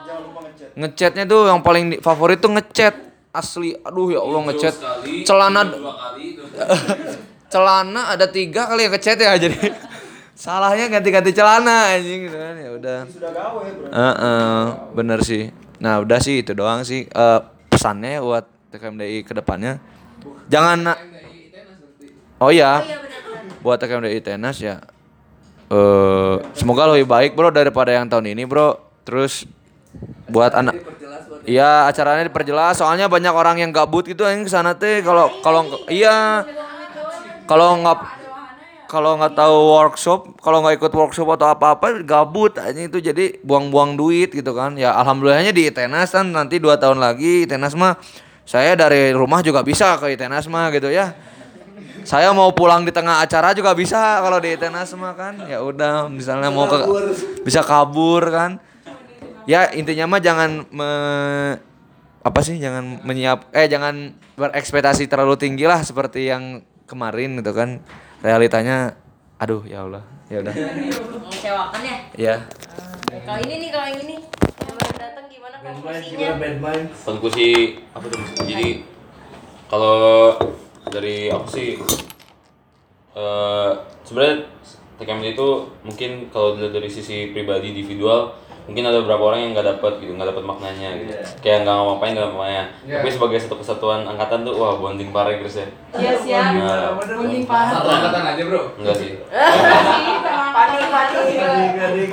Ngecatnya 0.73 1.29
tuh 1.29 1.45
yang 1.45 1.61
paling 1.61 2.01
favorit 2.01 2.41
tuh 2.41 2.49
ngecat 2.49 2.97
asli. 3.29 3.77
Aduh 3.77 4.09
ya 4.09 4.25
Allah 4.25 4.41
ngecat. 4.49 4.73
Celana 5.21 5.61
Dua 5.69 5.93
kali 5.93 6.33
itu. 6.33 6.41
celana 7.53 8.09
ada 8.09 8.25
tiga 8.25 8.65
kali 8.65 8.89
yang 8.89 8.93
ngecat 8.97 9.13
ya 9.13 9.37
jadi 9.37 9.53
salahnya 10.33 10.89
ganti-ganti 10.89 11.29
celana 11.29 11.93
anjing 11.93 12.25
gitu 12.25 12.33
kan 12.33 12.57
ya 12.57 12.69
udah 12.73 12.99
Sudah 13.05 13.29
gawe, 13.29 13.61
Bro. 13.61 13.87
Heeh, 13.93 14.61
bener 14.97 15.19
sih. 15.21 15.53
Nah 15.77 16.01
udah 16.01 16.17
sih 16.17 16.41
itu 16.41 16.57
doang 16.57 16.81
sih 16.81 17.05
Eh, 17.05 17.39
pesannya 17.69 18.17
buat 18.17 18.49
TKMDI 18.73 19.21
ke 19.21 19.31
depannya. 19.31 19.77
Jangan 20.49 20.77
na- 20.83 20.99
Oh 22.37 22.49
iya, 22.49 22.81
Iya 22.81 22.97
benar-benar. 22.97 23.61
buat 23.61 23.77
TKMDI 23.77 24.19
Tenas 24.19 24.57
ya. 24.57 24.81
eh 25.65 26.35
semoga 26.53 26.85
lebih 26.85 27.07
baik 27.07 27.31
bro 27.33 27.49
daripada 27.49 27.89
yang 27.89 28.05
tahun 28.05 28.29
ini 28.29 28.43
bro. 28.43 28.75
Terus 29.03 29.47
buat 30.27 30.51
anak 30.51 30.75
Iya 31.43 31.85
acaranya 31.85 32.23
diperjelas 32.23 32.77
soalnya 32.77 33.05
banyak 33.05 33.29
orang 33.29 33.57
yang 33.57 33.69
gabut 33.69 34.03
gitu 34.03 34.23
yang 34.23 34.41
ke 34.41 34.49
sana 34.49 34.71
teh 34.73 35.01
kalau 35.01 35.27
kalau 35.39 35.61
iya 35.87 36.43
kalau 37.43 37.75
nggak 37.77 37.99
kalau 38.85 39.17
nggak 39.17 39.33
tahu 39.33 39.57
workshop 39.73 40.19
kalau 40.39 40.61
nggak 40.61 40.77
ikut 40.77 40.93
workshop 40.93 41.27
atau 41.31 41.49
apa-apa 41.49 41.99
gabut 42.01 42.55
aja 42.55 42.77
itu 42.77 42.95
jadi 42.97 43.41
buang-buang 43.41 43.93
duit 43.93 44.29
gitu 44.29 44.53
kan 44.53 44.77
ya 44.77 44.95
alhamdulillahnya 44.95 45.51
di 45.51 45.67
Itenas 45.67 46.09
kan 46.09 46.29
nanti 46.29 46.57
dua 46.57 46.77
tahun 46.77 46.97
lagi 46.97 47.43
Itenas 47.43 47.73
mah 47.73 47.99
saya 48.43 48.75
dari 48.75 49.15
rumah 49.15 49.39
juga 49.39 49.63
bisa 49.63 49.95
ke 49.95 50.13
Itenas 50.13 50.51
mah 50.51 50.67
gitu 50.75 50.91
ya. 50.91 51.15
Saya 52.03 52.35
mau 52.35 52.51
pulang 52.51 52.83
di 52.83 52.91
tengah 52.91 53.23
acara 53.23 53.55
juga 53.55 53.71
bisa 53.71 54.19
kalau 54.19 54.43
di 54.43 54.59
Itenas 54.59 54.91
mah 54.99 55.15
kan. 55.15 55.39
Ya 55.47 55.63
udah 55.63 56.11
misalnya 56.11 56.51
mau 56.51 56.67
ke 56.67 56.83
bisa 57.47 57.63
kabur 57.63 58.27
kan. 58.27 58.59
Ya 59.47 59.71
intinya 59.71 60.07
mah 60.07 60.21
jangan 60.23 60.67
me, 60.71 60.91
apa 62.23 62.39
sih 62.43 62.59
jangan 62.59 63.03
menyiap 63.03 63.51
eh 63.55 63.67
jangan 63.67 64.15
berekspektasi 64.35 65.07
terlalu 65.07 65.35
tinggi 65.39 65.67
lah 65.67 65.79
seperti 65.83 66.27
yang 66.27 66.63
kemarin 66.83 67.39
gitu 67.39 67.55
kan. 67.55 67.79
Realitanya 68.19 68.99
aduh 69.39 69.63
ya 69.63 69.87
Allah 69.87 70.03
ya 70.27 70.43
udah. 70.43 70.55
Mengecewakan 71.23 71.81
ya. 71.83 71.97
ya 72.15 72.35
Kalau 73.09 73.39
ini 73.43 73.55
nih, 73.59 73.69
kalau 73.73 73.87
yang 73.91 74.01
ini. 74.03 74.15
Yang 74.63 74.75
baru 74.79 74.95
datang 74.95 75.25
gimana 75.27 75.55
konklusinya? 75.59 76.29
konklusi 77.03 77.47
apa 77.91 78.05
tuh? 78.07 78.19
Jadi 78.47 78.69
kalau 79.67 80.37
dari 80.93 81.17
aku 81.33 81.47
sih 81.49 81.69
eh 83.13 83.71
sebenarnya 84.05 84.49
TKMD 84.97 85.37
itu 85.37 85.47
mungkin 85.85 86.11
kalau 86.29 86.57
dilihat 86.57 86.73
dari 86.73 86.89
sisi 86.89 87.33
pribadi 87.33 87.73
individual 87.73 88.37
mungkin 88.63 88.81
ada 88.81 88.97
beberapa 88.99 89.21
orang 89.25 89.39
yang 89.41 89.51
nggak 89.51 89.67
dapat 89.73 89.91
gitu 89.99 90.11
nggak 90.13 90.29
dapat 90.29 90.43
maknanya 90.45 90.87
gitu 90.95 91.11
kayak 91.39 91.57
nggak 91.61 91.75
ngapain 91.75 92.11
nggak 92.13 92.29
ngapain 92.29 92.65
tapi 92.81 93.07
sebagai 93.09 93.37
satu 93.37 93.55
kesatuan 93.57 94.01
angkatan 94.03 94.41
tuh 94.41 94.53
wah 94.53 94.73
bonding 94.75 95.09
parah 95.09 95.33
Chris 95.35 95.57
ya 95.57 95.65
Iya 95.93 96.11
siap. 96.17 96.57
nah, 96.57 96.97
Bonding 96.97 97.45
parah. 97.45 97.69
Satu 97.75 97.87
angkatan 97.87 98.23
aja 98.25 98.41
bro. 98.43 98.61
enggak 98.77 98.95
sih 98.95 99.09
Panik 100.53 100.81
panik. 100.87 102.09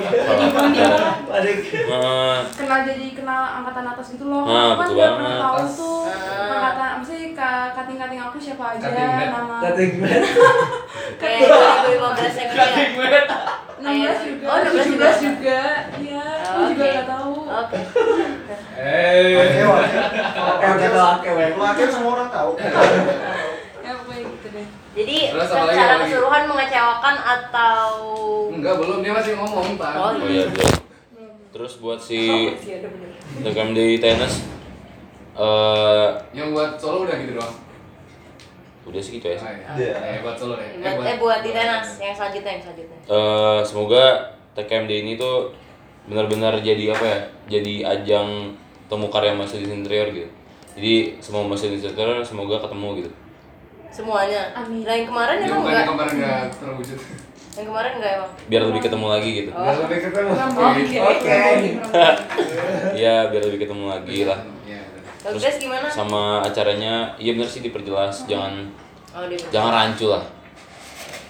Eh, 1.71 2.37
kenal 2.51 2.79
jadi 2.83 3.05
kenal 3.13 3.41
angkatan 3.57 3.85
atas 3.87 4.07
gitu 4.11 4.25
loh. 4.27 4.43
Nah, 4.43 4.75
kan 4.75 4.87
banget. 4.89 5.11
pernah 5.15 5.35
tahu 5.39 5.57
tuh 5.71 5.99
angkatan 6.47 6.87
apa 6.91 7.03
sih 7.03 7.19
ka- 7.33 7.71
kating-kating 7.73 8.19
aku 8.19 8.37
siapa 8.37 8.63
aja 8.75 8.87
nama. 8.89 9.57
Kayak 11.21 11.39
2015 11.47 12.37
yang 12.37 12.49
ini 13.81 13.97
ya. 13.97 14.13
16 14.13 14.13
juga. 14.21 14.45
Oh, 14.45 14.57
16 14.61 14.85
juga. 14.85 15.09
17 15.09 15.25
juga. 15.25 15.61
Iya, 15.97 16.25
aku 16.41 16.59
juga 16.67 16.81
oke. 16.81 16.91
nggak 16.91 17.07
tahu. 17.07 17.33
Oke. 17.45 17.79
Eh. 18.75 19.37
Oke, 19.37 20.65
oke, 20.65 20.87
oke, 20.89 21.27
oke. 21.29 21.45
Wakil 21.55 21.87
semua 21.87 22.11
orang 22.15 22.29
tahu. 22.29 22.51
Ya 23.81 23.91
pokoknya 23.95 24.21
gitu 24.25 24.47
deh. 24.49 24.67
Jadi 24.91 25.17
Terus 25.31 25.47
secara 25.47 25.93
keseluruhan 25.99 26.43
mengecewakan 26.45 27.15
atau 27.17 27.87
Enggak 28.51 28.75
belum 28.75 28.97
dia 28.99 29.13
masih 29.15 29.33
ngomong 29.39 29.79
pak. 29.79 29.93
Oh, 29.95 30.11
oh 30.11 30.27
iya 30.27 30.45
belum 30.47 30.81
terus 31.51 31.83
buat 31.83 31.99
si 31.99 32.47
TKMD 33.43 33.79
tenis 33.99 34.47
eh 35.31 36.07
Yang 36.31 36.47
buat 36.55 36.71
solo 36.79 37.03
udah 37.03 37.15
gitu 37.19 37.35
doang. 37.35 37.55
udah 38.81 38.97
sih 38.97 39.19
gitu 39.19 39.27
ya 39.29 39.37
Oh, 39.37 39.51
iya. 39.77 39.93
Eh 40.15 40.19
buat 40.23 40.35
solo 40.35 40.55
ya. 40.57 40.95
buat 40.95 41.05
eh 41.05 41.17
buat 41.19 41.39
di 41.43 41.51
tenas 41.51 41.99
yang 41.99 42.15
selanjutnya 42.15 42.51
yang 42.55 42.63
selanjutnya. 42.63 42.97
Eh, 43.05 43.59
semoga 43.61 44.03
TKMD 44.51 44.91
ini 45.05 45.13
tuh 45.15 45.51
benar-benar 46.05 46.57
jadi 46.59 46.93
apa 46.93 47.05
ya? 47.05 47.19
Jadi 47.59 47.83
ajang 47.83 48.55
temu 48.87 49.07
karya 49.07 49.33
Mercedes 49.35 49.69
interior 49.69 50.09
gitu. 50.11 50.29
Jadi 50.75 50.93
semua 51.19 51.43
Mercedes 51.45 51.83
interior 51.83 52.23
semoga 52.23 52.59
ketemu 52.63 53.03
gitu. 53.03 53.11
Semuanya. 53.91 54.55
Amin. 54.55 54.87
Nah, 54.87 54.95
yang 54.95 55.07
kemarin 55.11 55.35
Yang 55.43 55.51
emang 55.51 55.61
enggak. 55.61 55.75
yang 55.75 55.89
kemarin 55.91 56.13
enggak 56.15 56.43
terwujud. 56.63 56.99
Yang 57.51 57.65
kemarin 57.67 57.91
enggak 57.99 58.11
emang. 58.15 58.31
Biar 58.47 58.61
lebih 58.71 58.81
ketemu 58.87 59.05
lagi 59.11 59.29
gitu. 59.35 59.49
Biar 59.51 59.77
lebih 59.83 59.99
ketemu. 60.07 60.31
Oke. 61.03 61.39
Iya, 62.95 63.15
biar 63.27 63.43
lebih 63.51 63.59
ketemu 63.67 63.85
lagi 63.91 64.19
lah. 64.23 64.39
Iya. 64.63 64.81
Guys 65.21 65.57
gimana? 65.59 65.85
Sama 65.91 66.39
acaranya, 66.41 67.13
iya 67.19 67.35
bener 67.35 67.45
sih 67.45 67.61
diperjelas, 67.61 68.25
jangan 68.25 68.71
Oh, 69.11 69.27
di 69.27 69.35
jangan 69.51 69.71
rancu 69.75 70.07
lah. 70.07 70.23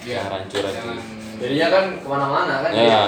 Iya. 0.05 0.21
Jangan 0.21 0.29
rancu 0.37 0.57
rancu. 0.61 0.89
Jangan 0.93 1.20
jadinya 1.41 1.67
kan 1.69 1.83
ke 1.95 2.07
mana-mana 2.07 2.53
kan 2.61 2.71
Ya. 2.71 3.01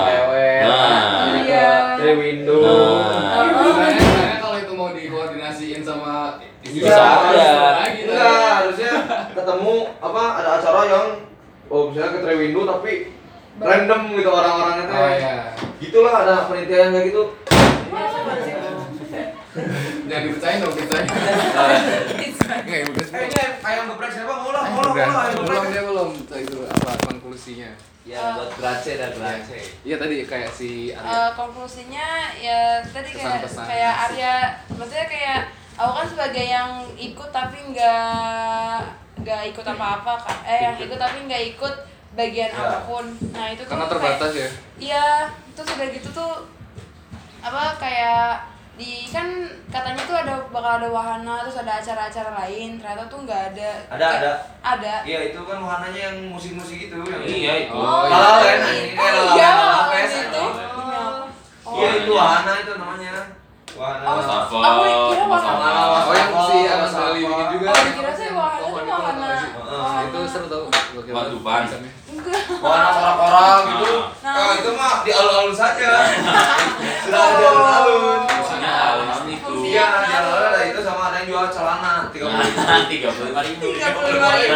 Nah. 0.64 1.38
Iya. 1.38 1.70
dari 1.96 2.14
window 2.16 2.66
Nah, 2.66 3.46
sebenarnya 3.54 4.38
kalau 4.40 4.58
itu 4.58 4.74
mau 4.74 4.90
dikoordinasiin 4.92 5.82
sama 5.82 6.42
Bisa 6.60 6.90
aja. 6.90 7.86
gitu. 7.92 8.10
enggak 8.10 8.52
harusnya 8.58 8.94
ketemu 9.32 9.76
apa 10.00 10.24
ada 10.36 10.50
acara 10.58 10.82
yang 10.86 11.08
oh 11.68 11.88
misalnya 11.88 12.12
ke 12.12 12.20
Trewindo 12.22 12.62
tapi 12.66 12.92
random 13.56 14.02
gitu 14.14 14.30
orang-orangnya 14.30 14.84
teh 14.84 14.96
Oh 14.96 15.10
iya. 15.12 15.36
gitulah 15.78 16.14
ada 16.20 16.48
penelitian 16.48 16.90
kayak 16.92 17.06
gitu 17.08 17.24
Jangan 20.04 20.26
dipercayain 20.26 20.60
dong, 20.60 20.74
percaya. 20.74 21.06
Enggak, 21.06 22.74
ya 22.74 22.86
udah. 22.88 23.06
eh 23.08 23.22
ini 23.24 23.38
ayam 23.62 23.84
geprek 23.88 24.10
siapa 24.12 24.34
mau 24.36 24.50
lah 24.50 24.64
mau 24.68 24.82
lah 24.82 24.92
udah. 24.92 25.06
mau 25.06 25.14
lah 25.14 25.24
ayam 25.24 25.38
Belum 25.40 25.64
dia 25.70 25.84
belum 25.84 26.10
itu 26.36 26.58
konklusinya. 27.34 27.72
Ya 28.04 28.36
buat 28.36 28.52
Grace 28.54 28.94
dan 28.94 29.12
Grace. 29.12 29.74
Iya 29.82 29.96
tadi 29.98 30.22
kayak 30.22 30.52
si 30.52 30.92
Eh, 30.92 30.94
Arya. 30.94 31.34
konklusinya 31.34 32.08
ya 32.36 32.78
tadi 32.86 33.10
kayak 33.10 33.42
kayak 33.48 33.94
Arya 34.06 34.34
maksudnya 34.70 35.08
kayak 35.08 35.40
aku 35.74 35.92
kan 35.96 36.06
sebagai 36.06 36.46
yang 36.46 36.70
ikut 36.94 37.30
tapi 37.32 37.58
nggak 37.72 38.78
nggak 39.18 39.42
ikut 39.50 39.66
apa-apa 39.66 40.14
kan 40.20 40.38
eh 40.46 40.60
yang 40.62 40.76
ikut 40.78 41.00
tapi 41.00 41.26
nggak 41.26 41.44
ikut 41.56 41.76
bagian 42.14 42.52
apa 42.52 42.86
pun 42.86 43.06
nah 43.32 43.50
itu 43.50 43.64
tuh 43.64 43.72
Karena 43.72 43.82
kayak- 43.82 43.94
terbatas 43.96 44.32
ya. 44.36 44.50
iya 44.78 45.06
terus 45.56 45.74
udah 45.74 45.88
gitu 45.90 46.10
tuh 46.12 46.34
apa 47.42 47.64
kayak 47.80 48.30
di 48.74 49.06
kan 49.06 49.28
katanya 49.70 50.02
tuh 50.02 50.18
ada 50.18 50.34
bakal 50.50 50.72
ada 50.76 50.90
wahana 50.90 51.36
terus 51.40 51.62
ada 51.62 51.78
acara-acara 51.78 52.34
lain 52.36 52.76
ternyata 52.76 53.06
tuh 53.06 53.22
nggak 53.22 53.42
ada 53.54 53.70
Ada, 53.88 54.02
Kayak- 54.02 54.18
ada. 54.18 54.34
ada 54.66 54.94
iya 55.04 55.20
itu 55.30 55.40
kan 55.40 55.58
wahananya 55.60 56.02
yang 56.10 56.18
musik-musik 56.28 56.80
itu 56.84 56.96
yang 56.98 57.22
Iya 57.22 57.54
itu. 57.64 57.72
Oh, 57.72 58.02
iya. 58.04 58.18
Kan 58.18 58.34
Oh, 58.34 58.42
ini 58.50 58.82
iya, 59.32 59.46
halal 59.48 59.70
waktu 59.70 59.94
fest 59.94 60.16
itu. 60.26 60.42
apa? 60.42 61.22
Oh, 61.64 61.74
iya 61.76 61.90
itu 61.96 62.12
wahana 62.12 62.54
itu 62.58 62.72
namanya 62.74 63.14
wahana 63.74 64.04
Oh, 64.04 64.14
Wastafel, 64.16 64.58
aku 64.60 64.82
kira 65.08 65.24
wahana. 65.24 65.70
wastafel. 65.70 66.04
Oh 66.04 66.14
yang 66.14 66.32
si 66.44 66.58
Anas 66.68 66.94
Bali 66.94 67.20
bikin 67.22 67.46
juga. 67.54 67.66
Oh, 67.68 67.78
dikira 67.80 68.12
saya 68.12 68.32
wahana 68.32 68.58
tuh 68.60 68.74
itu 68.74 68.90
apa 68.90 68.98
wahana. 69.00 69.30
sih? 69.36 69.50
Wahana. 69.54 70.02
Itu 70.04 70.20
seru 70.28 70.46
tau. 70.48 70.66
Enggak 70.94 72.42
wahana 72.60 72.90
kora-kora 72.92 73.46
gitu 73.68 73.94
Nah. 74.24 74.34
ah 74.34 74.52
itu 74.56 74.70
mah 74.72 74.94
di 75.02 75.12
alun-alun 75.12 75.52
saja 75.52 75.92
sudah 77.04 77.20
ada 77.20 77.34
di 77.34 77.44
alun-alun. 77.44 78.22
Iya 79.74 79.86
alun-alun 79.90 80.54
ada 80.54 80.62
itu 80.70 80.82
sama 80.86 81.10
ada 81.10 81.18
yang 81.26 81.28
jual 81.34 81.46
celana 81.50 81.94
tiga 82.14 82.30
puluh 82.30 82.46
tiga 82.86 83.10
puluh 83.10 83.28
lima 83.34 83.42
ribu. 83.42 83.68
Tiga 83.74 83.90
puluh 83.90 84.10
lima 84.14 84.30
ribu. 84.38 84.54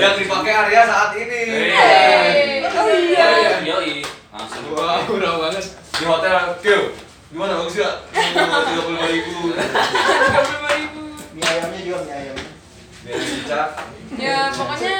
Yang 0.00 0.14
dipakai 0.24 0.52
Arya 0.56 0.82
saat 0.88 1.10
ini 1.12 1.40
Hey. 1.76 2.64
Oh 2.64 2.88
iya. 2.88 3.60
Yoi. 3.60 4.00
Langsung. 4.32 4.64
Wah, 4.72 5.04
murah 5.04 5.34
banget. 5.44 5.64
di 5.98 6.06
hotel 6.06 6.54
Kyo 6.62 6.94
gimana 7.28 7.58
bagus 7.60 7.76
ya 7.82 7.90
tiga 8.08 8.80
puluh 8.86 8.96
lima 8.96 9.08
ribu 9.10 9.50
Tiga 9.52 10.40
puluh 10.40 10.56
lima 10.56 10.70
ribu. 10.78 11.02
Mie 11.36 11.44
ayamnya 11.44 11.80
juga 11.84 11.98
mie 12.06 12.14
ayam. 12.16 12.36
biar 13.04 13.18
dicat 13.18 13.68
Ya 14.16 14.38
pokoknya 14.54 14.96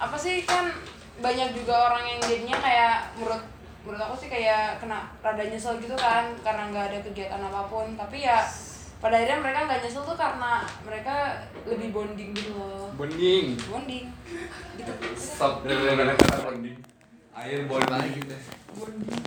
apa 0.00 0.16
sih 0.18 0.42
kan 0.48 0.74
banyak 1.20 1.52
juga 1.52 1.74
orang 1.92 2.04
yang 2.08 2.20
jadinya 2.24 2.56
kayak 2.58 3.12
menurut 3.20 3.44
menurut 3.80 4.02
aku 4.04 4.14
sih 4.20 4.28
kayak 4.28 4.76
kena 4.76 5.08
rada 5.24 5.44
nyesel 5.44 5.80
gitu 5.80 5.96
kan 5.96 6.28
karena 6.44 6.68
nggak 6.68 6.84
ada 6.92 6.98
kegiatan 7.00 7.40
apa 7.40 7.62
pun 7.68 7.96
tapi 7.96 8.28
ya 8.28 8.44
pada 9.00 9.16
akhirnya 9.16 9.40
mereka 9.40 9.58
nggak 9.64 9.80
nyesel 9.80 10.04
tuh 10.04 10.16
karena 10.20 10.60
mereka 10.84 11.40
lebih 11.64 11.88
bonding 11.88 12.30
gitu 12.36 12.52
loh 12.52 12.92
Bonding. 13.00 13.56
bonding 13.72 14.04
gitu 14.76 14.92
Stop. 15.16 15.64
Bonding. 15.64 16.76
Air 17.40 17.64
bonding. 17.64 18.20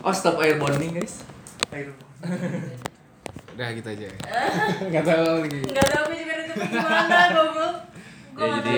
Oh 0.05 0.13
stop 0.13 0.37
air 0.37 0.61
bonding 0.61 0.93
guys. 1.01 1.25
Udah 3.53 3.69
gitu 3.73 3.89
aja. 3.89 4.07
Enggak 4.81 5.03
tahu 5.05 5.45
lagi. 5.45 5.59
Enggak 5.61 5.87
tahu 5.89 6.01
aku 6.05 6.13
juga 6.17 6.33
nutupnya 6.37 6.67
gimana, 6.69 7.19
goblok. 7.33 7.75
Ya 8.33 8.47
jadi 8.61 8.77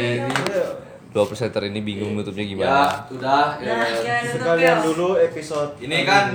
dua 1.16 1.24
presenter 1.24 1.64
ini 1.64 1.80
bingung 1.80 2.12
nutupnya 2.12 2.44
Ya, 2.44 2.52
gimana. 2.52 2.68
udah. 3.08 3.46
Nah, 3.56 3.56
gimana 3.56 3.84
nutupnya? 3.88 4.18
Sekalian 4.28 4.78
dulu 4.84 5.08
episode 5.16 5.72
Ini 5.80 5.98
kan 6.04 6.26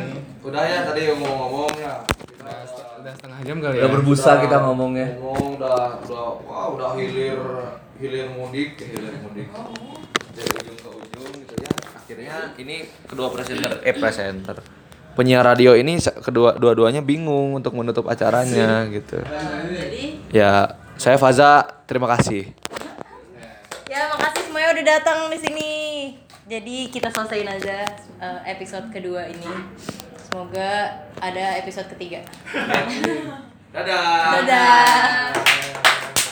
udah 0.40 0.62
ya 0.64 0.78
tadi 0.88 1.00
ngomong-ngomong 1.12 1.72
ya. 1.76 1.94
Udah, 2.40 2.56
udah 2.96 3.12
setengah 3.12 3.38
jam 3.44 3.56
kali 3.60 3.74
ya. 3.76 3.80
Udah 3.84 3.90
berbusa 3.92 4.30
kita 4.40 4.56
ngomongnya. 4.64 5.08
Ngomong 5.20 5.60
udah 5.60 6.00
udah 6.00 6.24
wah 6.48 6.66
udah 6.72 6.88
hilir 6.96 7.36
hilir 8.00 8.32
mudik, 8.32 8.80
hilir 8.80 9.20
mudik. 9.20 9.52
Dari 10.32 10.48
ujung 10.48 10.78
ke 10.80 10.88
ujung 10.88 11.28
gitu 11.44 11.54
ya. 11.60 11.72
Akhirnya 11.92 12.36
ini 12.56 12.76
kedua 13.04 13.28
presenter 13.28 13.84
eh 13.84 13.92
presenter 13.92 14.56
penyiar 15.10 15.44
radio 15.44 15.76
ini 15.76 16.00
kedua 16.00 16.56
dua-duanya 16.56 17.04
bingung 17.04 17.52
untuk 17.52 17.76
menutup 17.76 18.08
acaranya 18.08 18.88
gitu. 18.88 19.20
Jadi, 19.68 20.24
Ya, 20.32 20.72
saya 20.96 21.20
Faza, 21.20 21.68
terima 21.84 22.08
kasih. 22.08 22.48
ya 23.84 24.06
makasih 24.06 24.29
udah 24.70 24.84
datang 24.86 25.26
di 25.26 25.38
sini. 25.38 25.72
Jadi 26.46 26.90
kita 26.94 27.10
selesaiin 27.10 27.50
aja 27.50 27.82
eh, 28.22 28.40
episode 28.54 28.86
kedua 28.94 29.26
ini. 29.26 29.50
Semoga 30.30 30.94
ada 31.18 31.58
episode 31.58 31.90
ketiga. 31.90 32.22
Dadah. 33.74 34.42
Dadah. 34.42 35.99